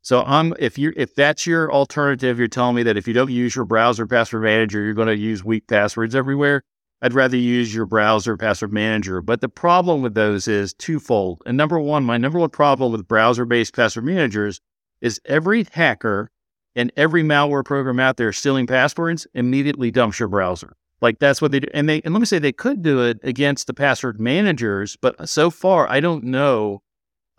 So, 0.07 0.23
I'm 0.23 0.53
if 0.57 0.77
you 0.77 0.93
if 0.95 1.15
that's 1.15 1.45
your 1.45 1.69
alternative, 1.69 2.39
you're 2.39 2.47
telling 2.47 2.77
me 2.77 2.83
that 2.83 2.95
if 2.95 3.09
you 3.09 3.13
don't 3.13 3.29
use 3.29 3.57
your 3.57 3.65
browser 3.65 4.07
password 4.07 4.43
manager, 4.43 4.81
you're 4.81 4.93
going 4.93 5.09
to 5.09 5.17
use 5.17 5.43
weak 5.43 5.67
passwords 5.67 6.15
everywhere. 6.15 6.63
I'd 7.01 7.13
rather 7.13 7.35
use 7.35 7.75
your 7.75 7.85
browser 7.85 8.37
password 8.37 8.71
manager. 8.71 9.21
But 9.21 9.41
the 9.41 9.49
problem 9.49 10.01
with 10.01 10.13
those 10.13 10.47
is 10.47 10.73
twofold. 10.73 11.41
And 11.45 11.57
number 11.57 11.77
one, 11.77 12.05
my 12.05 12.15
number 12.15 12.39
one 12.39 12.51
problem 12.51 12.93
with 12.93 13.05
browser 13.05 13.43
based 13.43 13.75
password 13.75 14.05
managers 14.05 14.61
is 15.01 15.19
every 15.25 15.67
hacker 15.73 16.31
and 16.73 16.89
every 16.95 17.21
malware 17.21 17.65
program 17.65 17.99
out 17.99 18.15
there 18.15 18.31
stealing 18.31 18.65
passwords 18.65 19.27
immediately 19.33 19.91
dumps 19.91 20.21
your 20.21 20.29
browser. 20.29 20.77
Like 21.01 21.19
that's 21.19 21.41
what 21.41 21.51
they 21.51 21.59
do. 21.59 21.67
And 21.73 21.89
they 21.89 22.01
and 22.03 22.13
let 22.13 22.21
me 22.21 22.25
say 22.25 22.39
they 22.39 22.53
could 22.53 22.81
do 22.81 23.03
it 23.03 23.19
against 23.23 23.67
the 23.67 23.73
password 23.73 24.21
managers, 24.21 24.95
but 25.01 25.27
so 25.27 25.49
far 25.49 25.85
I 25.89 25.99
don't 25.99 26.23
know 26.23 26.81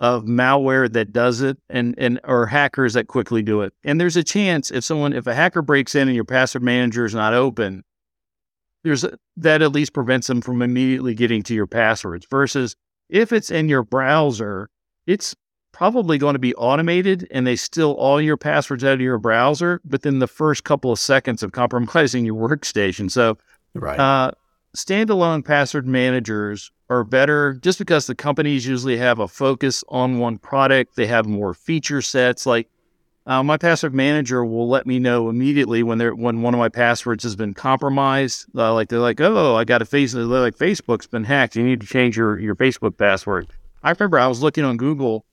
of 0.01 0.25
malware 0.25 0.93
that 0.93 1.13
does 1.13 1.41
it 1.41 1.59
and 1.69 1.95
and 1.99 2.21
or 2.25 2.47
hackers 2.47 2.95
that 2.95 3.09
quickly 3.09 3.43
do 3.43 3.63
it. 3.63 3.73
And 3.85 4.01
there's 4.01 4.17
a 4.17 4.23
chance 4.23 4.71
if 4.71 4.85
someone 4.85 5.13
if 5.13 5.27
a 5.27 5.35
hacker 5.35 5.63
breaks 5.63 5.95
in 5.95 6.09
and 6.09 6.15
your 6.15 6.25
password 6.25 6.63
manager 6.63 7.05
is 7.05 7.15
not 7.15 7.35
open, 7.35 7.83
there's 8.85 9.05
a, 9.05 9.19
that 9.37 9.61
at 9.63 9.73
least 9.73 9.93
prevents 9.93 10.29
them 10.29 10.41
from 10.41 10.63
immediately 10.63 11.15
getting 11.15 11.43
to 11.45 11.55
your 11.55 11.67
passwords 11.67 12.27
versus 12.31 12.77
if 13.09 13.33
it's 13.33 13.51
in 13.51 13.69
your 13.69 13.83
browser, 13.83 14.71
it's 15.07 15.35
probably 15.73 16.17
going 16.19 16.35
to 16.35 16.39
be 16.39 16.55
automated 16.55 17.27
and 17.31 17.47
they 17.47 17.57
steal 17.57 17.93
all 17.93 18.21
your 18.21 18.37
passwords 18.37 18.85
out 18.85 18.95
of 18.95 19.01
your 19.01 19.19
browser 19.19 19.81
within 19.89 20.19
the 20.19 20.27
first 20.27 20.65
couple 20.65 20.91
of 20.93 20.99
seconds 20.99 21.43
of 21.43 21.53
compromising 21.53 22.25
your 22.25 22.35
workstation. 22.49 23.11
So 23.11 23.37
Right. 23.75 23.99
uh, 23.99 24.31
standalone 24.77 25.45
password 25.45 25.87
managers 25.87 26.71
are 26.91 27.05
better 27.05 27.55
just 27.55 27.79
because 27.79 28.07
the 28.07 28.15
companies 28.15 28.67
usually 28.67 28.97
have 28.97 29.19
a 29.19 29.29
focus 29.29 29.85
on 29.89 30.19
one 30.19 30.39
product. 30.39 30.97
They 30.97 31.07
have 31.07 31.27
more 31.27 31.55
feature 31.55 32.01
sets. 32.01 32.47
Like 32.47 32.69
uh, 33.27 33.43
my 33.43 33.59
password 33.59 33.95
manager 33.95 34.45
will 34.45 34.69
let 34.69 34.87
me 34.87 34.99
know 34.99 35.29
immediately 35.29 35.83
when 35.83 35.99
they're 35.99 36.15
when 36.15 36.41
one 36.41 36.55
of 36.55 36.59
my 36.59 36.71
passwords 36.71 37.23
has 37.25 37.37
been 37.37 37.53
compromised. 37.53 38.47
Uh, 38.55 38.73
like 38.73 38.89
they're 38.89 38.99
like, 39.01 39.21
oh, 39.21 39.55
I 39.55 39.65
got 39.65 39.83
a 39.83 39.85
face. 39.85 40.13
They're 40.13 40.25
like 40.25 40.57
Facebook's 40.57 41.07
been 41.07 41.25
hacked. 41.25 41.55
You 41.55 41.63
need 41.63 41.81
to 41.83 41.87
change 41.87 42.17
your 42.17 42.39
your 42.39 42.57
Facebook 42.57 42.97
password. 42.97 43.49
I 43.83 43.91
remember 43.91 44.19
I 44.19 44.27
was 44.27 44.43
looking 44.43 44.65
on 44.65 44.77
Google 44.79 45.27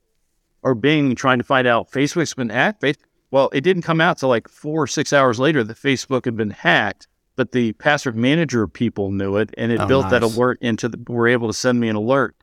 or 0.62 0.76
Bing 0.76 1.16
trying 1.16 1.38
to 1.38 1.44
find 1.44 1.68
out 1.68 1.90
Facebook's 1.90 2.34
been 2.34 2.50
hacked. 2.50 2.84
Well, 3.32 3.50
it 3.54 3.62
didn't 3.62 3.84
come 3.84 4.02
out 4.02 4.18
till 4.18 4.30
like 4.30 4.48
four 4.48 4.84
or 4.84 4.88
six 4.88 5.14
hours 5.14 5.40
later 5.40 5.64
that 5.64 5.78
Facebook 5.78 6.26
had 6.26 6.36
been 6.36 6.52
hacked, 6.52 7.08
but 7.36 7.52
the 7.52 7.74
password 7.74 8.16
manager 8.16 8.68
people 8.68 9.12
knew 9.12 9.36
it 9.38 9.54
and 9.58 9.72
it 9.72 9.82
Oh, 9.82 9.88
built 9.88 10.10
that 10.10 10.24
alert 10.24 10.58
into 10.62 10.88
the, 10.90 11.00
were 11.12 11.28
able 11.28 11.48
to 11.48 11.54
send 11.54 11.80
me 11.80 11.90
an 11.90 11.96
alert. 11.96 12.36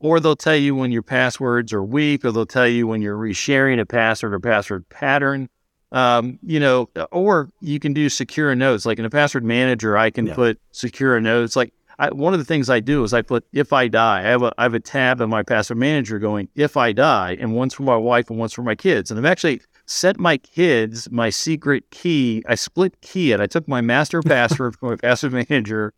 Or 0.00 0.18
they'll 0.18 0.34
tell 0.34 0.56
you 0.56 0.74
when 0.74 0.90
your 0.90 1.02
passwords 1.02 1.72
are 1.72 1.82
weak, 1.82 2.24
or 2.24 2.32
they'll 2.32 2.44
tell 2.44 2.66
you 2.66 2.88
when 2.88 3.02
you're 3.02 3.16
resharing 3.16 3.80
a 3.80 3.86
password 3.86 4.34
or 4.34 4.40
password 4.40 4.88
pattern. 4.88 5.48
Um, 5.92 6.38
you 6.42 6.58
know, 6.58 6.88
or 7.12 7.50
you 7.60 7.78
can 7.78 7.92
do 7.92 8.08
secure 8.08 8.54
notes. 8.54 8.84
Like 8.84 8.98
in 8.98 9.04
a 9.04 9.10
password 9.10 9.44
manager, 9.44 9.96
I 9.96 10.10
can 10.10 10.26
Yeah. 10.26 10.34
put 10.34 10.60
secure 10.72 11.20
notes. 11.20 11.54
Like 11.54 11.72
I, 11.98 12.08
one 12.10 12.32
of 12.32 12.40
the 12.40 12.44
things 12.46 12.68
I 12.70 12.80
do 12.80 13.04
is 13.04 13.12
I 13.12 13.22
put 13.22 13.44
if 13.52 13.72
I 13.72 13.86
die. 13.88 14.20
I 14.20 14.30
have 14.30 14.42
a 14.42 14.52
I 14.58 14.62
have 14.64 14.74
a 14.74 14.80
tab 14.80 15.20
in 15.20 15.28
my 15.30 15.42
password 15.44 15.78
manager 15.78 16.18
going 16.18 16.48
if 16.56 16.76
I 16.76 16.92
die, 16.92 17.36
and 17.38 17.54
one's 17.54 17.74
for 17.74 17.82
my 17.84 17.96
wife 17.96 18.28
and 18.30 18.38
one's 18.38 18.54
for 18.54 18.62
my 18.62 18.74
kids. 18.74 19.10
And 19.10 19.20
I've 19.20 19.26
actually 19.26 19.60
sent 19.86 20.18
my 20.18 20.36
kids 20.38 21.10
my 21.10 21.30
secret 21.30 21.90
key. 21.90 22.42
I 22.48 22.54
split 22.54 23.00
key 23.00 23.32
it. 23.32 23.40
I 23.40 23.46
took 23.46 23.68
my 23.68 23.80
master 23.80 24.22
password 24.26 24.76
from 24.76 24.90
my 24.90 24.96
password 24.96 25.32
manager, 25.32 25.92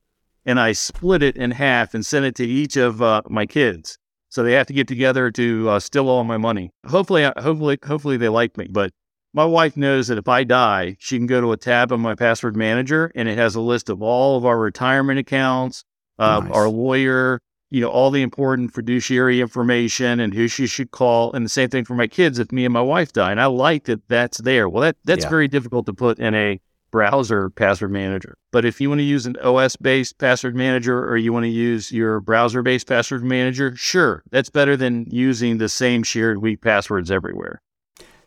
and 0.46 0.58
I 0.60 0.72
split 0.72 1.22
it 1.22 1.36
in 1.36 1.50
half 1.52 1.94
and 1.94 2.04
sent 2.04 2.24
it 2.24 2.34
to 2.36 2.46
each 2.46 2.76
of 2.76 3.02
uh, 3.02 3.22
my 3.28 3.46
kids. 3.46 3.98
So 4.28 4.42
they 4.42 4.52
have 4.52 4.66
to 4.66 4.72
get 4.72 4.88
together 4.88 5.30
to 5.30 5.68
uh, 5.70 5.80
steal 5.80 6.08
all 6.08 6.24
my 6.24 6.38
money. 6.38 6.72
Hopefully, 6.86 7.22
hopefully, 7.36 7.78
hopefully 7.86 8.16
they 8.16 8.28
like 8.28 8.56
me. 8.56 8.66
But 8.68 8.92
my 9.32 9.44
wife 9.44 9.76
knows 9.76 10.08
that 10.08 10.18
if 10.18 10.28
I 10.28 10.42
die, 10.44 10.96
she 10.98 11.18
can 11.18 11.26
go 11.26 11.40
to 11.40 11.52
a 11.52 11.56
tab 11.56 11.92
on 11.92 12.00
my 12.00 12.14
password 12.16 12.56
manager, 12.56 13.12
and 13.14 13.28
it 13.28 13.38
has 13.38 13.54
a 13.54 13.60
list 13.60 13.88
of 13.90 14.02
all 14.02 14.36
of 14.36 14.44
our 14.44 14.58
retirement 14.58 15.18
accounts, 15.20 15.84
uh, 16.18 16.40
Nice. 16.40 16.50
our 16.52 16.68
lawyer, 16.68 17.40
you 17.74 17.80
know, 17.80 17.88
all 17.88 18.10
the 18.12 18.22
important 18.22 18.72
fiduciary 18.72 19.40
information 19.40 20.20
and 20.20 20.32
who 20.32 20.46
she 20.46 20.66
should 20.66 20.92
call. 20.92 21.32
And 21.32 21.44
the 21.44 21.50
same 21.50 21.68
thing 21.68 21.84
for 21.84 21.94
my 21.94 22.06
kids 22.06 22.38
if 22.38 22.52
me 22.52 22.64
and 22.64 22.72
my 22.72 22.80
wife 22.80 23.12
die. 23.12 23.32
And 23.32 23.40
I 23.40 23.46
like 23.46 23.84
that 23.84 24.06
that's 24.08 24.38
there. 24.38 24.68
Well, 24.68 24.82
that 24.82 24.96
that's 25.04 25.24
Yeah. 25.24 25.30
very 25.30 25.48
difficult 25.48 25.86
to 25.86 25.92
put 25.92 26.18
in 26.20 26.34
a 26.34 26.60
browser 26.92 27.50
password 27.50 27.90
manager. 27.90 28.36
But 28.52 28.64
if 28.64 28.80
you 28.80 28.88
want 28.88 29.00
to 29.00 29.04
use 29.04 29.26
an 29.26 29.36
OS 29.42 29.74
based 29.74 30.18
password 30.18 30.54
manager 30.54 31.04
or 31.04 31.16
you 31.16 31.32
want 31.32 31.42
to 31.44 31.50
use 31.50 31.90
your 31.90 32.20
browser 32.20 32.62
based 32.62 32.86
password 32.86 33.24
manager, 33.24 33.74
sure, 33.74 34.22
that's 34.30 34.50
better 34.50 34.76
than 34.76 35.06
using 35.10 35.58
the 35.58 35.68
same 35.68 36.04
shared 36.04 36.38
weak 36.40 36.60
passwords 36.60 37.10
everywhere. 37.10 37.60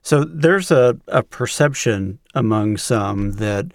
So 0.02 0.26
there's 0.26 0.72
a, 0.72 0.98
a 1.08 1.24
perception 1.24 2.20
among 2.36 2.76
some 2.76 3.34
that 3.34 3.68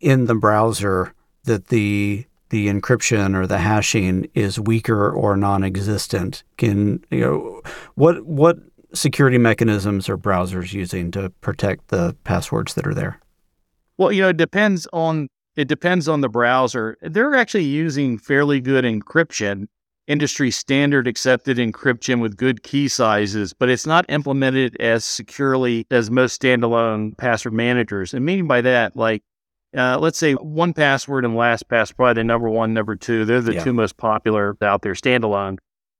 in 0.00 0.24
the 0.24 0.34
browser 0.34 1.12
that 1.44 1.68
the 1.68 2.24
the 2.50 2.68
encryption 2.68 3.34
or 3.36 3.46
the 3.46 3.58
hashing 3.58 4.28
is 4.34 4.58
weaker 4.58 5.10
or 5.10 5.36
non-existent. 5.36 6.42
Can 6.56 7.04
you 7.10 7.20
know 7.20 7.62
what 7.94 8.24
what 8.24 8.58
security 8.94 9.38
mechanisms 9.38 10.08
are 10.08 10.16
browsers 10.16 10.72
using 10.72 11.10
to 11.10 11.30
protect 11.40 11.88
the 11.88 12.16
passwords 12.24 12.74
that 12.74 12.86
are 12.86 12.94
there? 12.94 13.20
Well, 13.98 14.12
you 14.12 14.22
know, 14.22 14.28
it 14.28 14.36
depends 14.36 14.86
on 14.92 15.28
it 15.56 15.68
depends 15.68 16.08
on 16.08 16.20
the 16.20 16.28
browser. 16.28 16.96
They're 17.02 17.34
actually 17.34 17.64
using 17.64 18.16
fairly 18.16 18.60
good 18.60 18.84
encryption, 18.84 19.66
industry 20.06 20.50
standard 20.52 21.08
accepted 21.08 21.58
encryption 21.58 22.20
with 22.20 22.36
good 22.36 22.62
key 22.62 22.86
sizes, 22.86 23.52
but 23.52 23.68
it's 23.68 23.86
not 23.86 24.06
implemented 24.08 24.76
as 24.80 25.04
securely 25.04 25.84
as 25.90 26.10
most 26.10 26.40
standalone 26.40 27.16
password 27.18 27.54
managers. 27.54 28.14
And 28.14 28.24
meaning 28.24 28.46
by 28.46 28.60
that, 28.60 28.96
like 28.96 29.22
uh, 29.76 29.98
let's 29.98 30.18
say 30.18 30.34
1Password 30.34 31.24
and 31.24 31.34
LastPass, 31.34 31.94
probably 31.94 32.20
the 32.20 32.24
number 32.24 32.48
one, 32.48 32.72
number 32.74 32.96
two. 32.96 33.24
They're 33.24 33.40
the 33.40 33.54
Yeah. 33.54 33.64
two 33.64 33.72
most 33.72 33.96
popular 33.96 34.56
out 34.62 34.82
there 34.82 34.94
standalone. 34.94 35.58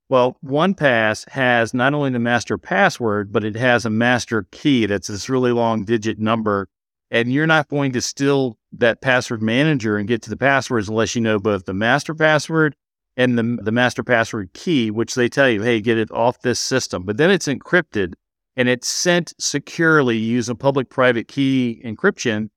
Well, 0.09 0.37
OnePass 0.43 1.29
has 1.29 1.73
not 1.73 1.93
only 1.93 2.09
the 2.09 2.19
master 2.19 2.57
password, 2.57 3.31
but 3.31 3.43
it 3.43 3.55
has 3.55 3.85
a 3.85 3.91
master 3.91 4.47
key 4.51 4.87
that's 4.87 5.07
this 5.07 5.29
really 5.29 5.51
long 5.51 5.85
digit 5.85 6.17
number 6.17 6.67
and 7.11 7.31
you're 7.31 7.47
not 7.47 7.67
going 7.69 7.91
to 7.93 8.01
steal 8.01 8.57
that 8.71 9.01
password 9.01 9.41
manager 9.41 9.97
and 9.97 10.07
get 10.07 10.21
to 10.23 10.29
the 10.29 10.37
passwords 10.37 10.89
unless 10.89 11.15
you 11.15 11.21
know 11.21 11.39
both 11.39 11.65
the 11.65 11.73
master 11.73 12.13
password 12.13 12.75
and 13.17 13.37
the, 13.37 13.57
the 13.61 13.71
master 13.71 14.03
password 14.03 14.53
key, 14.53 14.91
which 14.91 15.15
they 15.15 15.27
tell 15.27 15.49
you, 15.49 15.61
hey, 15.61 15.81
get 15.81 15.97
it 15.97 16.11
off 16.11 16.41
this 16.41 16.59
system. 16.59 17.03
But 17.03 17.17
then 17.17 17.31
it's 17.31 17.47
encrypted 17.47 18.13
and 18.55 18.69
it's 18.69 18.87
sent 18.87 19.33
securely 19.39 20.17
using 20.17 20.55
public 20.55 20.89
private 20.89 21.27
key 21.27 21.81
encryption 21.83 22.49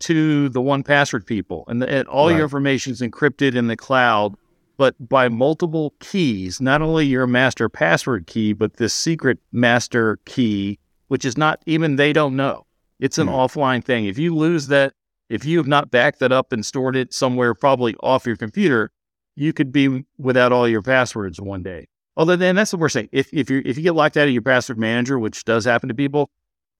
to 0.00 0.48
the 0.48 0.60
1Password 0.60 1.26
people. 1.26 1.64
And, 1.68 1.80
the, 1.82 1.88
and 1.88 2.08
all 2.08 2.28
Right. 2.28 2.36
your 2.36 2.42
information 2.44 2.92
is 2.92 3.00
encrypted 3.00 3.54
in 3.54 3.66
the 3.68 3.76
cloud, 3.76 4.34
but 4.76 4.94
by 5.08 5.28
multiple 5.28 5.94
keys, 6.00 6.60
not 6.60 6.82
only 6.82 7.06
your 7.06 7.26
master 7.26 7.68
password 7.68 8.26
key, 8.26 8.52
but 8.52 8.76
this 8.76 8.94
secret 8.94 9.38
master 9.52 10.18
key, 10.24 10.78
which 11.08 11.24
is 11.24 11.36
not 11.36 11.60
even 11.66 11.96
they 11.96 12.12
don't 12.12 12.34
know. 12.36 12.66
It's 12.98 13.18
an 13.18 13.28
Hmm. 13.28 13.34
offline 13.34 13.84
thing. 13.84 14.06
If 14.06 14.18
you 14.18 14.34
lose 14.34 14.66
that, 14.68 14.94
if 15.28 15.44
you 15.44 15.58
have 15.58 15.66
not 15.66 15.90
backed 15.90 16.18
that 16.20 16.32
up 16.32 16.52
and 16.52 16.64
stored 16.66 16.96
it 16.96 17.12
somewhere, 17.14 17.54
probably 17.54 17.94
off 18.02 18.26
your 18.26 18.36
computer, 18.36 18.90
you 19.36 19.52
could 19.52 19.70
be 19.72 20.04
without 20.18 20.52
all 20.52 20.68
your 20.68 20.82
passwords 20.82 21.40
one 21.40 21.62
day. 21.62 21.86
Although 22.16 22.36
then 22.36 22.56
that's 22.56 22.72
what 22.72 22.80
we're 22.80 22.88
saying. 22.88 23.08
If 23.12 23.32
if 23.32 23.48
you 23.48 23.62
if 23.64 23.76
you 23.76 23.82
get 23.84 23.94
locked 23.94 24.16
out 24.16 24.26
of 24.26 24.32
your 24.34 24.42
password 24.42 24.78
manager, 24.78 25.18
which 25.18 25.44
does 25.44 25.64
happen 25.64 25.88
to 25.88 25.94
people, 25.94 26.30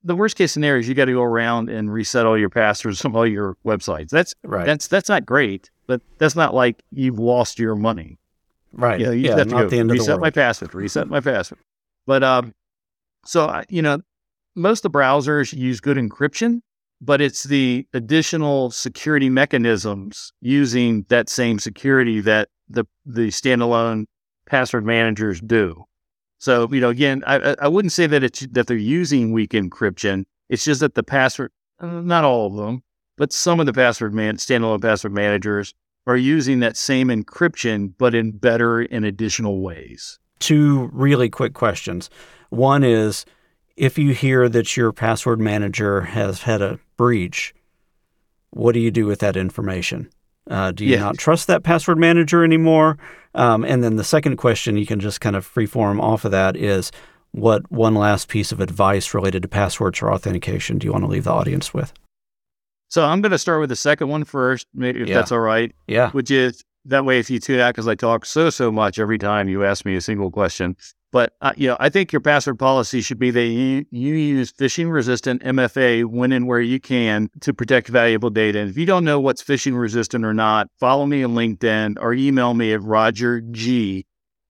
the 0.02 0.16
worst 0.16 0.36
case 0.36 0.52
scenario 0.52 0.80
is 0.80 0.88
you 0.88 0.94
got 0.94 1.06
to 1.06 1.12
go 1.12 1.22
around 1.22 1.68
and 1.68 1.92
reset 1.92 2.24
all 2.26 2.38
your 2.38 2.48
passwords 2.50 3.00
from 3.00 3.14
all 3.14 3.26
your 3.26 3.56
websites. 3.66 4.08
That's 4.10 4.34
Right. 4.44 4.64
that's 4.66 4.88
that's 4.88 5.08
not 5.08 5.26
great, 5.26 5.70
but 5.86 6.00
that's 6.18 6.36
not 6.36 6.54
like 6.54 6.82
you've 6.90 7.18
lost 7.18 7.58
your 7.58 7.74
money. 7.76 8.18
right. 8.72 8.98
You 9.00 9.06
know, 9.06 9.12
you 9.12 9.28
yeah, 9.28 9.36
have 9.36 9.48
to 9.48 9.54
not 9.54 9.62
go 9.64 9.68
the 9.68 9.78
end 9.78 9.90
of 9.90 9.96
the 9.96 10.00
reset 10.00 10.08
world. 10.14 10.20
my 10.22 10.30
password, 10.30 10.74
reset 10.74 11.08
my 11.08 11.20
password. 11.20 11.60
But 12.06 12.22
um, 12.22 12.54
so 13.26 13.62
you 13.68 13.82
know, 13.82 14.00
most 14.56 14.84
of 14.84 14.92
the 14.92 14.98
browsers 14.98 15.52
use 15.52 15.80
good 15.80 15.96
encryption, 15.96 16.60
but 17.00 17.20
it's 17.20 17.44
the 17.44 17.86
additional 17.92 18.70
security 18.70 19.28
mechanisms 19.28 20.32
using 20.40 21.04
that 21.08 21.28
same 21.28 21.58
security 21.58 22.20
that 22.20 22.48
the 22.68 22.84
the 23.04 23.28
standalone 23.28 24.06
password 24.46 24.84
managers 24.84 25.40
do. 25.40 25.84
So 26.40 26.68
you 26.72 26.80
know, 26.80 26.88
again, 26.88 27.22
I 27.26 27.54
I- 27.60 27.68
wouldn't 27.68 27.92
say 27.92 28.06
that 28.08 28.24
it's 28.24 28.40
that 28.50 28.66
they're 28.66 28.76
using 28.76 29.32
weak 29.32 29.50
encryption. 29.50 30.24
It's 30.48 30.64
just 30.64 30.80
that 30.80 30.94
the 30.94 31.02
password, 31.02 31.52
uh, 31.78 32.00
not 32.00 32.24
all 32.24 32.46
of 32.46 32.56
them, 32.56 32.82
but 33.16 33.32
some 33.32 33.60
of 33.60 33.66
the 33.66 33.72
password 33.72 34.14
man 34.14 34.36
standalone 34.38 34.80
password 34.82 35.12
managers 35.12 35.74
are 36.06 36.16
using 36.16 36.60
that 36.60 36.76
same 36.76 37.08
encryption, 37.08 37.92
but 37.98 38.14
in 38.14 38.32
better 38.32 38.80
and 38.80 39.04
additional 39.04 39.60
ways. 39.60 40.18
Two 40.38 40.90
really 40.92 41.28
quick 41.28 41.52
questions. 41.52 42.08
One 42.48 42.82
is 42.82 43.26
if 43.76 43.98
you 43.98 44.14
hear 44.14 44.48
that 44.48 44.76
your 44.76 44.92
password 44.92 45.40
manager 45.40 46.00
has 46.00 46.42
had 46.42 46.62
a 46.62 46.80
breach, 46.96 47.54
what 48.50 48.72
do 48.72 48.80
you 48.80 48.90
do 48.90 49.04
with 49.06 49.20
that 49.20 49.36
information? 49.36 50.08
Uh, 50.48 50.72
do 50.72 50.84
you 50.84 50.92
Yeah. 50.94 51.00
not 51.00 51.18
trust 51.18 51.46
that 51.48 51.62
password 51.62 51.98
manager 51.98 52.44
anymore? 52.44 52.98
Um, 53.34 53.64
and 53.64 53.82
then 53.84 53.96
the 53.96 54.04
second 54.04 54.36
question, 54.36 54.76
you 54.76 54.86
can 54.86 55.00
just 55.00 55.20
kind 55.20 55.36
of 55.36 55.46
freeform 55.46 56.00
off 56.00 56.24
of 56.24 56.30
that, 56.32 56.56
is 56.56 56.90
what 57.32 57.70
one 57.70 57.94
last 57.94 58.28
piece 58.28 58.50
of 58.50 58.60
advice 58.60 59.14
related 59.14 59.42
to 59.42 59.48
passwords 59.48 60.02
or 60.02 60.12
authentication 60.12 60.78
do 60.78 60.86
you 60.86 60.92
want 60.92 61.04
to 61.04 61.10
leave 61.10 61.24
the 61.24 61.32
audience 61.32 61.72
with? 61.72 61.92
So 62.88 63.04
I'm 63.04 63.20
going 63.20 63.30
to 63.30 63.38
start 63.38 63.60
with 63.60 63.68
the 63.68 63.76
second 63.76 64.08
one 64.08 64.24
first, 64.24 64.66
maybe 64.74 65.02
if 65.02 65.08
Yeah. 65.08 65.14
that's 65.14 65.30
all 65.30 65.38
right, 65.38 65.72
Yeah. 65.86 66.10
which 66.10 66.30
is 66.30 66.64
that 66.86 67.04
way 67.04 67.20
if 67.20 67.30
you 67.30 67.38
tune 67.38 67.60
out 67.60 67.74
because 67.74 67.86
I 67.86 67.94
talk 67.94 68.24
so 68.24 68.50
so 68.50 68.72
much 68.72 68.98
every 68.98 69.18
time 69.18 69.48
you 69.48 69.64
ask 69.64 69.84
me 69.84 69.94
a 69.94 70.00
single 70.00 70.30
question. 70.30 70.74
But 71.12 71.34
uh, 71.40 71.52
you 71.56 71.68
know, 71.68 71.76
I 71.80 71.88
think 71.88 72.12
your 72.12 72.20
password 72.20 72.58
policy 72.58 73.00
should 73.00 73.18
be 73.18 73.30
that 73.30 73.44
you, 73.44 73.84
you 73.90 74.14
use 74.14 74.52
phishing 74.52 74.92
resistant 74.92 75.42
MFA 75.42 76.04
when 76.04 76.32
and 76.32 76.46
where 76.46 76.60
you 76.60 76.78
can 76.78 77.30
to 77.40 77.52
protect 77.52 77.88
valuable 77.88 78.30
data. 78.30 78.60
And 78.60 78.70
if 78.70 78.76
you 78.76 78.86
don't 78.86 79.04
know 79.04 79.18
what's 79.18 79.42
phishing 79.42 79.78
resistant 79.78 80.24
or 80.24 80.34
not, 80.34 80.68
follow 80.78 81.06
me 81.06 81.24
on 81.24 81.34
LinkedIn 81.34 81.96
or 82.00 82.14
email 82.14 82.54
me 82.54 82.72
at 82.72 82.80
rogerg 82.80 84.04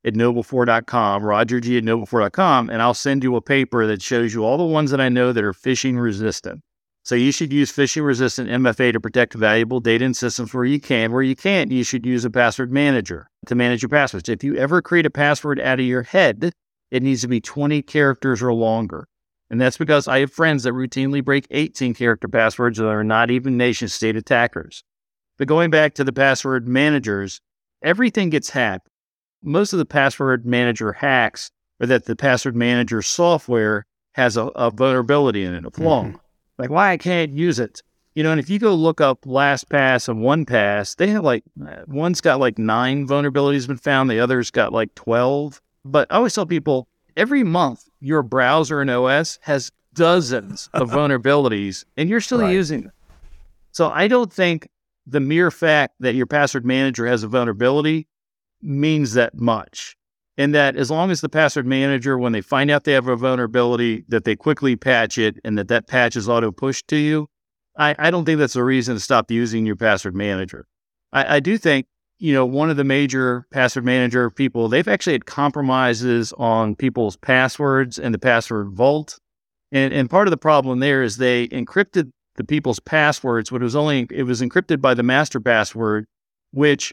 at 0.05 0.15
knowbe4.com, 0.15 1.23
rogerg 1.23 1.77
at 1.77 1.85
knowbe4.com, 1.85 2.71
and 2.71 2.81
I'll 2.83 2.95
send 2.95 3.23
you 3.23 3.37
a 3.37 3.43
paper 3.43 3.87
that 3.87 4.03
shows 4.03 4.33
you 4.33 4.45
all 4.45 4.57
the 4.57 4.65
ones 4.65 4.91
that 4.91 5.01
I 5.01 5.09
know 5.09 5.33
that 5.33 5.45
are 5.45 5.53
phishing 5.53 6.01
resistant. 6.01 6.63
So 7.03 7.15
you 7.15 7.33
should 7.33 7.53
use 7.53 7.73
phishing 7.73 8.05
resistant 8.05 8.51
MFA 8.51 8.93
to 8.93 9.01
protect 9.01 9.35
valuable 9.35 9.81
data 9.81 10.05
and 10.05 10.17
systems 10.17 10.53
where 10.53 10.65
you 10.67 10.79
can. 10.81 11.13
Where 11.13 11.23
you 11.23 11.35
can't, 11.35 11.73
you 11.73 11.83
should 11.83 12.05
use 12.05 12.25
a 12.25 12.31
password 12.31 12.71
manager 12.71 13.29
to 13.47 13.55
manage 13.55 13.83
your 13.83 13.89
passwords. 13.89 14.29
If 14.29 14.45
you 14.45 14.55
ever 14.57 14.83
create 14.83 15.07
a 15.07 15.11
password 15.11 15.59
out 15.61 15.81
of 15.81 15.87
your 15.87 16.03
head, 16.03 16.53
it 16.91 17.03
needs 17.03 17.23
to 17.23 17.29
be 17.29 17.41
20 17.41 17.83
characters 17.83 18.43
or 18.43 18.53
longer. 18.53 19.07
And 19.49 19.61
that's 19.61 19.79
because 19.79 20.07
I 20.07 20.21
have 20.21 20.33
friends 20.33 20.63
that 20.63 20.75
routinely 20.75 21.25
break 21.25 21.47
18 21.51 21.95
character 21.95 22.29
passwords 22.29 22.79
that 22.79 22.87
are 22.87 23.03
not 23.03 23.31
even 23.31 23.57
nation 23.57 23.89
state 23.89 24.15
attackers. 24.15 24.85
But 25.39 25.49
going 25.49 25.71
back 25.71 25.95
to 25.95 26.05
the 26.05 26.13
password 26.13 26.69
managers, 26.69 27.41
everything 27.83 28.31
gets 28.31 28.51
hacked. 28.51 28.89
Most 29.43 29.73
of 29.73 29.79
the 29.79 29.87
password 29.87 30.45
manager 30.45 30.93
hacks 30.93 31.51
are 31.81 31.87
that 31.87 32.05
the 32.05 32.15
password 32.15 32.55
manager 32.55 33.01
software 33.01 33.87
has 34.15 34.37
a, 34.37 34.47
a 34.49 34.71
vulnerability 34.71 35.45
in 35.45 35.55
it, 35.55 35.65
a 35.65 35.71
flaw. 35.71 36.05
Mhm. 36.05 36.20
Like 36.61 36.71
why 36.71 36.91
I 36.93 36.97
can't 36.97 37.33
use 37.33 37.59
it. 37.59 37.83
You 38.15 38.25
know, 38.25 38.33
and 38.33 38.41
if 38.41 38.51
you 38.51 38.59
go 38.59 38.75
look 38.75 39.01
up 39.01 39.23
LastPass 39.23 40.09
and 40.09 40.21
OnePass, 40.21 40.97
they 40.97 41.07
have 41.09 41.23
like 41.25 41.45
uh, 41.67 41.83
one's 41.87 42.21
got 42.21 42.41
like 42.41 42.59
nine 42.59 43.07
vulnerabilities 43.07 43.67
been 43.67 43.77
found, 43.77 44.11
the 44.11 44.21
other's 44.21 44.51
got 44.51 44.73
like 44.73 44.95
twelve. 44.95 45.61
But 45.85 46.09
I 46.11 46.17
always 46.17 46.35
tell 46.35 46.45
people 46.47 46.89
every 47.17 47.45
month 47.45 47.89
your 48.01 48.23
browser 48.23 48.81
and 48.81 48.91
OS 48.91 49.39
has 49.43 49.71
dozens 49.95 50.69
of 50.75 50.91
vulnerabilities, 50.91 51.85
and 51.97 52.09
you're 52.09 52.21
still 52.21 52.41
Right. 52.41 52.53
using 52.53 52.83
them. 52.83 52.93
So 53.73 53.89
I 53.91 54.09
don't 54.09 54.33
think 54.33 54.69
the 55.07 55.21
mere 55.21 55.51
fact 55.51 55.95
that 56.01 56.15
your 56.15 56.27
password 56.27 56.65
manager 56.67 57.07
has 57.07 57.23
a 57.23 57.29
vulnerability 57.29 58.09
means 58.61 59.15
that 59.15 59.35
much. 59.35 59.97
And 60.39 60.55
that 60.55 60.77
as 60.77 60.91
long 60.91 61.11
as 61.11 61.21
the 61.21 61.29
password 61.29 61.67
manager, 61.67 62.17
when 62.17 62.33
they 62.33 62.41
find 62.41 62.71
out 62.71 62.85
they 62.85 62.93
have 62.93 63.09
a 63.09 63.17
vulnerability, 63.17 64.05
that 64.09 64.25
they 64.25 64.37
quickly 64.37 64.77
patch 64.77 65.19
it 65.19 65.39
and 65.45 65.59
that 65.59 65.69
that 65.69 65.87
patch 65.87 66.17
is 66.17 66.29
auto 66.29 66.51
pushed 66.51 66.89
to 66.89 66.97
you, 66.97 67.29
I, 67.77 67.95
I 67.99 68.11
don't 68.11 68.25
think 68.25 68.39
that's 68.39 68.57
a 68.57 68.65
reason 68.65 68.95
to 68.95 69.01
stop 69.01 69.31
using 69.31 69.67
your 69.67 69.77
password 69.77 70.15
manager. 70.15 70.67
I, 71.13 71.37
I 71.37 71.41
do 71.41 71.59
think, 71.59 71.87
you 72.19 72.33
know, 72.33 72.47
one 72.47 72.71
of 72.71 72.77
the 72.77 72.85
major 72.85 73.47
password 73.51 73.85
manager 73.85 74.31
people, 74.31 74.69
they've 74.69 74.87
actually 74.89 75.15
had 75.15 75.27
compromises 75.27 76.33
on 76.35 76.75
people's 76.75 77.17
passwords 77.17 77.99
and 77.99 78.15
the 78.15 78.19
password 78.19 78.71
vault. 78.71 79.19
And, 79.73 79.93
and 79.93 80.11
part 80.11 80.27
of 80.27 80.31
the 80.31 80.37
problem 80.37 80.81
there 80.81 81.03
is 81.03 81.17
they 81.17 81.49
encrypted 81.49 82.11
the 82.37 82.45
people's 82.45 82.81
passwords, 82.81 83.51
but 83.51 83.61
it 83.61 83.65
was 83.65 83.77
only, 83.77 84.07
it 84.11 84.25
was 84.25 84.43
encrypted 84.43 84.81
by 84.81 84.95
the 84.95 85.03
master 85.03 85.41
password, 85.41 86.07
which 86.53 86.93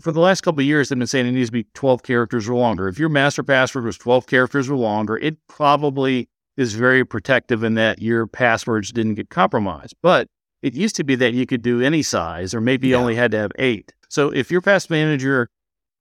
for 0.00 0.12
the 0.12 0.20
last 0.20 0.40
couple 0.42 0.60
of 0.60 0.66
years, 0.66 0.88
they've 0.88 0.98
been 0.98 1.06
saying 1.06 1.26
it 1.26 1.32
needs 1.32 1.48
to 1.48 1.52
be 1.52 1.64
12 1.74 2.02
characters 2.02 2.48
or 2.48 2.54
longer. 2.54 2.88
If 2.88 2.98
your 2.98 3.08
master 3.08 3.42
password 3.42 3.84
was 3.84 3.98
12 3.98 4.26
characters 4.26 4.68
or 4.70 4.76
longer, 4.76 5.16
it 5.18 5.36
probably 5.48 6.28
is 6.56 6.74
very 6.74 7.04
protective 7.04 7.62
in 7.62 7.74
that 7.74 8.00
your 8.02 8.26
passwords 8.26 8.90
didn't 8.92 9.14
get 9.14 9.30
compromised. 9.30 9.94
But 10.02 10.28
it 10.62 10.74
used 10.74 10.96
to 10.96 11.04
be 11.04 11.14
that 11.16 11.34
you 11.34 11.46
could 11.46 11.62
do 11.62 11.80
any 11.80 12.02
size, 12.02 12.54
or 12.54 12.60
maybe 12.60 12.88
you 12.88 12.94
Yeah. 12.94 13.00
only 13.00 13.14
had 13.14 13.30
to 13.32 13.38
have 13.38 13.52
eight. 13.58 13.92
So 14.08 14.30
if 14.30 14.50
your 14.50 14.60
pass 14.60 14.90
manager, 14.90 15.48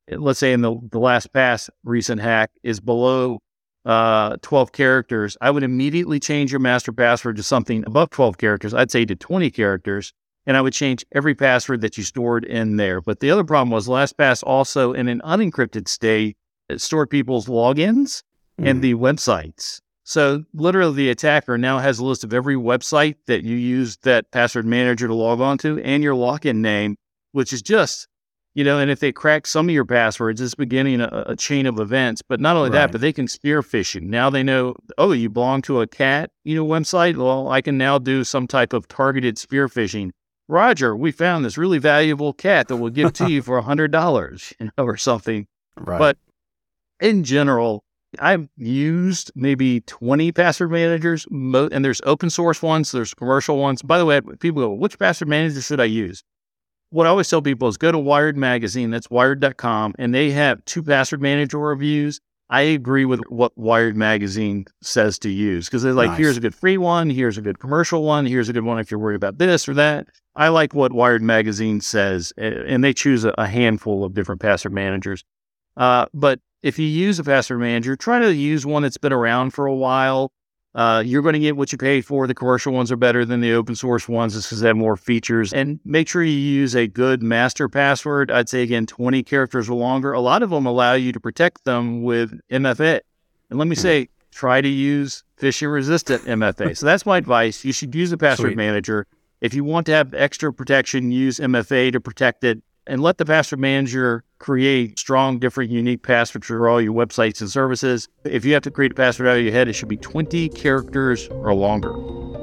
let's 0.10 0.40
say 0.40 0.54
in 0.54 0.62
the, 0.62 0.72
the 0.92 1.00
LastPass 1.00 1.70
recent 1.84 2.22
hack, 2.22 2.50
is 2.64 2.80
below 2.80 3.40
uh, 3.86 4.38
12 4.42 4.72
characters, 4.72 5.38
I 5.42 5.52
would 5.52 5.64
immediately 5.64 6.20
change 6.20 6.52
your 6.52 6.60
master 6.60 6.92
password 6.92 7.36
to 7.38 7.44
something 7.44 7.84
above 7.86 8.10
12 8.10 8.38
characters. 8.38 8.74
I'd 8.74 8.92
say 8.92 9.06
to 9.06 9.16
20 9.16 9.50
characters 9.52 10.12
and 10.48 10.58
I 10.58 10.62
would 10.62 10.74
change 10.74 11.06
every 11.12 11.36
password 11.36 11.82
that 11.82 11.98
you 11.98 12.04
stored 12.04 12.46
in 12.46 12.78
there. 12.78 13.02
But 13.02 13.20
the 13.20 13.30
other 13.30 13.44
problem 13.44 13.70
was 13.70 13.88
LastPass 13.88 14.44
also 14.44 14.94
in 14.94 15.08
an 15.08 15.22
unencrypted 15.24 15.88
state 15.88 16.38
stored 16.78 17.10
people's 17.12 17.46
logins 17.48 18.24
and 18.58 18.80
Mhm. 18.80 18.82
the 18.82 18.94
websites. 18.96 19.80
So 20.04 20.46
literally 20.54 20.96
the 20.96 21.10
attacker 21.10 21.58
now 21.58 21.80
has 21.80 22.00
a 22.00 22.06
list 22.06 22.24
of 22.24 22.34
every 22.34 22.56
website 22.56 23.16
that 23.28 23.44
you 23.44 23.56
used 23.58 24.04
that 24.04 24.32
password 24.32 24.66
manager 24.66 25.08
to 25.08 25.14
log 25.14 25.42
on 25.42 25.58
to 25.60 25.80
and 25.80 26.02
your 26.02 26.16
login 26.16 26.58
name, 26.58 26.96
which 27.34 27.52
is 27.52 27.62
just, 27.62 28.08
you 28.56 28.64
know, 28.64 28.80
and 28.80 28.90
if 28.90 29.00
they 29.02 29.12
crack 29.12 29.46
some 29.46 29.68
of 29.68 29.76
your 29.76 29.86
passwords, 29.86 30.40
it's 30.40 30.56
beginning 30.56 31.02
a, 31.02 31.26
a 31.28 31.36
chain 31.36 31.66
of 31.66 31.78
events. 31.80 32.22
But 32.28 32.40
not 32.40 32.56
only 32.56 32.70
Right. 32.70 32.78
that, 32.78 32.92
but 32.94 33.02
they 33.02 33.12
can 33.14 33.28
spear 33.28 33.62
phish 33.62 33.96
you. 33.96 34.02
Now 34.02 34.30
they 34.30 34.44
know, 34.44 34.76
oh, 34.98 35.12
you 35.12 35.30
belong 35.30 35.62
to 35.64 35.82
a 35.82 35.88
cat, 35.88 36.32
you 36.46 36.56
know, 36.56 36.66
website. 36.66 37.18
Well, 37.18 37.50
I 37.50 37.62
can 37.62 37.78
now 37.78 37.98
do 38.00 38.24
some 38.24 38.48
type 38.48 38.72
of 38.72 38.88
targeted 38.88 39.38
spear 39.38 39.68
phishing. 39.68 40.12
Roger, 40.48 40.96
we 40.96 41.12
found 41.12 41.44
this 41.44 41.58
really 41.58 41.78
valuable 41.78 42.34
cat 42.34 42.68
that 42.68 42.78
we'll 42.78 42.92
give 42.92 43.14
to 43.14 43.30
you 43.30 43.42
for 43.42 43.58
a 43.58 43.62
hundred 43.64 43.92
dollars, 43.92 44.54
you 44.60 44.72
know, 44.78 44.86
or 44.86 44.98
something. 44.98 45.48
Right. 45.76 46.00
But 46.00 46.18
in 47.00 47.24
general, 47.24 47.84
I've 48.20 48.48
used 48.56 49.32
maybe 49.36 49.82
20 49.82 50.32
password 50.32 50.72
managers, 50.72 51.28
and 51.30 51.84
there's 51.84 52.02
open 52.06 52.30
source 52.30 52.62
ones, 52.62 52.92
there's 52.92 53.14
commercial 53.14 53.58
ones. 53.58 53.82
By 53.82 53.98
the 53.98 54.06
way, 54.06 54.22
people 54.40 54.62
go, 54.62 54.74
which 54.74 54.98
password 54.98 55.28
manager 55.28 55.62
should 55.62 55.80
I 55.82 55.86
use? 55.86 56.24
What 56.90 57.06
I 57.06 57.10
always 57.10 57.30
tell 57.30 57.42
people 57.42 57.68
is 57.68 57.76
go 57.76 57.92
to 57.92 58.00
Wired 58.00 58.38
Magazine, 58.38 58.92
that's 58.92 59.10
wired.com, 59.10 59.96
and 60.00 60.16
they 60.16 60.32
have 60.32 60.64
two 60.64 60.82
password 60.82 61.22
manager 61.22 61.60
reviews. 61.60 62.22
I 62.50 62.62
agree 62.62 63.04
with 63.04 63.20
what 63.30 63.58
Wired 63.58 63.98
Magazine 63.98 64.66
says 64.82 65.20
to 65.20 65.30
use 65.30 65.66
because 65.66 65.84
they're 65.84 65.94
like, 65.94 66.12
Nice. 66.12 66.18
here's 66.18 66.38
a 66.38 66.40
good 66.40 66.56
free 66.56 66.78
one, 66.78 67.10
here's 67.10 67.38
a 67.38 67.42
good 67.42 67.60
commercial 67.60 68.04
one, 68.04 68.26
here's 68.26 68.48
a 68.48 68.54
good 68.54 68.64
one 68.64 68.80
if 68.80 68.90
you're 68.90 69.00
worried 69.00 69.16
about 69.16 69.38
this 69.38 69.68
or 69.68 69.74
that. 69.74 70.08
I 70.36 70.48
like 70.50 70.74
what 70.74 70.94
Wired 70.94 71.22
Magazine 71.22 71.82
says, 71.82 72.32
and 72.38 72.84
they 72.84 72.94
choose 72.94 73.26
a, 73.26 73.48
handful 73.48 74.04
of 74.04 74.14
different 74.14 74.40
password 74.40 74.72
managers. 74.72 75.24
Uh, 75.76 76.06
but 76.14 76.40
if 76.62 76.78
you 76.78 76.86
use 76.86 77.18
a 77.18 77.24
password 77.24 77.60
manager, 77.60 77.96
try 77.96 78.20
to 78.20 78.34
use 78.34 78.66
one 78.66 78.84
that's 78.84 78.98
been 78.98 79.14
around 79.14 79.52
for 79.52 79.66
a 79.66 79.76
while. 79.76 80.32
Uh, 80.78 81.02
you're 81.04 81.24
going 81.24 81.34
to 81.34 81.40
get 81.40 81.58
what 81.58 81.72
you 81.72 81.78
pay 81.78 82.02
for. 82.02 82.28
The 82.28 82.36
commercial 82.36 82.72
ones 82.72 82.92
are 82.92 82.96
better 82.98 83.26
than 83.26 83.42
the 83.42 83.52
open 83.54 83.74
source 83.74 84.08
ones 84.08 84.36
because 84.36 84.60
they 84.60 84.68
have 84.68 84.78
more 84.78 84.96
features. 84.96 85.52
And 85.52 85.80
make 85.84 86.08
sure 86.08 86.22
you 86.22 86.32
use 86.32 86.76
a 86.76 86.86
good 86.86 87.24
master 87.24 87.68
password. 87.68 88.30
I'd 88.30 88.48
say 88.48 88.62
again, 88.62 88.86
20 88.86 89.24
characters 89.24 89.68
or 89.70 89.74
longer. 89.74 90.14
A 90.14 90.20
lot 90.20 90.44
of 90.44 90.52
them 90.52 90.68
allow 90.68 90.94
you 90.94 91.12
to 91.12 91.20
protect 91.20 91.66
them 91.66 92.04
with 92.04 92.40
MFA. 92.52 93.00
And 93.50 93.58
let 93.58 93.68
me 93.68 93.76
say, 93.76 94.10
try 94.32 94.62
to 94.62 94.68
use 94.68 95.24
phishing 95.42 95.74
resistant 95.74 96.22
MFA. 96.26 96.78
so 96.78 96.86
that's 96.86 97.08
my 97.08 97.18
advice. 97.18 97.66
You 97.66 97.74
should 97.74 97.96
use 97.96 98.12
a 98.12 98.18
password 98.18 98.50
Sweet. 98.50 98.58
manager. 98.58 99.08
If 99.42 99.56
you 99.56 99.64
want 99.64 99.88
to 99.88 99.94
have 99.94 100.14
extra 100.14 100.54
protection, 100.54 101.12
use 101.12 101.40
MFA 101.40 101.92
to 101.94 102.00
protect 102.00 102.44
it. 102.44 102.62
And 102.88 103.02
let 103.02 103.18
the 103.18 103.26
password 103.26 103.60
manager 103.60 104.24
create 104.40 104.98
strong, 104.98 105.40
different, 105.40 105.70
unique 105.70 106.04
passwords 106.04 106.48
for 106.48 106.70
all 106.70 106.82
your 106.82 106.94
websites 106.94 107.42
and 107.42 107.50
services. 107.50 108.08
If 108.24 108.46
you 108.46 108.54
have 108.54 108.64
to 108.64 108.72
create 108.72 108.92
a 108.92 108.96
password 108.96 109.28
out 109.28 109.38
of 109.38 109.44
your 109.44 109.52
head, 109.52 109.68
it 109.68 109.74
should 109.74 109.90
be 109.90 109.98
20 109.98 110.50
characters 110.50 111.28
or 111.28 111.54
longer. 111.54 111.94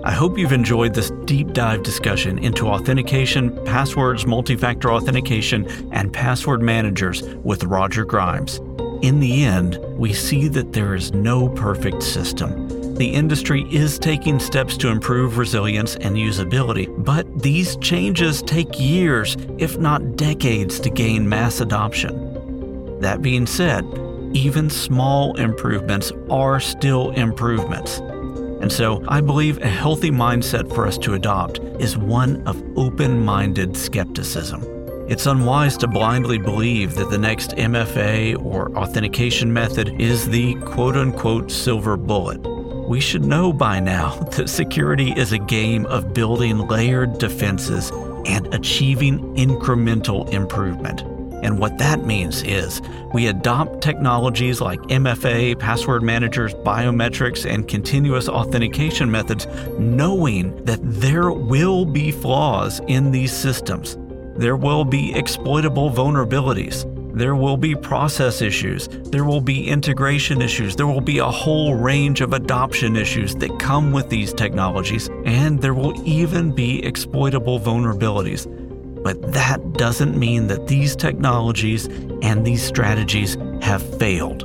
I 0.05 0.13
hope 0.13 0.37
you've 0.37 0.53
enjoyed 0.53 0.93
this 0.93 1.11
deep 1.25 1.55
dive 1.55 1.83
discussion 1.83 2.39
into 2.39 2.69
authentication, 2.69 3.65
passwords, 3.65 4.27
multi 4.27 4.55
factor 4.55 4.93
authentication, 4.93 5.67
and 5.93 6.13
password 6.13 6.61
managers 6.61 7.23
with 7.37 7.65
Roger 7.65 8.05
Grimes. 8.05 8.59
In 9.03 9.21
the 9.21 9.45
end, 9.45 9.79
we 9.97 10.13
see 10.13 10.49
that 10.49 10.73
there 10.73 10.95
is 10.95 11.13
no 11.13 11.49
perfect 11.51 12.03
system. 12.03 12.69
The 12.95 13.13
industry 13.13 13.67
is 13.73 13.99
taking 13.99 14.39
steps 14.39 14.77
to 14.77 14.89
improve 14.89 15.37
resilience 15.37 15.97
and 15.97 16.15
usability, 16.17 16.87
but 17.05 17.43
these 17.43 17.75
changes 17.79 18.41
take 18.41 18.79
years, 18.79 19.37
if 19.59 19.79
not 19.79 20.15
decades, 20.15 20.79
to 20.79 20.91
gain 20.91 21.29
mass 21.29 21.61
adoption. 21.61 23.01
That 23.01 23.21
being 23.21 23.47
said, 23.47 23.85
even 24.33 24.71
small 24.71 25.37
improvements 25.37 26.13
are 26.31 26.61
still 26.61 27.11
improvements. 27.11 27.99
And 27.99 28.71
so 28.71 29.05
I 29.09 29.21
believe 29.21 29.59
a 29.59 29.69
healthy 29.69 30.13
mindset 30.13 30.73
for 30.73 30.87
us 30.87 30.97
to 30.99 31.15
adopt 31.15 31.59
is 31.81 31.99
one 31.99 32.47
of 32.47 32.63
open 32.77 33.25
minded 33.25 33.77
skepticism. 33.77 34.63
It's 35.09 35.27
unwise 35.27 35.77
to 35.79 35.89
blindly 35.89 36.39
believe 36.39 36.95
that 36.95 37.11
the 37.11 37.19
next 37.19 37.51
MFA 37.57 38.43
or 38.45 38.75
authentication 38.79 39.53
method 39.53 40.01
is 40.01 40.29
the 40.29 40.55
quote 40.61 40.97
unquote 40.97 41.51
silver 41.51 41.97
bullet. 41.97 42.54
We 42.87 43.01
should 43.01 43.25
know 43.25 43.53
by 43.53 43.81
now 43.81 44.17
that 44.37 44.49
security 44.49 45.13
is 45.13 45.33
a 45.33 45.39
game 45.39 45.87
of 45.87 46.13
building 46.13 46.69
layered 46.69 47.19
defenses 47.19 47.91
and 48.27 48.53
achieving 48.55 49.35
incremental 49.37 50.31
improvement. 50.33 51.03
And 51.43 51.59
what 51.59 51.77
that 51.79 52.07
means 52.07 52.43
is 52.43 52.81
we 53.13 53.27
adopt 53.27 53.83
technologies 53.83 54.61
like 54.63 54.81
MFA, 54.83 55.59
password 55.59 56.03
managers, 56.03 56.55
biometrics, 56.55 57.49
and 57.49 57.69
continuous 57.69 58.29
authentication 58.29 59.11
methods, 59.11 59.47
knowing 59.79 60.65
that 60.65 60.81
there 60.83 61.31
will 61.31 61.85
be 61.85 62.11
flaws 62.11 62.81
in 62.89 63.11
these 63.11 63.33
systems. 63.33 63.99
There 64.37 64.57
will 64.57 64.85
be 64.85 65.15
exploitable 65.15 65.91
vulnerabilities. 65.91 66.91
There 67.15 67.37
will 67.37 67.57
be 67.57 67.77
process 67.77 68.43
issues. 68.43 68.89
There 68.89 69.25
will 69.25 69.41
be 69.41 69.69
integration 69.69 70.43
issues. 70.43 70.75
There 70.75 70.89
will 70.89 71.01
be 71.01 71.19
a 71.19 71.31
whole 71.31 71.77
range 71.77 72.21
of 72.21 72.33
adoption 72.33 72.97
issues 72.97 73.37
that 73.37 73.57
come 73.61 73.93
with 73.93 74.09
these 74.09 74.33
technologies, 74.33 75.09
and 75.25 75.63
there 75.63 75.75
will 75.75 75.95
even 76.05 76.51
be 76.51 76.85
exploitable 76.85 77.61
vulnerabilities. 77.61 78.51
But 79.05 79.33
that 79.33 79.75
doesn't 79.75 80.19
mean 80.19 80.49
that 80.49 80.67
these 80.67 80.97
technologies 80.97 81.87
and 82.23 82.45
these 82.45 82.65
strategies 82.65 83.37
have 83.63 83.83
failed. 83.99 84.43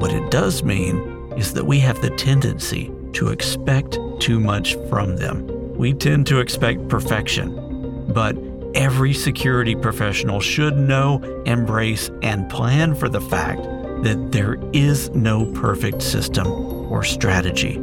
What 0.00 0.14
it 0.14 0.30
does 0.30 0.62
mean 0.62 0.96
is 1.36 1.52
that 1.52 1.66
we 1.66 1.78
have 1.80 2.00
the 2.00 2.10
tendency 2.10 2.90
to 3.12 3.28
expect 3.28 3.98
too 4.18 4.40
much 4.40 4.76
from 4.88 5.16
them. 5.18 5.46
We 5.76 5.92
tend 5.92 6.26
to 6.28 6.40
expect 6.40 6.88
perfection, 6.88 8.06
but 8.14 8.34
every 8.74 9.12
security 9.12 9.74
professional 9.74 10.40
should 10.40 10.76
know, 10.76 11.18
embrace, 11.46 12.10
and 12.22 12.48
plan 12.48 12.94
for 12.94 13.08
the 13.08 13.20
fact 13.20 13.62
that 14.02 14.28
there 14.32 14.58
is 14.72 15.10
no 15.10 15.46
perfect 15.52 16.02
system 16.02 16.46
or 16.46 17.04
strategy. 17.04 17.80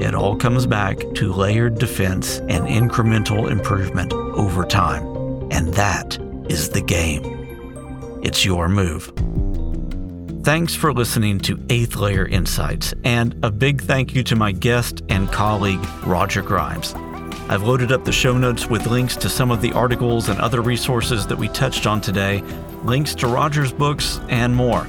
It 0.00 0.14
all 0.14 0.36
comes 0.36 0.66
back 0.66 0.98
to 1.14 1.32
layered 1.32 1.78
defense 1.78 2.38
and 2.38 2.66
incremental 2.66 3.50
improvement 3.50 4.12
over 4.12 4.64
time. 4.64 5.04
And 5.50 5.74
that 5.74 6.18
is 6.48 6.70
the 6.70 6.80
game. 6.80 8.20
It's 8.22 8.44
your 8.44 8.68
move. 8.68 9.12
Thanks 10.44 10.74
for 10.74 10.92
listening 10.92 11.38
to 11.40 11.64
Eighth 11.70 11.94
Layer 11.94 12.26
Insights, 12.26 12.94
and 13.04 13.38
a 13.44 13.50
big 13.50 13.82
thank 13.82 14.12
you 14.12 14.24
to 14.24 14.34
my 14.34 14.50
guest 14.50 15.02
and 15.08 15.30
colleague, 15.30 15.86
Roger 16.04 16.42
Grimes. 16.42 16.94
I've 17.52 17.64
loaded 17.64 17.92
up 17.92 18.06
the 18.06 18.12
show 18.12 18.38
notes 18.38 18.66
with 18.66 18.86
links 18.86 19.14
to 19.16 19.28
some 19.28 19.50
of 19.50 19.60
the 19.60 19.72
articles 19.72 20.30
and 20.30 20.40
other 20.40 20.62
resources 20.62 21.26
that 21.26 21.36
we 21.36 21.48
touched 21.48 21.86
on 21.86 22.00
today, 22.00 22.40
links 22.82 23.14
to 23.16 23.26
Roger's 23.26 23.70
books, 23.70 24.20
and 24.30 24.56
more. 24.56 24.86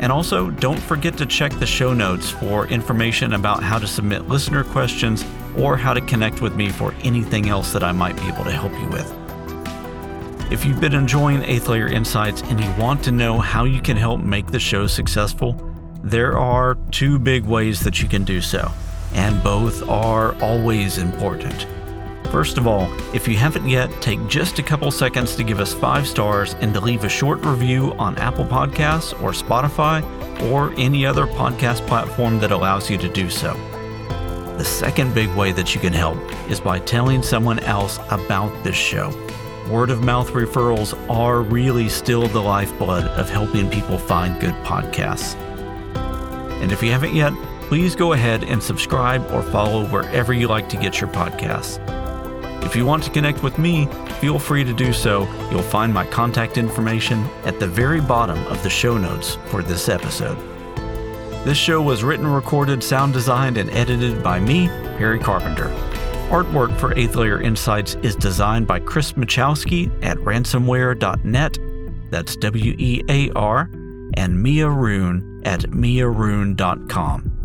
And 0.00 0.10
also, 0.10 0.48
don't 0.48 0.80
forget 0.80 1.18
to 1.18 1.26
check 1.26 1.52
the 1.52 1.66
show 1.66 1.92
notes 1.92 2.30
for 2.30 2.66
information 2.68 3.34
about 3.34 3.62
how 3.62 3.78
to 3.78 3.86
submit 3.86 4.26
listener 4.26 4.64
questions 4.64 5.22
or 5.58 5.76
how 5.76 5.92
to 5.92 6.00
connect 6.00 6.40
with 6.40 6.56
me 6.56 6.70
for 6.70 6.94
anything 7.02 7.50
else 7.50 7.74
that 7.74 7.84
I 7.84 7.92
might 7.92 8.16
be 8.16 8.26
able 8.26 8.44
to 8.44 8.52
help 8.52 8.72
you 8.72 8.88
with. 8.88 9.14
If 10.50 10.64
you've 10.64 10.80
been 10.80 10.94
enjoying 10.94 11.42
Eighth 11.42 11.68
Layer 11.68 11.88
Insights 11.88 12.40
and 12.44 12.58
you 12.58 12.72
want 12.82 13.04
to 13.04 13.12
know 13.12 13.38
how 13.38 13.64
you 13.64 13.82
can 13.82 13.98
help 13.98 14.22
make 14.22 14.46
the 14.46 14.58
show 14.58 14.86
successful, 14.86 15.60
there 16.02 16.38
are 16.38 16.78
two 16.90 17.18
big 17.18 17.44
ways 17.44 17.80
that 17.80 18.00
you 18.00 18.08
can 18.08 18.24
do 18.24 18.40
so, 18.40 18.72
and 19.12 19.42
both 19.42 19.86
are 19.90 20.34
always 20.40 20.96
important. 20.96 21.66
First 22.30 22.58
of 22.58 22.66
all, 22.66 22.92
if 23.14 23.26
you 23.26 23.36
haven't 23.36 23.66
yet, 23.66 23.90
take 24.02 24.26
just 24.28 24.58
a 24.58 24.62
couple 24.62 24.90
seconds 24.90 25.34
to 25.36 25.42
give 25.42 25.60
us 25.60 25.72
five 25.72 26.06
stars 26.06 26.54
and 26.60 26.74
to 26.74 26.80
leave 26.80 27.04
a 27.04 27.08
short 27.08 27.42
review 27.44 27.94
on 27.94 28.18
Apple 28.18 28.44
Podcasts 28.44 29.14
or 29.22 29.30
Spotify 29.30 30.02
or 30.50 30.72
any 30.76 31.06
other 31.06 31.26
podcast 31.26 31.86
platform 31.86 32.38
that 32.40 32.52
allows 32.52 32.90
you 32.90 32.98
to 32.98 33.08
do 33.08 33.30
so. 33.30 33.54
The 34.58 34.64
second 34.64 35.14
big 35.14 35.30
way 35.36 35.52
that 35.52 35.74
you 35.74 35.80
can 35.80 35.92
help 35.92 36.18
is 36.50 36.60
by 36.60 36.80
telling 36.80 37.22
someone 37.22 37.60
else 37.60 37.98
about 38.10 38.52
this 38.62 38.76
show. 38.76 39.08
Word 39.70 39.90
of 39.90 40.02
mouth 40.02 40.30
referrals 40.30 40.98
are 41.10 41.42
really 41.42 41.88
still 41.88 42.26
the 42.26 42.42
lifeblood 42.42 43.04
of 43.04 43.30
helping 43.30 43.70
people 43.70 43.98
find 43.98 44.40
good 44.40 44.54
podcasts. 44.64 45.34
And 46.60 46.72
if 46.72 46.82
you 46.82 46.90
haven't 46.90 47.14
yet, 47.14 47.32
please 47.62 47.94
go 47.94 48.14
ahead 48.14 48.44
and 48.44 48.62
subscribe 48.62 49.30
or 49.30 49.42
follow 49.42 49.86
wherever 49.86 50.32
you 50.32 50.48
like 50.48 50.68
to 50.70 50.76
get 50.76 51.00
your 51.00 51.10
podcasts. 51.10 51.78
If 52.62 52.76
you 52.76 52.84
want 52.84 53.02
to 53.04 53.10
connect 53.10 53.42
with 53.42 53.58
me, 53.58 53.86
feel 54.20 54.38
free 54.38 54.64
to 54.64 54.72
do 54.72 54.92
so. 54.92 55.22
You'll 55.50 55.62
find 55.62 55.92
my 55.92 56.06
contact 56.06 56.58
information 56.58 57.24
at 57.44 57.58
the 57.60 57.66
very 57.66 58.00
bottom 58.00 58.38
of 58.48 58.62
the 58.62 58.70
show 58.70 58.98
notes 58.98 59.38
for 59.46 59.62
this 59.62 59.88
episode. 59.88 60.36
This 61.44 61.56
show 61.56 61.80
was 61.80 62.04
written, 62.04 62.26
recorded, 62.26 62.82
sound 62.82 63.12
designed, 63.14 63.56
and 63.56 63.70
edited 63.70 64.22
by 64.22 64.40
me, 64.40 64.68
Perry 64.98 65.18
Carpenter. 65.18 65.68
Artwork 66.28 66.78
for 66.78 66.92
Eighth 66.98 67.14
Layer 67.14 67.40
Insights 67.40 67.94
is 68.02 68.14
designed 68.14 68.66
by 68.66 68.80
Chris 68.80 69.12
Machowski 69.14 69.90
at 70.04 70.18
ransomwear.net, 70.18 71.58
that's 72.10 72.36
W 72.36 72.74
E 72.76 73.02
A 73.08 73.30
R, 73.30 73.70
and 74.14 74.42
Mia 74.42 74.68
Rune 74.68 75.40
at 75.46 75.60
miarune.com. 75.60 77.37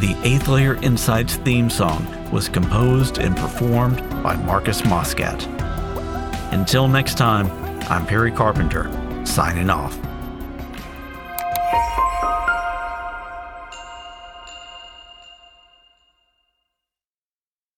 The 0.00 0.16
Eighth 0.22 0.48
Layer 0.48 0.76
Insights 0.76 1.36
theme 1.36 1.68
song 1.68 2.06
was 2.32 2.48
composed 2.48 3.18
and 3.18 3.36
performed 3.36 3.98
by 4.22 4.34
Marcus 4.34 4.80
Moscat. 4.80 5.46
Until 6.54 6.88
next 6.88 7.18
time, 7.18 7.50
I'm 7.82 8.06
Perry 8.06 8.32
Carpenter, 8.32 8.90
signing 9.26 9.68
off. 9.68 9.94